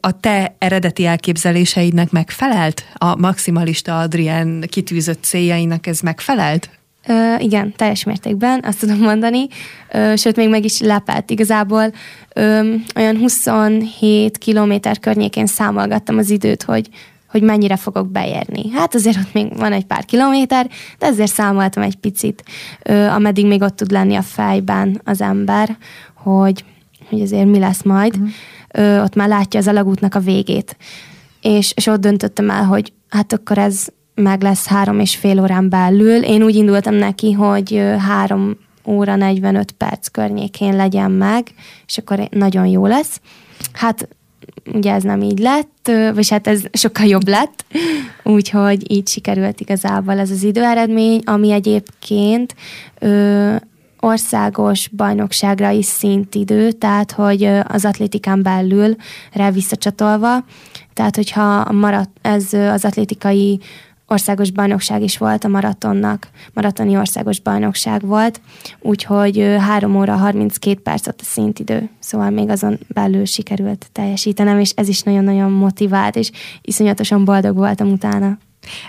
a 0.00 0.20
te 0.20 0.54
eredeti 0.58 1.06
elképzeléseidnek 1.06 2.10
megfelelt? 2.10 2.84
A 2.94 3.16
maximalista 3.16 3.98
Adrien 3.98 4.64
kitűzött 4.68 5.22
céljainak 5.22 5.86
ez 5.86 6.00
megfelelt? 6.00 6.70
Ö, 7.06 7.34
igen, 7.38 7.72
teljes 7.76 8.04
mértékben, 8.04 8.60
azt 8.66 8.78
tudom 8.78 8.98
mondani, 8.98 9.46
ö, 9.92 10.12
sőt, 10.16 10.36
még 10.36 10.48
meg 10.48 10.64
is 10.64 10.80
lepett. 10.80 11.30
Igazából 11.30 11.92
ö, 12.34 12.74
olyan 12.96 13.16
27 13.16 14.38
kilométer 14.38 14.98
környékén 14.98 15.46
számolgattam 15.46 16.18
az 16.18 16.30
időt, 16.30 16.62
hogy, 16.62 16.88
hogy 17.28 17.42
mennyire 17.42 17.76
fogok 17.76 18.10
beérni. 18.10 18.70
Hát 18.70 18.94
azért 18.94 19.16
ott 19.16 19.32
még 19.32 19.56
van 19.56 19.72
egy 19.72 19.84
pár 19.84 20.04
kilométer, 20.04 20.68
de 20.98 21.06
ezért 21.06 21.32
számoltam 21.32 21.82
egy 21.82 21.96
picit, 21.96 22.42
ö, 22.82 23.06
ameddig 23.06 23.46
még 23.46 23.62
ott 23.62 23.76
tud 23.76 23.90
lenni 23.90 24.14
a 24.14 24.22
fejben 24.22 25.00
az 25.04 25.20
ember, 25.20 25.76
hogy, 26.14 26.64
hogy 27.08 27.20
azért 27.20 27.46
mi 27.46 27.58
lesz 27.58 27.82
majd. 27.82 28.14
Uh-huh. 28.14 28.30
Ö, 28.70 29.02
ott 29.02 29.14
már 29.14 29.28
látja 29.28 29.60
az 29.60 29.68
alagútnak 29.68 30.14
a 30.14 30.20
végét. 30.20 30.76
És, 31.40 31.72
és 31.76 31.86
ott 31.86 32.00
döntöttem 32.00 32.50
el, 32.50 32.64
hogy 32.64 32.92
hát 33.08 33.32
akkor 33.32 33.58
ez 33.58 33.86
meg 34.14 34.42
lesz 34.42 34.66
három 34.66 35.00
és 35.00 35.16
fél 35.16 35.40
órán 35.40 35.68
belül. 35.68 36.22
Én 36.22 36.42
úgy 36.42 36.54
indultam 36.54 36.94
neki, 36.94 37.32
hogy 37.32 37.82
három 37.98 38.56
óra 38.86 39.16
45 39.16 39.72
perc 39.72 40.08
környékén 40.08 40.76
legyen 40.76 41.10
meg, 41.10 41.46
és 41.86 41.98
akkor 41.98 42.28
nagyon 42.30 42.66
jó 42.66 42.86
lesz. 42.86 43.20
Hát 43.72 44.08
ugye 44.72 44.92
ez 44.92 45.02
nem 45.02 45.22
így 45.22 45.38
lett, 45.38 45.90
vagy 46.14 46.28
hát 46.28 46.46
ez 46.46 46.62
sokkal 46.72 47.06
jobb 47.06 47.28
lett, 47.28 47.64
úgyhogy 48.22 48.92
így 48.92 49.08
sikerült 49.08 49.60
igazából 49.60 50.18
ez 50.18 50.30
az 50.30 50.42
időeredmény, 50.42 51.20
ami 51.24 51.50
egyébként 51.50 52.54
ö, 52.98 53.54
országos 54.00 54.88
bajnokságra 54.88 55.70
is 55.70 55.86
szintidő, 55.86 56.72
tehát 56.72 57.12
hogy 57.12 57.44
az 57.68 57.84
atlétikán 57.84 58.42
belül 58.42 58.96
rá 59.32 59.50
visszacsatolva, 59.50 60.44
tehát 60.94 61.16
hogyha 61.16 61.72
maradt 61.72 62.10
ez 62.22 62.52
az 62.52 62.84
atlétikai 62.84 63.60
országos 64.06 64.50
bajnokság 64.50 65.02
is 65.02 65.18
volt 65.18 65.44
a 65.44 65.48
maratonnak, 65.48 66.28
maratoni 66.52 66.96
országos 66.96 67.40
bajnokság 67.40 68.06
volt, 68.06 68.40
úgyhogy 68.80 69.56
3 69.58 69.96
óra 69.96 70.16
32 70.16 70.80
perc 70.80 71.06
ott 71.06 71.20
a 71.20 71.24
szintidő, 71.24 71.88
szóval 71.98 72.30
még 72.30 72.48
azon 72.48 72.78
belül 72.88 73.24
sikerült 73.24 73.86
teljesítenem, 73.92 74.58
és 74.58 74.70
ez 74.74 74.88
is 74.88 75.02
nagyon-nagyon 75.02 75.50
motivált, 75.50 76.16
és 76.16 76.30
iszonyatosan 76.62 77.24
boldog 77.24 77.56
voltam 77.56 77.92
utána. 77.92 78.38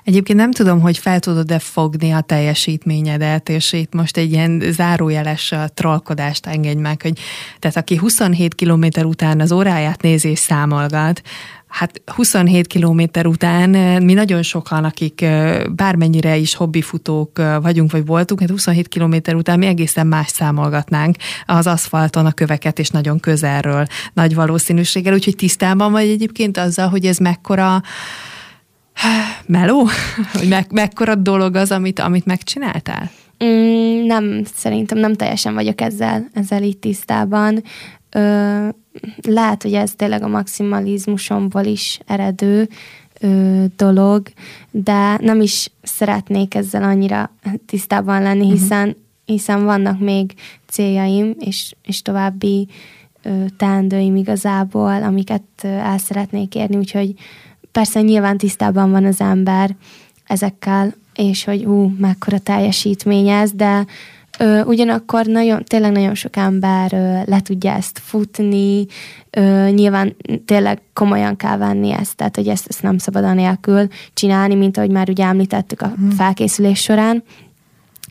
Egyébként 0.04 0.40
nem 0.40 0.52
tudom, 0.52 0.82
hogy 0.82 0.98
fel 0.98 1.20
tudod-e 1.20 1.60
fogni 1.60 2.12
a 2.12 2.22
teljesítményedet, 2.22 3.50
és 3.50 3.74
itt 3.74 3.94
most 3.94 4.18
egy 4.18 4.32
ilyen 4.32 4.64
zárójeles 4.72 5.54
trollkodást 5.74 6.46
engedj 6.46 6.80
meg, 6.80 7.02
hogy 7.02 7.20
tehát 7.60 7.78
aki 7.78 7.98
27 7.98 8.56
kilométer 8.56 9.06
után 9.06 9.40
az 9.40 9.52
óráját 9.52 10.02
nézi 10.02 10.30
és 10.30 10.40
számolgat, 10.40 11.22
Hát 11.68 12.02
27 12.06 12.68
kilométer 12.68 13.26
után 13.26 13.70
mi 14.04 14.14
nagyon 14.14 14.44
sokan, 14.44 14.84
akik 14.84 15.26
bármennyire 15.76 16.36
is 16.38 16.56
hobbifutók 16.56 17.42
vagyunk, 17.62 17.92
vagy 17.92 18.06
voltunk, 18.06 18.40
hát 18.40 18.50
27 18.50 18.88
kilométer 18.88 19.36
után 19.36 19.60
mi 19.60 19.66
egészen 19.66 20.08
más 20.08 20.28
számolgatnánk 20.28 21.16
az 21.46 21.68
aszfalton 21.68 22.26
a 22.26 22.32
köveket, 22.32 22.80
és 22.80 22.90
nagyon 22.90 23.20
közelről, 23.20 23.86
nagy 24.14 24.36
valószínűséggel, 24.36 25.14
úgyhogy 25.14 25.36
tisztában 25.36 25.92
vagy 25.92 26.08
egyébként 26.08 26.58
azzal, 26.58 26.90
hogy 26.90 27.06
ez 27.06 27.18
mekkora 27.18 27.82
meló? 29.46 29.88
Hogy 30.34 30.48
me- 30.48 30.72
mekkora 30.72 31.16
dolog 31.16 31.56
az, 31.56 31.72
amit, 31.72 32.00
amit 32.00 32.26
megcsináltál? 32.26 33.12
Mm, 33.44 34.06
nem, 34.06 34.42
szerintem 34.56 34.98
nem 34.98 35.14
teljesen 35.14 35.54
vagyok 35.54 35.82
ezzel, 35.82 36.28
ezzel 36.34 36.64
így 36.64 36.78
tisztában. 36.78 37.64
Ö, 38.16 38.68
lehet, 39.22 39.64
hogy 39.64 39.74
ez 39.74 39.92
tényleg 39.96 40.24
a 40.24 40.28
maximalizmusomból 40.28 41.64
is 41.64 42.00
eredő 42.06 42.70
ö, 43.20 43.64
dolog, 43.76 44.28
de 44.72 45.18
nem 45.22 45.42
is 45.42 45.72
szeretnék 45.82 46.56
ezzel 46.56 46.84
annyira 46.84 47.32
tisztában 47.66 48.22
lenni, 48.22 48.46
mhm. 48.46 48.54
hiszen, 48.54 48.88
uh-huh. 48.88 49.02
hiszen 49.26 49.64
vannak 49.64 50.00
még 50.00 50.34
céljaim, 50.68 51.36
és, 51.40 51.76
és 51.84 52.02
további 52.02 52.68
ö, 53.22 53.46
teendőim 53.58 54.16
igazából, 54.16 55.04
amiket 55.04 55.44
ö, 55.64 55.68
el 55.68 55.98
szeretnék 55.98 56.56
érni, 56.56 56.76
úgyhogy 56.76 57.14
persze 57.72 58.02
nyilván 58.02 58.38
tisztában 58.38 58.92
van 58.92 59.06
az 59.06 59.22
ember 59.22 59.76
ezekkel, 60.26 60.94
és 61.16 61.44
hogy 61.44 61.66
ú, 61.66 61.94
mekkora 61.98 62.40
teljesítmény 62.40 63.30
ez, 63.30 63.52
de 63.52 63.86
Ö, 64.40 64.62
ugyanakkor 64.62 65.26
nagyon, 65.26 65.64
tényleg 65.64 65.92
nagyon 65.92 66.16
sok 66.16 66.36
ember 66.36 66.94
ö, 66.94 67.20
le 67.26 67.42
tudja 67.42 67.72
ezt 67.72 68.00
futni, 68.04 68.86
ö, 69.30 69.70
nyilván 69.70 70.16
tényleg 70.46 70.82
komolyan 70.94 71.36
kell 71.36 71.58
venni 71.58 71.92
ezt, 71.92 72.16
tehát 72.16 72.36
hogy 72.36 72.48
ezt, 72.48 72.68
ezt 72.68 72.82
nem 72.82 72.98
szabad 72.98 73.24
anélkül 73.24 73.88
csinálni, 74.14 74.56
mint 74.56 74.78
ahogy 74.78 74.92
már 74.92 75.10
ugye 75.10 75.26
említettük 75.26 75.82
a 75.82 75.88
hmm. 75.88 76.10
felkészülés 76.10 76.80
során, 76.80 77.24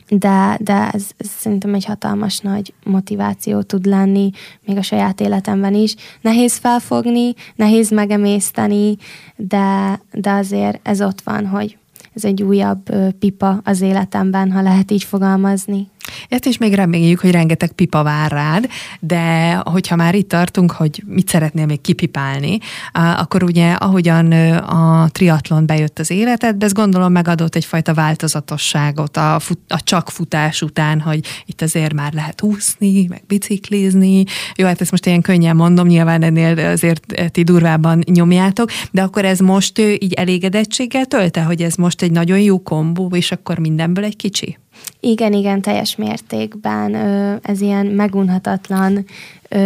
de, 0.09 0.57
de 0.61 0.89
ez, 0.91 1.05
ez 1.17 1.27
szerintem 1.27 1.73
egy 1.73 1.85
hatalmas 1.85 2.39
nagy 2.39 2.73
motiváció 2.83 3.61
tud 3.61 3.85
lenni, 3.85 4.31
még 4.65 4.77
a 4.77 4.81
saját 4.81 5.21
életemben 5.21 5.73
is. 5.73 5.95
Nehéz 6.21 6.57
felfogni, 6.57 7.33
nehéz 7.55 7.89
megemészteni, 7.89 8.97
de, 9.35 9.99
de 10.11 10.31
azért 10.31 10.87
ez 10.87 11.01
ott 11.01 11.21
van, 11.21 11.47
hogy 11.47 11.77
ez 12.13 12.25
egy 12.25 12.43
újabb 12.43 12.89
pipa 13.19 13.61
az 13.63 13.81
életemben, 13.81 14.51
ha 14.51 14.61
lehet 14.61 14.91
így 14.91 15.03
fogalmazni. 15.03 15.87
Ezt 16.29 16.45
is 16.45 16.57
még 16.57 16.73
reméljük, 16.73 17.19
hogy 17.19 17.31
rengeteg 17.31 17.71
pipa 17.71 18.03
vár 18.03 18.31
rád, 18.31 18.67
de 18.99 19.53
hogyha 19.53 19.95
már 19.95 20.15
itt 20.15 20.29
tartunk, 20.29 20.71
hogy 20.71 21.03
mit 21.05 21.29
szeretnél 21.29 21.65
még 21.65 21.81
kipipálni, 21.81 22.57
akkor 22.93 23.43
ugye 23.43 23.71
ahogyan 23.71 24.31
a 24.61 25.09
triatlon 25.11 25.65
bejött 25.65 25.99
az 25.99 26.09
életedbe, 26.09 26.65
ez 26.65 26.73
gondolom 26.73 27.11
megadott 27.11 27.55
egyfajta 27.55 27.93
változatosságot 27.93 29.17
a, 29.17 29.39
fut, 29.39 29.59
a 29.67 29.81
csak 29.83 30.09
futás 30.09 30.61
után, 30.61 30.99
hogy 30.99 31.25
itt 31.45 31.61
azért 31.61 31.93
már 31.93 32.13
lehet 32.13 32.41
úszni, 32.41 33.05
meg 33.09 33.23
biciklizni. 33.27 34.23
Jó, 34.55 34.65
hát 34.65 34.81
ezt 34.81 34.91
most 34.91 35.05
ilyen 35.05 35.21
könnyen 35.21 35.55
mondom, 35.55 35.87
nyilván 35.87 36.21
ennél 36.21 36.59
azért 36.59 37.31
ti 37.31 37.43
durvában 37.43 38.03
nyomjátok, 38.11 38.69
de 38.91 39.01
akkor 39.01 39.25
ez 39.25 39.39
most 39.39 39.79
így 39.79 40.13
elégedettséggel 40.13 41.05
tölte, 41.05 41.41
hogy 41.41 41.61
ez 41.61 41.75
most 41.75 42.01
egy 42.01 42.11
nagyon 42.11 42.39
jó 42.39 42.63
kombó, 42.63 43.11
és 43.13 43.31
akkor 43.31 43.59
mindenből 43.59 44.03
egy 44.03 44.15
kicsi? 44.15 44.57
Igen, 44.99 45.33
igen, 45.33 45.61
teljes 45.61 45.95
mértékben 45.95 46.95
ez 47.41 47.61
ilyen 47.61 47.85
megunhatatlan 47.85 49.05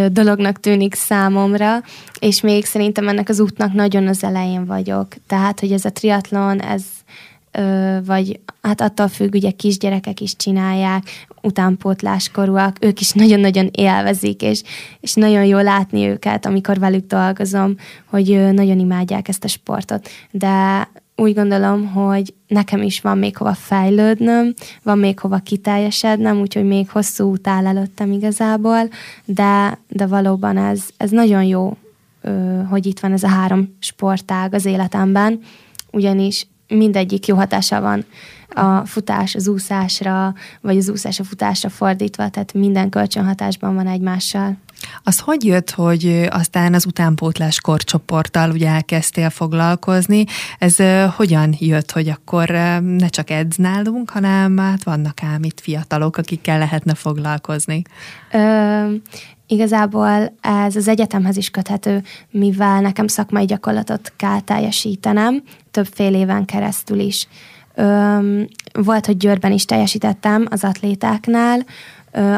dolognak 0.08 0.60
tűnik 0.60 0.94
számomra, 0.94 1.82
és 2.18 2.40
még 2.40 2.64
szerintem 2.64 3.08
ennek 3.08 3.28
az 3.28 3.40
útnak 3.40 3.72
nagyon 3.72 4.06
az 4.06 4.24
elején 4.24 4.66
vagyok. 4.66 5.06
Tehát, 5.26 5.60
hogy 5.60 5.72
ez 5.72 5.84
a 5.84 5.92
triatlon, 5.92 6.60
ez, 6.62 6.82
vagy 8.06 8.40
hát 8.62 8.80
attól 8.80 9.08
függ, 9.08 9.34
ugye 9.34 9.50
kisgyerekek 9.50 10.20
is 10.20 10.36
csinálják, 10.36 11.02
utánpótláskorúak, 11.42 12.76
ők 12.80 13.00
is 13.00 13.12
nagyon-nagyon 13.12 13.68
élvezik, 13.72 14.42
és, 14.42 14.62
és 15.00 15.14
nagyon 15.14 15.44
jó 15.44 15.58
látni 15.58 16.06
őket, 16.06 16.46
amikor 16.46 16.78
velük 16.78 17.06
dolgozom, 17.06 17.74
hogy 18.04 18.52
nagyon 18.52 18.78
imádják 18.78 19.28
ezt 19.28 19.44
a 19.44 19.48
sportot. 19.48 20.08
De 20.30 20.88
úgy 21.20 21.34
gondolom, 21.34 21.86
hogy 21.86 22.34
nekem 22.46 22.82
is 22.82 23.00
van 23.00 23.18
még 23.18 23.36
hova 23.36 23.54
fejlődnöm, 23.54 24.54
van 24.82 24.98
még 24.98 25.18
hova 25.18 25.38
kiteljesednem, 25.38 26.40
úgyhogy 26.40 26.64
még 26.64 26.90
hosszú 26.90 27.30
út 27.30 27.48
áll 27.48 27.66
előttem 27.66 28.12
igazából, 28.12 28.88
de, 29.24 29.78
de 29.88 30.06
valóban 30.06 30.56
ez, 30.56 30.88
ez 30.96 31.10
nagyon 31.10 31.42
jó, 31.42 31.76
hogy 32.68 32.86
itt 32.86 33.00
van 33.00 33.12
ez 33.12 33.22
a 33.22 33.28
három 33.28 33.76
sportág 33.78 34.54
az 34.54 34.64
életemben, 34.64 35.40
ugyanis 35.90 36.46
mindegyik 36.68 37.26
jó 37.26 37.36
hatása 37.36 37.80
van 37.80 38.04
a 38.54 38.86
futás 38.86 39.34
az 39.34 39.48
úszásra, 39.48 40.34
vagy 40.60 40.76
az 40.76 40.88
úszás 40.88 41.20
a 41.20 41.24
futásra 41.24 41.68
fordítva, 41.68 42.28
tehát 42.28 42.52
minden 42.52 42.88
kölcsönhatásban 42.88 43.74
van 43.74 43.86
egymással. 43.86 44.56
Az 45.02 45.18
hogy 45.18 45.44
jött, 45.44 45.70
hogy 45.70 46.26
aztán 46.30 46.74
az 46.74 46.86
utánpótlás 46.86 47.60
korcsoporttal 47.60 48.50
ugye 48.50 48.68
elkezdtél 48.68 49.30
foglalkozni? 49.30 50.24
Ez 50.58 50.76
hogyan 51.16 51.54
jött, 51.58 51.90
hogy 51.90 52.08
akkor 52.08 52.48
ne 52.80 53.08
csak 53.08 53.30
edz 53.30 53.56
nálunk, 53.56 54.10
hanem 54.10 54.58
hát 54.58 54.84
vannak 54.84 55.22
ám 55.22 55.42
itt 55.42 55.60
fiatalok, 55.60 56.16
akikkel 56.16 56.58
lehetne 56.58 56.94
foglalkozni? 56.94 57.82
Ö, 58.32 58.94
igazából 59.46 60.34
ez 60.40 60.76
az 60.76 60.88
egyetemhez 60.88 61.36
is 61.36 61.50
köthető, 61.50 62.02
mivel 62.30 62.80
nekem 62.80 63.06
szakmai 63.06 63.44
gyakorlatot 63.44 64.12
kell 64.16 64.40
teljesítenem, 64.40 65.42
több 65.70 65.86
fél 65.86 66.14
éven 66.14 66.44
keresztül 66.44 66.98
is. 66.98 67.28
Ö, 67.80 68.42
volt, 68.72 69.06
hogy 69.06 69.16
Győrben 69.16 69.52
is 69.52 69.64
teljesítettem 69.64 70.46
az 70.50 70.64
atlétáknál, 70.64 71.64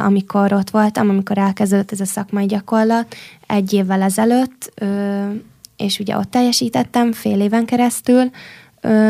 amikor 0.04 0.52
ott 0.52 0.70
voltam, 0.70 1.08
amikor 1.08 1.38
elkezdődött 1.38 1.92
ez 1.92 2.00
a 2.00 2.04
szakmai 2.04 2.46
gyakorlat, 2.46 3.14
egy 3.46 3.72
évvel 3.72 4.02
ezelőtt, 4.02 4.72
és 5.76 5.98
ugye 5.98 6.16
ott 6.16 6.30
teljesítettem 6.30 7.12
fél 7.12 7.40
éven 7.40 7.64
keresztül, 7.64 8.30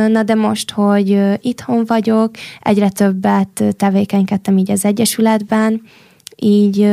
Na 0.09 0.23
de 0.23 0.35
most, 0.35 0.71
hogy 0.71 1.39
itthon 1.41 1.85
vagyok, 1.87 2.31
egyre 2.61 2.89
többet 2.89 3.65
tevékenykedtem 3.77 4.59
így 4.59 4.71
az 4.71 4.85
Egyesületben, 4.85 5.83
így 6.37 6.89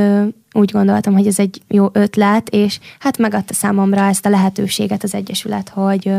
úgy 0.51 0.71
gondoltam, 0.71 1.13
hogy 1.13 1.27
ez 1.27 1.39
egy 1.39 1.61
jó 1.67 1.89
ötlet, 1.91 2.49
és 2.49 2.79
hát 2.99 3.17
megadta 3.17 3.53
számomra 3.53 4.01
ezt 4.01 4.25
a 4.25 4.29
lehetőséget 4.29 5.03
az 5.03 5.13
Egyesület, 5.13 5.69
hogy, 5.69 6.11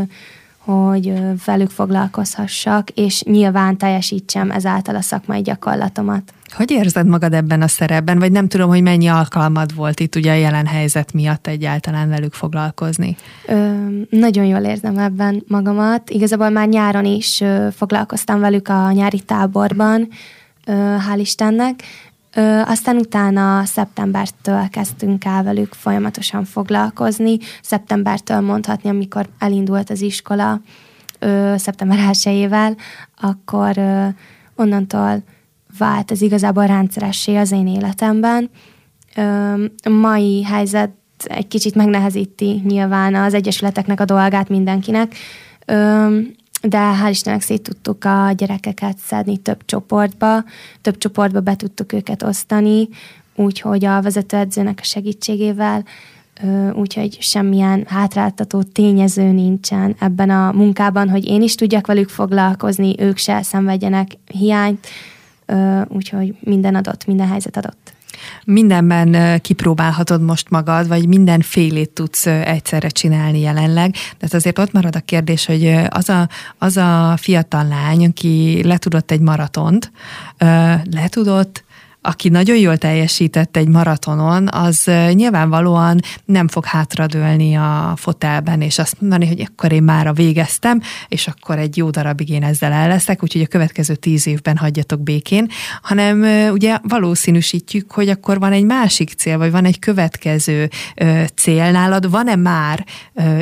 hogy 0.65 1.13
velük 1.45 1.71
foglalkozhassak, 1.71 2.91
és 2.91 3.23
nyilván 3.23 3.77
teljesítsem 3.77 4.51
ezáltal 4.51 4.97
a 4.97 5.01
szakmai 5.01 5.41
gyakorlatomat. 5.41 6.33
Hogy 6.57 6.71
érzed 6.71 7.07
magad 7.07 7.33
ebben 7.33 7.63
a 7.63 7.69
szerepben, 7.69 8.19
vagy 8.19 8.33
nem 8.33 8.49
tudom, 8.49 8.69
hogy 8.69 8.83
mennyi 8.83 9.07
alkalmad 9.07 9.75
volt 9.75 10.01
itt 10.01 10.15
ugye 10.15 10.31
a 10.31 10.35
jelen 10.35 10.67
helyzet 10.67 11.13
miatt 11.13 11.47
egyáltalán 11.47 12.09
velük 12.09 12.33
foglalkozni? 12.33 13.17
Ö, 13.47 13.73
nagyon 14.11 14.45
jól 14.45 14.61
érzem 14.61 14.99
ebben 14.99 15.45
magamat. 15.49 16.11
Igazából 16.11 16.49
már 16.51 16.69
nyáron 16.69 17.05
is 17.05 17.41
ö, 17.41 17.69
foglalkoztam 17.77 18.41
velük 18.41 18.69
a 18.69 18.93
nyári 18.93 19.21
táborban, 19.21 20.09
ö, 20.67 20.73
hál' 20.73 21.19
Istennek. 21.19 21.83
Ö, 22.35 22.61
aztán 22.61 22.97
utána 22.97 23.65
szeptembertől 23.65 24.69
kezdtünk 24.69 25.25
el 25.25 25.43
velük 25.43 25.73
folyamatosan 25.73 26.45
foglalkozni. 26.45 27.39
Szeptembertől 27.63 28.41
mondhatni, 28.41 28.89
amikor 28.89 29.29
elindult 29.39 29.91
az 29.91 30.01
iskola, 30.01 30.61
ö, 31.19 31.55
szeptember 31.57 31.99
1 32.25 32.77
akkor 33.21 33.79
ö, 33.79 34.07
onnantól 34.55 35.23
vált 35.79 36.11
ez 36.11 36.21
igazából 36.21 36.67
rendszeressé 36.67 37.37
az 37.37 37.53
én 37.53 37.67
életemben. 37.67 38.51
A 39.83 39.89
mai 39.89 40.45
helyzet 40.45 40.91
egy 41.25 41.49
kicsit 41.49 41.75
megnehezíti 41.75 42.63
nyilván 42.65 43.15
az 43.15 43.35
egyesületeknek 43.35 44.01
a 44.01 44.05
dolgát 44.05 44.49
mindenkinek, 44.49 45.15
de 46.63 46.79
hál' 46.79 47.11
Istennek 47.11 47.43
szét 47.43 47.63
tudtuk 47.63 48.05
a 48.05 48.33
gyerekeket 48.37 48.99
szedni 48.99 49.37
több 49.37 49.65
csoportba, 49.65 50.45
több 50.81 50.99
csoportba 50.99 51.41
be 51.41 51.57
tudtuk 51.57 51.93
őket 51.93 52.23
osztani, 52.23 52.89
úgyhogy 53.35 53.85
a 53.85 54.03
vezetőedzőnek 54.03 54.79
a 54.83 54.85
segítségével, 54.85 55.85
úgyhogy 56.73 57.17
semmilyen 57.21 57.85
hátráltató 57.87 58.63
tényező 58.63 59.31
nincsen 59.31 59.97
ebben 59.99 60.31
a 60.31 60.53
munkában, 60.53 61.09
hogy 61.09 61.25
én 61.25 61.43
is 61.43 61.55
tudjak 61.55 61.87
velük 61.87 62.09
foglalkozni, 62.09 62.95
ők 62.99 63.17
se 63.17 63.43
szenvedjenek 63.43 64.11
hiányt, 64.27 64.87
úgyhogy 65.89 66.35
minden 66.41 66.75
adott, 66.75 67.07
minden 67.07 67.29
helyzet 67.29 67.57
adott. 67.57 67.93
Mindenben 68.45 69.41
kipróbálhatod 69.41 70.23
most 70.23 70.51
magad, 70.51 70.89
vagy 70.89 71.09
minden 71.09 71.41
félét 71.41 71.91
tudsz 71.91 72.27
egyszerre 72.27 72.89
csinálni 72.89 73.41
jelenleg. 73.41 73.95
De 74.19 74.27
azért 74.31 74.59
ott 74.59 74.73
marad 74.73 74.97
a 74.97 75.01
kérdés, 75.01 75.47
hogy 75.47 75.75
az 75.89 76.09
a, 76.09 76.29
az 76.59 76.77
a 76.77 77.15
fiatal 77.17 77.69
lány, 77.69 78.07
aki 78.07 78.63
letudott 78.65 79.11
egy 79.11 79.21
maratont, 79.21 79.93
letudott 80.91 81.65
aki 82.03 82.29
nagyon 82.29 82.57
jól 82.57 82.77
teljesített 82.77 83.57
egy 83.57 83.69
maratonon, 83.69 84.49
az 84.49 84.91
nyilvánvalóan 85.13 86.01
nem 86.25 86.49
fog 86.49 86.65
hátradőlni 86.65 87.55
a 87.55 87.93
fotelben, 87.97 88.61
és 88.61 88.79
azt 88.79 89.01
mondani, 89.01 89.27
hogy 89.27 89.49
akkor 89.51 89.73
én 89.73 89.83
már 89.83 90.07
a 90.07 90.13
végeztem, 90.13 90.81
és 91.09 91.27
akkor 91.27 91.59
egy 91.59 91.77
jó 91.77 91.91
darabig 91.91 92.29
én 92.29 92.43
ezzel 92.43 92.73
el 92.73 92.89
leszek, 92.89 93.23
úgyhogy 93.23 93.43
a 93.43 93.47
következő 93.47 93.95
tíz 93.95 94.27
évben 94.27 94.57
hagyjatok 94.57 95.01
békén, 95.01 95.49
hanem 95.83 96.23
ugye 96.53 96.79
valószínűsítjük, 96.83 97.93
hogy 97.93 98.09
akkor 98.09 98.39
van 98.39 98.53
egy 98.53 98.65
másik 98.65 99.13
cél, 99.13 99.39
vagy 99.39 99.51
van 99.51 99.65
egy 99.65 99.79
következő 99.79 100.71
cél 101.35 101.71
nálad, 101.71 102.11
van-e 102.11 102.37
már 102.37 102.85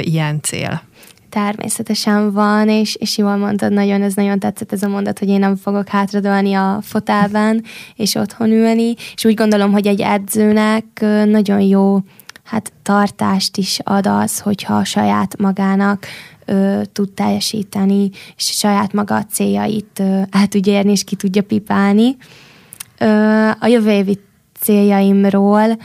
ilyen 0.00 0.40
cél? 0.42 0.82
Természetesen 1.30 2.32
van, 2.32 2.68
és, 2.68 2.94
és 2.94 3.18
jól 3.18 3.36
mondtad, 3.36 3.72
nagyon, 3.72 4.02
ez 4.02 4.14
nagyon 4.14 4.38
tetszett 4.38 4.72
ez 4.72 4.82
a 4.82 4.88
mondat, 4.88 5.18
hogy 5.18 5.28
én 5.28 5.38
nem 5.38 5.56
fogok 5.56 5.88
hátradolni 5.88 6.54
a 6.54 6.78
fotelben, 6.82 7.64
és 7.94 8.14
otthon 8.14 8.50
ülni, 8.50 8.94
és 9.14 9.24
úgy 9.24 9.34
gondolom, 9.34 9.72
hogy 9.72 9.86
egy 9.86 10.00
edzőnek 10.00 10.84
nagyon 11.24 11.60
jó 11.60 11.98
hát 12.44 12.72
tartást 12.82 13.56
is 13.56 13.78
ad 13.84 14.06
az, 14.06 14.38
hogyha 14.38 14.84
saját 14.84 15.38
magának 15.38 16.06
ö, 16.44 16.80
tud 16.92 17.12
teljesíteni, 17.12 18.10
és 18.36 18.44
saját 18.44 18.92
maga 18.92 19.14
a 19.14 19.24
céljait 19.24 19.98
ö, 19.98 20.20
el 20.30 20.46
tudja 20.46 20.72
érni, 20.72 20.90
és 20.90 21.04
ki 21.04 21.16
tudja 21.16 21.42
pipálni. 21.42 22.16
Ö, 22.98 23.06
a 23.60 23.66
jövő 23.66 23.90
évi 23.90 24.18
céljaimról 24.60 25.78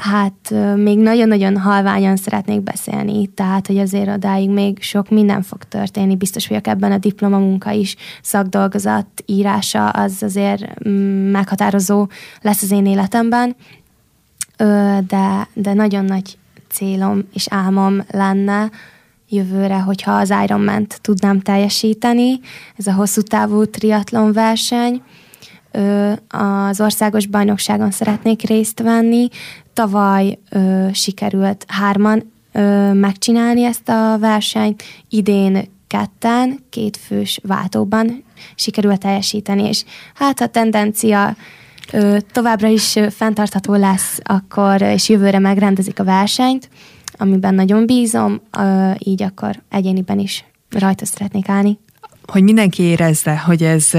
Hát 0.00 0.54
még 0.76 0.98
nagyon-nagyon 0.98 1.58
halványan 1.58 2.16
szeretnék 2.16 2.60
beszélni, 2.60 3.26
tehát 3.26 3.66
hogy 3.66 3.78
azért 3.78 4.08
odáig 4.08 4.50
még 4.50 4.82
sok 4.82 5.08
minden 5.10 5.42
fog 5.42 5.64
történni. 5.64 6.16
Biztos 6.16 6.48
vagyok 6.48 6.66
ebben 6.66 6.92
a 6.92 6.98
diplomamunka 6.98 7.70
is, 7.70 7.96
szakdolgozat 8.22 9.06
írása 9.26 9.88
az 9.88 10.22
azért 10.22 10.88
mm, 10.88 11.30
meghatározó 11.30 12.06
lesz 12.40 12.62
az 12.62 12.70
én 12.70 12.86
életemben, 12.86 13.56
de, 15.06 15.48
de 15.54 15.72
nagyon 15.72 16.04
nagy 16.04 16.38
célom 16.68 17.24
és 17.32 17.46
álmom 17.50 18.04
lenne 18.10 18.70
jövőre, 19.28 19.78
hogyha 19.78 20.12
az 20.12 20.34
Ironman-t 20.44 20.98
tudnám 21.00 21.40
teljesíteni. 21.40 22.40
Ez 22.76 22.86
a 22.86 22.92
hosszú 22.92 23.20
távú 23.20 23.64
triatlon 23.64 24.32
verseny, 24.32 25.02
az 26.28 26.80
országos 26.80 27.26
bajnokságon 27.26 27.90
szeretnék 27.90 28.42
részt 28.42 28.80
venni. 28.80 29.28
Tavaly 29.80 30.38
ö, 30.50 30.88
sikerült 30.92 31.64
hárman 31.68 32.32
ö, 32.52 32.92
megcsinálni 32.92 33.62
ezt 33.62 33.88
a 33.88 34.16
versenyt, 34.18 34.82
idén 35.08 35.68
ketten, 35.86 36.58
két 36.70 36.96
fős 36.96 37.40
váltóban 37.42 38.24
sikerült 38.54 39.00
teljesíteni, 39.00 39.68
és 39.68 39.84
hát 40.14 40.40
a 40.40 40.46
tendencia 40.46 41.36
ö, 41.92 42.16
továbbra 42.32 42.68
is 42.68 42.98
fenntartható 43.10 43.74
lesz, 43.74 44.18
akkor 44.22 44.82
és 44.82 45.08
jövőre 45.08 45.38
megrendezik 45.38 45.98
a 45.98 46.04
versenyt, 46.04 46.68
amiben 47.12 47.54
nagyon 47.54 47.86
bízom, 47.86 48.40
ö, 48.58 48.90
így 48.98 49.22
akkor 49.22 49.62
egyéniben 49.68 50.18
is 50.18 50.44
rajta 50.70 51.04
szeretnék 51.04 51.48
állni 51.48 51.78
hogy 52.30 52.42
mindenki 52.42 52.82
érezze, 52.82 53.38
hogy 53.38 53.62
ez 53.62 53.90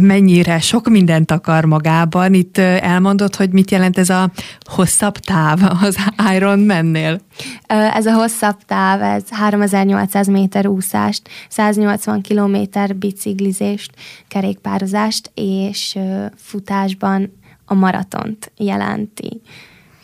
mennyire 0.00 0.60
sok 0.60 0.88
mindent 0.88 1.30
akar 1.30 1.64
magában. 1.64 2.34
Itt 2.34 2.58
elmondod, 2.58 3.36
hogy 3.36 3.50
mit 3.50 3.70
jelent 3.70 3.98
ez 3.98 4.10
a 4.10 4.30
hosszabb 4.60 5.18
táv 5.18 5.58
az 5.82 5.96
Iron 6.34 6.58
Man-nél? 6.58 7.20
Ez 7.66 8.06
a 8.06 8.12
hosszabb 8.12 8.56
táv, 8.66 9.02
ez 9.02 9.22
3800 9.30 10.26
méter 10.26 10.66
úszást, 10.66 11.28
180 11.48 12.20
kilométer 12.20 12.96
biciklizést, 12.96 13.90
kerékpározást 14.28 15.30
és 15.34 15.98
futásban 16.36 17.32
a 17.64 17.74
maratont 17.74 18.52
jelenti. 18.56 19.40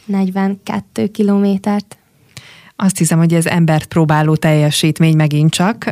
42 0.05 1.07
kilométert 1.07 2.00
Azt 2.83 2.99
hiszem, 2.99 3.19
hogy 3.19 3.35
ez 3.35 3.47
embert 3.47 3.85
próbáló 3.85 4.37
teljesítmény 4.37 5.17
megint 5.17 5.51
csak, 5.51 5.85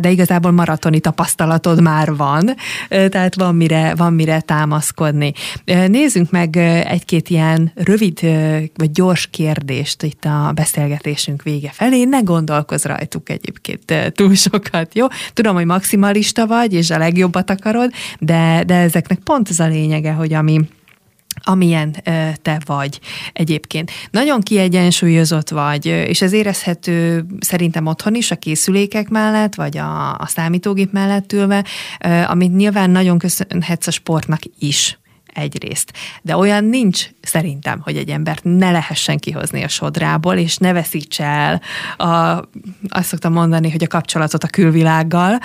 de 0.00 0.10
igazából 0.10 0.50
maratoni 0.50 1.00
tapasztalatod 1.00 1.82
már 1.82 2.16
van, 2.16 2.54
tehát 2.88 3.34
van 3.34 3.54
mire, 3.54 3.94
van 3.94 4.12
mire 4.12 4.40
támaszkodni. 4.40 5.32
Nézzünk 5.86 6.30
meg 6.30 6.56
egy-két 6.86 7.28
ilyen 7.28 7.72
rövid 7.74 8.20
vagy 8.74 8.90
gyors 8.90 9.26
kérdést 9.26 10.02
itt 10.02 10.24
a 10.24 10.52
beszélgetésünk 10.54 11.42
vége 11.42 11.70
felé. 11.72 12.04
Ne 12.04 12.20
gondolkozz 12.20 12.84
rajtuk 12.84 13.28
egyébként 13.28 14.12
túl 14.14 14.34
sokat, 14.34 14.94
jó? 14.94 15.06
Tudom, 15.32 15.54
hogy 15.54 15.66
maximalista 15.66 16.46
vagy, 16.46 16.72
és 16.72 16.90
a 16.90 16.98
legjobbat 16.98 17.50
akarod, 17.50 17.90
de, 18.18 18.62
de 18.66 18.74
ezeknek 18.74 19.18
pont 19.18 19.48
az 19.48 19.60
a 19.60 19.66
lényege, 19.66 20.12
hogy 20.12 20.32
ami 20.32 20.60
amilyen 21.42 21.96
te 22.42 22.60
vagy 22.64 23.00
egyébként. 23.32 23.90
Nagyon 24.10 24.40
kiegyensúlyozott 24.40 25.48
vagy, 25.48 25.86
és 25.86 26.22
ez 26.22 26.32
érezhető 26.32 27.26
szerintem 27.40 27.86
otthon 27.86 28.14
is, 28.14 28.30
a 28.30 28.36
készülékek 28.36 29.08
mellett, 29.08 29.54
vagy 29.54 29.78
a, 29.78 30.14
a 30.14 30.26
számítógép 30.26 30.92
mellett 30.92 31.32
ülve, 31.32 31.64
amit 32.26 32.56
nyilván 32.56 32.90
nagyon 32.90 33.18
köszönhetsz 33.18 33.86
a 33.86 33.90
sportnak 33.90 34.40
is 34.58 34.98
egyrészt. 35.36 35.92
De 36.22 36.36
olyan 36.36 36.64
nincs 36.64 37.08
szerintem, 37.20 37.80
hogy 37.80 37.96
egy 37.96 38.08
embert 38.08 38.44
ne 38.44 38.70
lehessen 38.70 39.18
kihozni 39.18 39.62
a 39.62 39.68
sodrából, 39.68 40.36
és 40.36 40.56
ne 40.56 40.72
veszítse 40.72 41.24
el 41.24 41.60
a, 42.08 42.42
azt 42.88 43.08
szoktam 43.08 43.32
mondani, 43.32 43.70
hogy 43.70 43.82
a 43.82 43.86
kapcsolatot 43.86 44.44
a 44.44 44.48
külvilággal. 44.48 45.38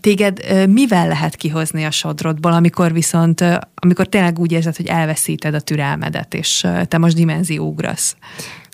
Téged 0.00 0.40
mivel 0.68 1.08
lehet 1.08 1.36
kihozni 1.36 1.84
a 1.84 1.90
sodrodból, 1.90 2.52
amikor 2.52 2.92
viszont, 2.92 3.44
amikor 3.74 4.06
tényleg 4.06 4.38
úgy 4.38 4.52
érzed, 4.52 4.76
hogy 4.76 4.86
elveszíted 4.86 5.54
a 5.54 5.60
türelmedet, 5.60 6.34
és 6.34 6.66
te 6.88 6.98
most 6.98 7.16
dimenzióugrasz? 7.16 8.16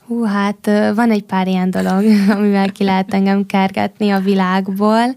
Hú, 0.06 0.22
hát 0.24 0.66
van 0.94 1.10
egy 1.10 1.22
pár 1.22 1.46
ilyen 1.46 1.70
dolog, 1.70 2.04
amivel 2.36 2.72
ki 2.72 2.84
lehet 2.84 3.14
engem 3.14 3.46
kergetni 3.46 4.10
a 4.10 4.18
világból. 4.18 5.14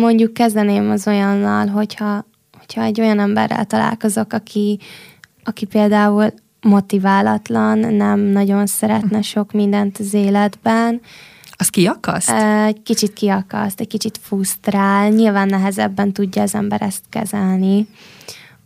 mondjuk 0.00 0.32
kezdeném 0.32 0.90
az 0.90 1.06
olyannal, 1.06 1.66
hogyha 1.66 2.24
hogyha 2.72 2.88
egy 2.88 3.00
olyan 3.00 3.18
emberrel 3.18 3.64
találkozok, 3.64 4.32
aki, 4.32 4.78
aki 5.44 5.64
például 5.64 6.32
motiválatlan, 6.60 7.78
nem 7.78 8.20
nagyon 8.20 8.66
szeretne 8.66 9.22
sok 9.22 9.52
mindent 9.52 9.98
az 9.98 10.14
életben, 10.14 11.00
az 11.50 11.68
kiakaszt? 11.68 12.30
Egy 12.66 12.82
kicsit 12.82 13.12
kiakaszt, 13.12 13.80
egy 13.80 13.86
kicsit 13.86 14.18
fusztrál. 14.22 15.08
Nyilván 15.08 15.48
nehezebben 15.48 16.12
tudja 16.12 16.42
az 16.42 16.54
ember 16.54 16.82
ezt 16.82 17.02
kezelni. 17.08 17.86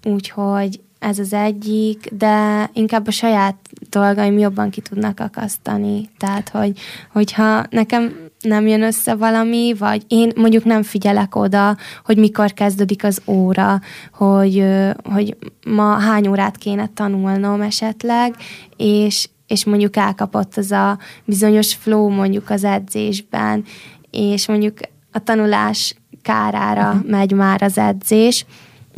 Úgyhogy 0.04 0.80
ez 0.98 1.18
az 1.18 1.32
egyik, 1.32 2.10
de 2.12 2.70
inkább 2.72 3.06
a 3.06 3.10
saját 3.10 3.56
dolgaim 3.90 4.38
jobban 4.38 4.70
ki 4.70 4.80
tudnak 4.80 5.20
akasztani. 5.20 6.10
Tehát, 6.18 6.48
hogy, 6.48 6.78
hogyha 7.12 7.64
nekem 7.70 8.23
nem 8.44 8.66
jön 8.66 8.82
össze 8.82 9.14
valami, 9.14 9.74
vagy 9.78 10.02
én 10.08 10.32
mondjuk 10.36 10.64
nem 10.64 10.82
figyelek 10.82 11.34
oda, 11.34 11.76
hogy 12.04 12.16
mikor 12.16 12.52
kezdődik 12.52 13.04
az 13.04 13.20
óra, 13.26 13.80
hogy, 14.12 14.64
hogy 15.12 15.36
ma 15.66 15.98
hány 15.98 16.28
órát 16.28 16.56
kéne 16.56 16.90
tanulnom 16.94 17.60
esetleg, 17.60 18.34
és, 18.76 19.28
és 19.46 19.64
mondjuk 19.64 19.96
elkapott 19.96 20.56
az 20.56 20.72
a 20.72 20.98
bizonyos 21.24 21.74
flow 21.74 22.08
mondjuk 22.08 22.50
az 22.50 22.64
edzésben, 22.64 23.64
és 24.10 24.48
mondjuk 24.48 24.78
a 25.12 25.18
tanulás 25.18 25.94
kárára 26.22 26.88
uh-huh. 26.88 27.10
megy 27.10 27.32
már 27.32 27.62
az 27.62 27.78
edzés, 27.78 28.46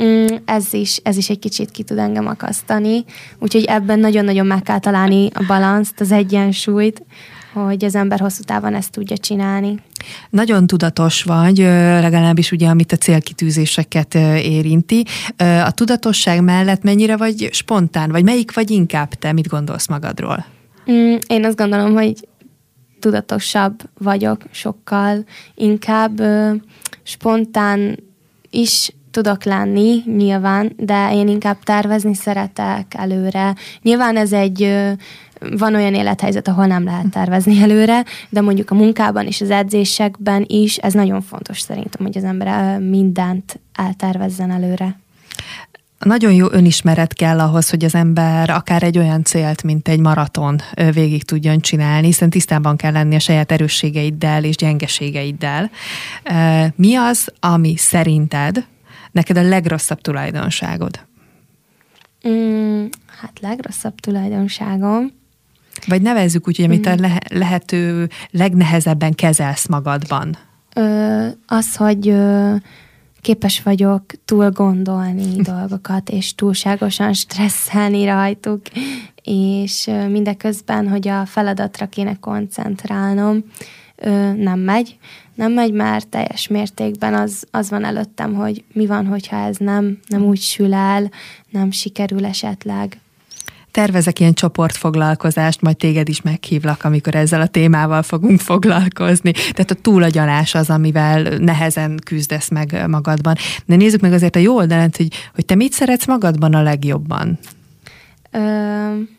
mm, 0.03 0.27
ez 0.45 0.73
is, 0.73 1.01
ez 1.03 1.17
is 1.17 1.31
egy 1.31 1.39
kicsit 1.39 1.71
ki 1.71 1.83
tud 1.83 1.99
engem 1.99 2.27
akasztani. 2.27 3.05
Úgyhogy 3.39 3.65
ebben 3.65 3.99
nagyon-nagyon 3.99 4.47
meg 4.47 4.63
kell 4.63 4.79
találni 4.79 5.31
a 5.35 5.45
balanszt, 5.47 6.01
az 6.01 6.13
egyensúlyt, 6.13 7.03
hogy 7.65 7.85
az 7.85 7.95
ember 7.95 8.21
hosszú 8.21 8.43
távon 8.43 8.75
ezt 8.75 8.91
tudja 8.91 9.17
csinálni. 9.17 9.79
Nagyon 10.31 10.67
tudatos 10.67 11.23
vagy, 11.23 11.59
legalábbis 11.59 12.53
ugye, 12.53 12.69
amit 12.69 12.93
a 12.93 12.97
célkitűzéseket 12.97 14.15
érinti. 14.15 15.05
A 15.65 15.71
tudatosság 15.71 16.43
mellett 16.43 16.83
mennyire 16.83 17.17
vagy 17.17 17.49
spontán, 17.53 18.11
vagy 18.11 18.25
melyik 18.25 18.55
vagy 18.55 18.71
inkább 18.71 19.09
te? 19.09 19.33
Mit 19.33 19.49
gondolsz 19.49 19.89
magadról? 19.89 20.45
Mm, 20.91 21.17
én 21.27 21.45
azt 21.45 21.57
gondolom, 21.57 21.93
hogy 21.93 22.29
tudatosabb 23.01 23.83
vagyok 23.99 24.43
sokkal, 24.51 25.25
inkább 25.55 26.23
spontán 27.03 27.99
is 28.51 28.91
tudok 29.17 29.45
lenni, 29.45 30.03
nyilván, 30.17 30.73
de 30.77 31.13
én 31.13 31.29
inkább 31.29 31.57
tervezni 31.63 32.15
szeretek 32.15 32.95
előre. 32.97 33.55
Nyilván 33.83 34.17
ez 34.17 34.33
egy 34.33 34.75
van 35.57 35.75
olyan 35.75 35.95
élethelyzet, 35.95 36.49
ahol 36.49 36.67
nem 36.67 36.85
lehet 36.85 37.11
tervezni 37.11 37.63
előre, 37.63 38.05
de 38.29 38.41
mondjuk 38.41 38.71
a 38.71 38.75
munkában 38.75 39.27
és 39.27 39.41
az 39.41 39.51
edzésekben 39.51 40.45
is 40.47 40.77
ez 40.77 40.93
nagyon 40.93 41.23
fontos 41.23 41.61
szerintem, 41.61 42.07
hogy 42.07 42.17
az 42.17 42.25
ember 42.25 42.81
mindent 42.81 43.61
eltervezzen 43.75 44.51
előre. 44.51 44.99
Nagyon 45.99 46.33
jó 46.33 46.47
önismeret 46.51 47.15
kell 47.15 47.41
ahhoz, 47.41 47.71
hogy 47.71 47.85
az 47.85 47.95
ember 47.95 48.51
akár 48.51 48.83
egy 48.83 48.99
olyan 48.99 49.25
célt, 49.25 49.63
mint 49.63 49.89
egy 49.89 50.01
maraton 50.01 50.61
végig 50.93 51.25
tudjon 51.25 51.61
csinálni, 51.61 52.07
hiszen 52.07 52.31
tisztában 52.31 52.77
kell 52.77 52.93
lenni 52.93 53.15
a 53.15 53.19
saját 53.19 53.53
erősségeiddel 53.53 54.45
és 54.45 54.57
gyengeségeiddel. 54.57 55.71
Mi 56.75 56.95
az, 56.95 57.33
ami 57.41 57.77
szerinted 57.77 58.65
neked 59.17 59.37
a 59.37 59.43
legrosszabb 59.43 60.01
tulajdonságod? 60.01 61.01
Mm, 62.29 62.85
hát 63.21 63.41
legrosszabb 63.41 63.95
tulajdonságom. 63.95 65.13
Vagy 65.87 66.03
nevezzük 66.03 66.49
úgy, 66.49 66.57
hogy 66.57 66.65
amit 66.65 66.89
mm. 66.89 66.93
a 66.93 66.95
le- 66.95 67.21
lehető 67.29 68.09
legnehezebben 68.31 69.15
kezelsz 69.15 69.67
magadban. 69.67 70.37
Ö, 70.75 71.27
az, 71.47 71.77
hogy 71.77 72.09
ö, 72.09 72.55
képes 73.21 73.63
vagyok 73.63 74.05
túl 74.25 74.51
gondolni 74.51 75.43
dolgokat, 75.53 76.11
és 76.11 76.35
túlságosan 76.35 77.13
stresszelni 77.13 78.05
rajtuk, 78.05 78.61
és 79.23 79.91
mindeközben, 80.09 80.89
hogy 80.89 81.09
a 81.09 81.27
feladatra 81.27 81.87
kéne 81.87 82.17
koncentrálnom, 82.21 83.45
ö, 83.97 84.33
nem 84.33 84.59
megy. 84.59 84.99
Nem 85.37 85.53
megy, 85.53 85.73
mert 85.73 86.09
teljes 86.09 86.49
mértékben 86.49 87.15
az, 87.15 87.45
az 87.51 87.71
van 87.71 87.85
előttem, 87.85 88.35
hogy 88.35 88.65
mi 88.73 88.87
van, 88.87 89.07
hogyha 89.07 89.37
ez 89.37 89.57
nem, 89.57 89.99
nem 90.07 90.23
úgy 90.23 90.41
sül 90.41 90.75
el, 90.75 91.11
nem 91.51 91.71
sikerül 91.71 92.25
esetleg. 92.25 93.01
Tervezek 93.71 94.21
ilyen 94.21 94.35
csoportfoglalkozást, 94.35 95.61
majd 95.61 95.77
téged 95.77 96.09
is 96.09 96.23
meghívlak, 96.23 96.85
amikor 96.85 97.15
ezzel 97.15 97.41
a 97.41 97.47
témával 97.47 98.03
fogunk 98.03 98.41
foglalkozni. 98.41 99.33
Tehát 99.33 99.71
a 99.71 99.75
túlagyalás 99.75 100.55
az, 100.55 100.71
amivel 100.71 101.23
nehezen 101.23 102.01
küzdesz 102.05 102.49
meg 102.49 102.85
magadban. 102.89 103.35
De 103.67 103.77
nézzük 103.77 104.01
meg 104.01 104.13
azért 104.13 104.37
a 104.37 104.39
jó 104.39 104.55
oldalát, 104.55 104.97
hogy, 104.97 105.09
hogy 105.35 105.45
te 105.45 105.55
mit 105.55 105.73
szeretsz 105.73 106.07
magadban 106.07 106.55
a 106.55 106.63
legjobban? 106.63 107.39
Ö- 108.31 109.16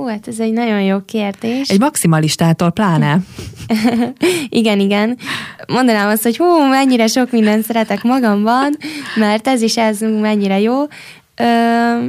Hú, 0.00 0.06
hát 0.06 0.28
ez 0.28 0.40
egy 0.40 0.52
nagyon 0.52 0.82
jó 0.82 0.98
kérdés. 1.04 1.68
Egy 1.68 1.80
maximalistától 1.80 2.70
pláne. 2.70 3.18
igen, 4.60 4.80
igen. 4.80 5.18
Mondanám 5.66 6.08
azt, 6.08 6.22
hogy 6.22 6.36
hú, 6.36 6.68
mennyire 6.68 7.06
sok 7.06 7.30
mindent 7.30 7.64
szeretek 7.64 8.02
magamban, 8.02 8.76
mert 9.16 9.48
ez 9.48 9.62
is 9.62 9.76
ez 9.76 10.00
mennyire 10.00 10.60
jó. 10.60 10.82
Ö, 11.36 12.04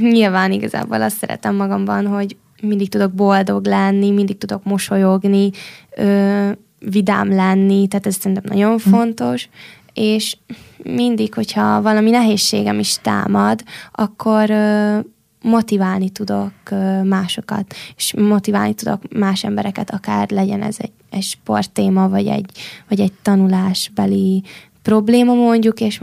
nyilván 0.00 0.52
igazából 0.52 1.02
azt 1.02 1.16
szeretem 1.16 1.54
magamban, 1.54 2.06
hogy 2.06 2.36
mindig 2.62 2.88
tudok 2.88 3.12
boldog 3.12 3.66
lenni, 3.66 4.10
mindig 4.10 4.38
tudok 4.38 4.64
mosolyogni, 4.64 5.50
ö, 5.96 6.50
vidám 6.78 7.34
lenni, 7.34 7.88
tehát 7.88 8.06
ez 8.06 8.16
szerintem 8.16 8.44
nagyon 8.46 8.78
hm. 8.78 8.90
fontos, 8.90 9.48
és 9.94 10.36
mindig, 10.82 11.34
hogyha 11.34 11.82
valami 11.82 12.10
nehézségem 12.10 12.78
is 12.78 12.96
támad, 13.02 13.62
akkor 13.92 14.50
ö, 14.50 14.98
motiválni 15.42 16.10
tudok 16.10 16.52
másokat, 17.04 17.74
és 17.96 18.14
motiválni 18.14 18.74
tudok 18.74 19.00
más 19.12 19.44
embereket, 19.44 19.90
akár 19.90 20.30
legyen 20.30 20.62
ez 20.62 20.76
egy, 20.78 20.92
egy 21.10 21.22
sporttéma, 21.22 22.08
vagy 22.08 22.26
egy, 22.26 22.50
vagy 22.88 23.00
egy 23.00 23.12
tanulásbeli 23.22 24.42
probléma 24.82 25.34
mondjuk, 25.34 25.80
és 25.80 26.00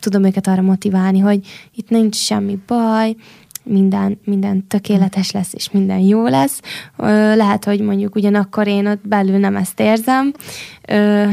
tudom 0.00 0.24
őket 0.24 0.46
arra 0.46 0.62
motiválni, 0.62 1.18
hogy 1.18 1.46
itt 1.74 1.88
nincs 1.88 2.16
semmi 2.16 2.58
baj, 2.66 3.16
minden, 3.64 4.18
minden 4.24 4.66
tökéletes 4.66 5.30
lesz, 5.30 5.52
és 5.52 5.70
minden 5.70 5.98
jó 5.98 6.26
lesz. 6.26 6.60
Lehet, 7.36 7.64
hogy 7.64 7.80
mondjuk 7.80 8.14
ugyanakkor 8.14 8.66
én 8.66 8.86
ott 8.86 9.08
belül 9.08 9.38
nem 9.38 9.56
ezt 9.56 9.80
érzem 9.80 10.32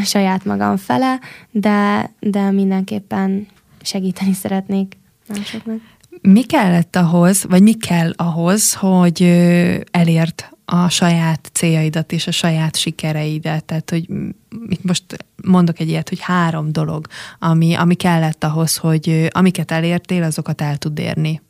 saját 0.03 0.45
magam 0.45 0.77
fele, 0.77 1.19
de, 1.51 2.09
de 2.19 2.51
mindenképpen 2.51 3.47
segíteni 3.81 4.33
szeretnék 4.33 4.97
másoknak. 5.27 5.79
Mi 6.21 6.43
kellett 6.43 6.95
ahhoz, 6.95 7.45
vagy 7.49 7.61
mi 7.61 7.73
kell 7.73 8.13
ahhoz, 8.15 8.73
hogy 8.73 9.21
elért 9.91 10.51
a 10.65 10.89
saját 10.89 11.49
céljaidat 11.53 12.11
és 12.11 12.27
a 12.27 12.31
saját 12.31 12.75
sikereidet? 12.75 13.65
Tehát, 13.65 13.89
hogy 13.89 14.09
itt 14.67 14.83
most 14.83 15.25
mondok 15.43 15.79
egy 15.79 15.89
ilyet, 15.89 16.09
hogy 16.09 16.19
három 16.19 16.71
dolog, 16.71 17.07
ami, 17.39 17.73
ami 17.73 17.95
kellett 17.95 18.43
ahhoz, 18.43 18.77
hogy 18.77 19.27
amiket 19.29 19.71
elértél, 19.71 20.23
azokat 20.23 20.61
el 20.61 20.77
tud 20.77 20.99
érni. 20.99 21.41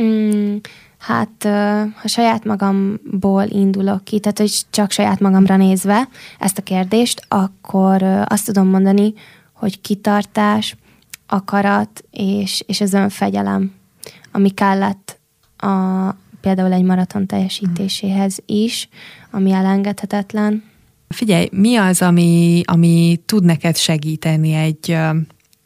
Mm, 0.00 0.56
Hát, 0.98 1.44
ha 2.00 2.08
saját 2.08 2.44
magamból 2.44 3.44
indulok 3.48 4.04
ki, 4.04 4.20
tehát 4.20 4.38
hogy 4.38 4.52
csak 4.70 4.90
saját 4.90 5.20
magamra 5.20 5.56
nézve 5.56 6.08
ezt 6.38 6.58
a 6.58 6.62
kérdést, 6.62 7.24
akkor 7.28 8.02
azt 8.02 8.46
tudom 8.46 8.68
mondani, 8.68 9.14
hogy 9.52 9.80
kitartás, 9.80 10.76
akarat 11.26 12.04
és, 12.10 12.62
és 12.66 12.80
az 12.80 12.92
önfegyelem, 12.92 13.72
ami 14.32 14.50
kellett 14.50 15.18
a, 15.56 16.10
például 16.40 16.72
egy 16.72 16.82
maraton 16.82 17.26
teljesítéséhez 17.26 18.38
is, 18.46 18.88
ami 19.30 19.50
elengedhetetlen. 19.52 20.64
Figyelj, 21.08 21.48
mi 21.52 21.76
az, 21.76 22.02
ami, 22.02 22.62
ami 22.64 23.20
tud 23.26 23.44
neked 23.44 23.76
segíteni 23.76 24.52
egy 24.52 24.96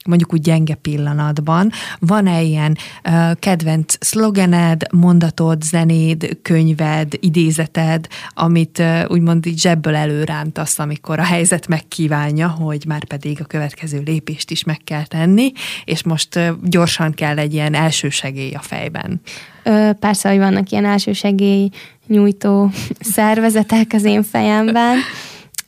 mondjuk 0.06 0.32
úgy 0.32 0.40
gyenge 0.40 0.74
pillanatban. 0.74 1.70
Van-e 1.98 2.42
ilyen 2.42 2.76
uh, 3.04 3.32
kedvenc 3.38 3.94
szlogened, 4.00 4.82
mondatod, 4.92 5.62
zenéd, 5.62 6.38
könyved, 6.42 7.14
idézeted, 7.20 8.06
amit 8.34 8.78
uh, 8.78 9.04
úgymond 9.08 9.46
így 9.46 9.58
zsebből 9.58 9.94
előrántasz, 9.94 10.78
amikor 10.78 11.18
a 11.18 11.24
helyzet 11.24 11.68
megkívánja, 11.68 12.48
hogy 12.48 12.84
már 12.86 13.04
pedig 13.04 13.40
a 13.40 13.44
következő 13.44 14.02
lépést 14.04 14.50
is 14.50 14.64
meg 14.64 14.80
kell 14.84 15.06
tenni, 15.06 15.52
és 15.84 16.02
most 16.02 16.36
uh, 16.36 16.48
gyorsan 16.62 17.12
kell 17.12 17.38
egy 17.38 17.52
ilyen 17.52 17.74
elsősegély 17.74 18.52
a 18.52 18.60
fejben. 18.60 19.20
Ö, 19.62 19.90
persze, 20.00 20.28
hogy 20.28 20.38
vannak 20.38 20.70
ilyen 20.70 20.84
elsősegély 20.84 21.68
nyújtó 22.06 22.70
szervezetek 23.14 23.92
az 23.92 24.04
én 24.04 24.22
fejemben, 24.22 24.96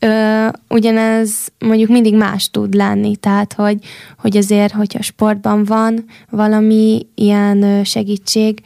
Ö, 0.04 0.48
ugyanez 0.68 1.52
mondjuk 1.58 1.90
mindig 1.90 2.16
más 2.16 2.50
tud 2.50 2.74
lenni, 2.74 3.16
tehát 3.16 3.52
hogy, 3.52 3.78
hogy 4.18 4.36
azért, 4.36 4.72
hogyha 4.72 5.02
sportban 5.02 5.64
van 5.64 6.04
valami 6.30 7.06
ilyen 7.14 7.84
segítség, 7.84 8.62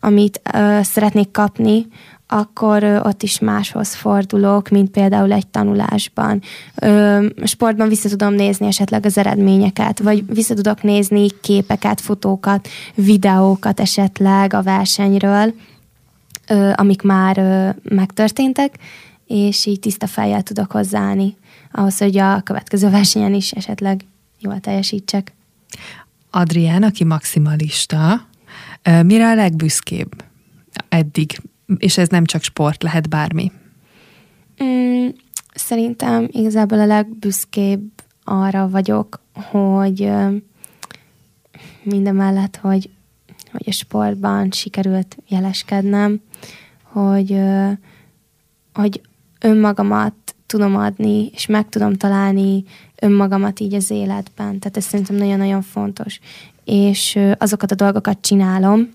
amit 0.00 0.40
ö, 0.54 0.78
szeretnék 0.82 1.30
kapni, 1.30 1.86
akkor 2.26 2.82
ö, 2.82 3.00
ott 3.00 3.22
is 3.22 3.38
máshoz 3.38 3.94
fordulok, 3.94 4.68
mint 4.68 4.90
például 4.90 5.32
egy 5.32 5.46
tanulásban. 5.46 6.42
Ö, 6.74 7.26
sportban 7.44 7.88
vissza 7.88 8.08
tudom 8.08 8.34
nézni 8.34 8.66
esetleg 8.66 9.06
az 9.06 9.18
eredményeket, 9.18 9.98
vagy 9.98 10.34
vissza 10.34 10.54
tudok 10.54 10.82
nézni 10.82 11.26
képeket, 11.40 12.00
fotókat, 12.00 12.68
videókat 12.94 13.80
esetleg 13.80 14.54
a 14.54 14.62
versenyről, 14.62 15.54
ö, 16.48 16.70
amik 16.74 17.02
már 17.02 17.38
ö, 17.38 17.68
megtörténtek, 17.94 18.78
és 19.28 19.66
így 19.66 19.80
tiszta 19.80 20.06
fejjel 20.06 20.42
tudok 20.42 20.70
hozzáállni 20.70 21.36
ahhoz, 21.72 21.98
hogy 21.98 22.18
a 22.18 22.40
következő 22.40 22.90
versenyen 22.98 23.34
is 23.34 23.52
esetleg 23.52 24.04
jól 24.38 24.60
teljesítsek. 24.60 25.32
Adrián, 26.30 26.82
aki 26.82 27.04
maximalista, 27.04 28.28
mire 29.02 29.28
a 29.28 29.34
legbüszkébb 29.34 30.24
eddig? 30.88 31.40
És 31.76 31.98
ez 31.98 32.08
nem 32.08 32.24
csak 32.24 32.42
sport, 32.42 32.82
lehet 32.82 33.08
bármi. 33.08 33.52
Mm, 34.64 35.08
szerintem 35.54 36.28
igazából 36.30 36.78
a 36.78 36.86
legbüszkébb 36.86 37.90
arra 38.24 38.68
vagyok, 38.68 39.20
hogy 39.34 40.10
minden 41.82 42.14
mellett, 42.14 42.56
hogy, 42.56 42.90
hogy 43.52 43.64
a 43.66 43.72
sportban 43.72 44.50
sikerült 44.50 45.16
jeleskednem, 45.28 46.20
hogy, 46.82 47.40
hogy 48.74 49.00
önmagamat 49.40 50.14
tudom 50.46 50.76
adni, 50.76 51.30
és 51.34 51.46
meg 51.46 51.68
tudom 51.68 51.94
találni 51.94 52.64
önmagamat 53.00 53.60
így 53.60 53.74
az 53.74 53.90
életben. 53.90 54.58
Tehát 54.58 54.76
ez 54.76 54.84
szerintem 54.84 55.16
nagyon-nagyon 55.16 55.62
fontos. 55.62 56.20
És 56.64 57.18
azokat 57.38 57.70
a 57.70 57.74
dolgokat 57.74 58.18
csinálom, 58.20 58.88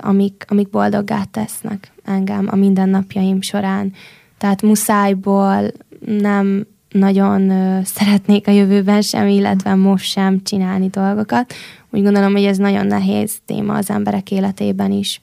amik, 0.00 0.44
amik 0.48 0.70
boldoggá 0.70 1.24
tesznek 1.24 1.92
engem 2.04 2.48
a 2.50 2.56
mindennapjaim 2.56 3.40
során. 3.40 3.92
Tehát 4.38 4.62
muszájból 4.62 5.72
nem 6.06 6.66
nagyon 6.88 7.50
szeretnék 7.84 8.46
a 8.46 8.50
jövőben 8.50 9.02
sem, 9.02 9.28
illetve 9.28 9.74
most 9.74 10.10
sem 10.10 10.42
csinálni 10.42 10.88
dolgokat. 10.88 11.54
Úgy 11.90 12.02
gondolom, 12.02 12.32
hogy 12.32 12.44
ez 12.44 12.56
nagyon 12.56 12.86
nehéz 12.86 13.32
téma 13.46 13.74
az 13.74 13.90
emberek 13.90 14.30
életében 14.30 14.92
is. 14.92 15.20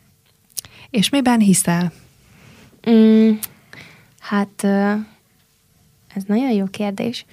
És 0.90 1.10
miben 1.10 1.40
hiszel? 1.40 1.92
Mm, 2.90 3.32
Hát 4.30 4.64
ez 6.14 6.24
nagyon 6.28 6.52
jó 6.52 6.66
kérdés. 6.66 7.26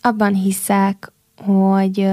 Abban 0.00 0.34
hiszek, 0.34 1.12
hogy 1.36 2.08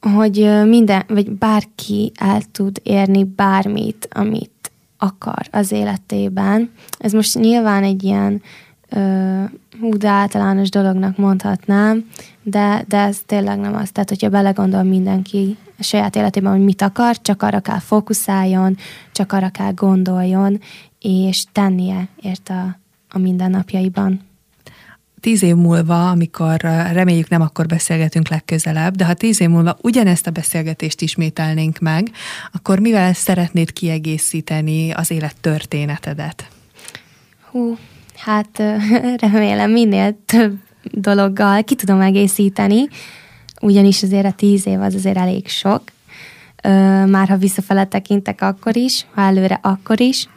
hogy 0.00 0.66
minden, 0.68 1.04
vagy 1.08 1.30
bárki 1.30 2.12
el 2.14 2.40
tud 2.52 2.80
érni 2.82 3.24
bármit, 3.24 4.08
amit 4.10 4.72
akar 4.98 5.48
az 5.50 5.72
életében. 5.72 6.72
Ez 6.98 7.12
most 7.12 7.38
nyilván 7.38 7.82
egy 7.82 8.02
ilyen 8.02 8.42
hú, 9.80 9.96
de 9.96 10.08
általános 10.08 10.68
dolognak 10.68 11.16
mondhatnám, 11.16 12.10
de, 12.42 12.84
de 12.88 12.98
ez 12.98 13.18
tényleg 13.26 13.58
nem 13.58 13.74
az. 13.74 13.90
Tehát, 13.90 14.08
hogyha 14.08 14.28
belegondol 14.28 14.82
mindenki 14.82 15.56
a 15.78 15.82
saját 15.82 16.16
életében, 16.16 16.52
hogy 16.52 16.64
mit 16.64 16.82
akar, 16.82 17.20
csak 17.20 17.42
arra 17.42 17.60
kell 17.60 17.78
fókuszáljon, 17.78 18.76
csak 19.12 19.32
arra 19.32 19.48
kell 19.48 19.72
gondoljon, 19.72 20.60
és 21.00 21.44
tennie 21.52 22.08
ért 22.22 22.48
a, 22.48 22.78
a 23.08 23.18
mindennapjaiban. 23.18 24.20
Tíz 25.20 25.42
év 25.42 25.54
múlva, 25.54 26.10
amikor 26.10 26.60
reméljük 26.92 27.28
nem 27.28 27.40
akkor 27.40 27.66
beszélgetünk 27.66 28.28
legközelebb, 28.28 28.94
de 28.94 29.04
ha 29.04 29.14
tíz 29.14 29.40
év 29.40 29.48
múlva 29.48 29.76
ugyanezt 29.80 30.26
a 30.26 30.30
beszélgetést 30.30 31.00
ismételnénk 31.00 31.78
meg, 31.78 32.10
akkor 32.52 32.78
mivel 32.78 33.12
szeretnéd 33.12 33.72
kiegészíteni 33.72 34.90
az 34.90 35.10
élet 35.10 35.36
történetedet? 35.40 36.48
Hú, 37.50 37.76
hát 38.16 38.62
remélem 39.30 39.70
minél 39.70 40.16
több 40.26 40.58
dologgal 40.82 41.64
ki 41.64 41.74
tudom 41.74 42.00
egészíteni, 42.00 42.88
ugyanis 43.60 44.02
azért 44.02 44.26
a 44.26 44.32
tíz 44.32 44.66
év 44.66 44.80
az 44.80 44.94
azért 44.94 45.16
elég 45.16 45.48
sok. 45.48 45.82
Már 47.06 47.28
ha 47.28 47.36
visszafele 47.36 47.84
tekintek, 47.84 48.42
akkor 48.42 48.76
is, 48.76 49.06
ha 49.14 49.22
előre, 49.22 49.58
akkor 49.62 50.00
is. 50.00 50.28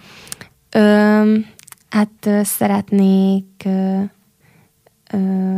Hát 1.89 2.29
szeretnék 2.43 3.67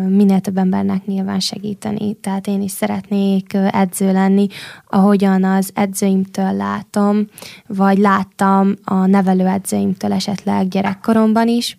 minél 0.07 0.39
több 0.39 0.57
embernek 0.57 1.05
nyilván 1.05 1.39
segíteni. 1.39 2.13
Tehát 2.13 2.47
én 2.47 2.61
is 2.61 2.72
szeretnék 2.72 3.53
edző 3.72 4.11
lenni, 4.11 4.47
ahogyan 4.88 5.43
az 5.43 5.72
edzőimtől 5.74 6.53
látom, 6.53 7.28
vagy 7.67 7.97
láttam 7.97 8.76
a 8.84 9.05
nevelő 9.05 9.47
edzőimtől 9.47 10.13
esetleg 10.13 10.67
gyerekkoromban 10.67 11.47
is. 11.47 11.78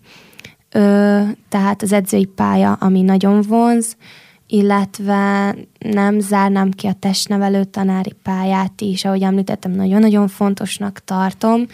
Ö, 0.73 1.21
tehát 1.49 1.81
az 1.81 1.91
edzői 1.91 2.25
pálya, 2.25 2.73
ami 2.73 3.01
nagyon 3.01 3.41
vonz, 3.41 3.97
illetve 4.47 5.55
nem 5.79 6.19
zárnám 6.19 6.71
ki 6.71 6.87
a 6.87 6.93
testnevelő 6.99 7.63
tanári 7.63 8.15
pályát 8.23 8.81
is, 8.81 9.05
ahogy 9.05 9.21
említettem, 9.21 9.71
nagyon-nagyon 9.71 10.27
fontosnak 10.27 11.01
tartom, 11.05 11.65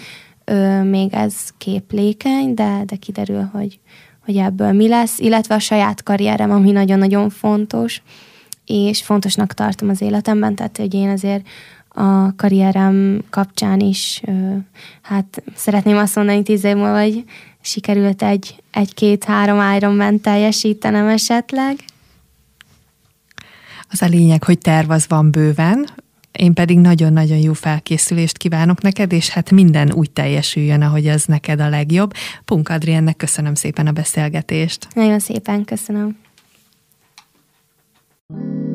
ö, 0.45 0.83
még 0.83 1.13
ez 1.13 1.35
képlékeny, 1.57 2.53
de, 2.53 2.81
de 2.85 2.95
kiderül, 2.95 3.49
hogy, 3.53 3.79
hogy 4.25 4.37
ebből 4.37 4.71
mi 4.71 4.87
lesz, 4.87 5.19
illetve 5.19 5.55
a 5.55 5.59
saját 5.59 6.03
karrierem, 6.03 6.51
ami 6.51 6.71
nagyon-nagyon 6.71 7.29
fontos, 7.29 8.01
és 8.65 9.03
fontosnak 9.03 9.53
tartom 9.53 9.89
az 9.89 10.01
életemben, 10.01 10.55
tehát 10.55 10.77
hogy 10.77 10.93
én 10.93 11.09
azért 11.09 11.47
a 11.87 12.35
karrierem 12.35 13.23
kapcsán 13.29 13.79
is, 13.79 14.21
hát 15.01 15.43
szeretném 15.55 15.97
azt 15.97 16.15
mondani 16.15 16.43
tíz 16.43 16.63
év 16.63 16.75
múlva, 16.75 17.01
hogy 17.01 17.23
sikerült 17.61 18.21
egy, 18.21 18.55
egy-két-három 18.71 19.59
áron 19.59 19.93
ment 19.93 20.21
teljesítenem 20.21 21.07
esetleg. 21.07 21.75
Az 23.89 24.01
a 24.01 24.05
lényeg, 24.05 24.43
hogy 24.43 24.57
tervez 24.57 25.05
van 25.07 25.31
bőven, 25.31 25.89
én 26.31 26.53
pedig 26.53 26.79
nagyon-nagyon 26.79 27.37
jó 27.37 27.53
felkészülést 27.53 28.37
kívánok 28.37 28.81
neked, 28.81 29.11
és 29.11 29.29
hát 29.29 29.51
minden 29.51 29.91
úgy 29.91 30.11
teljesüljön, 30.11 30.81
ahogy 30.81 31.07
az 31.07 31.25
neked 31.25 31.59
a 31.59 31.69
legjobb. 31.69 32.13
Punk 32.45 32.69
Adriennek 32.69 33.15
köszönöm 33.15 33.53
szépen 33.53 33.87
a 33.87 33.91
beszélgetést. 33.91 34.87
Nagyon 34.93 35.19
szépen 35.19 35.65
köszönöm. 35.65 36.17
thank 38.31 38.43
you 38.43 38.69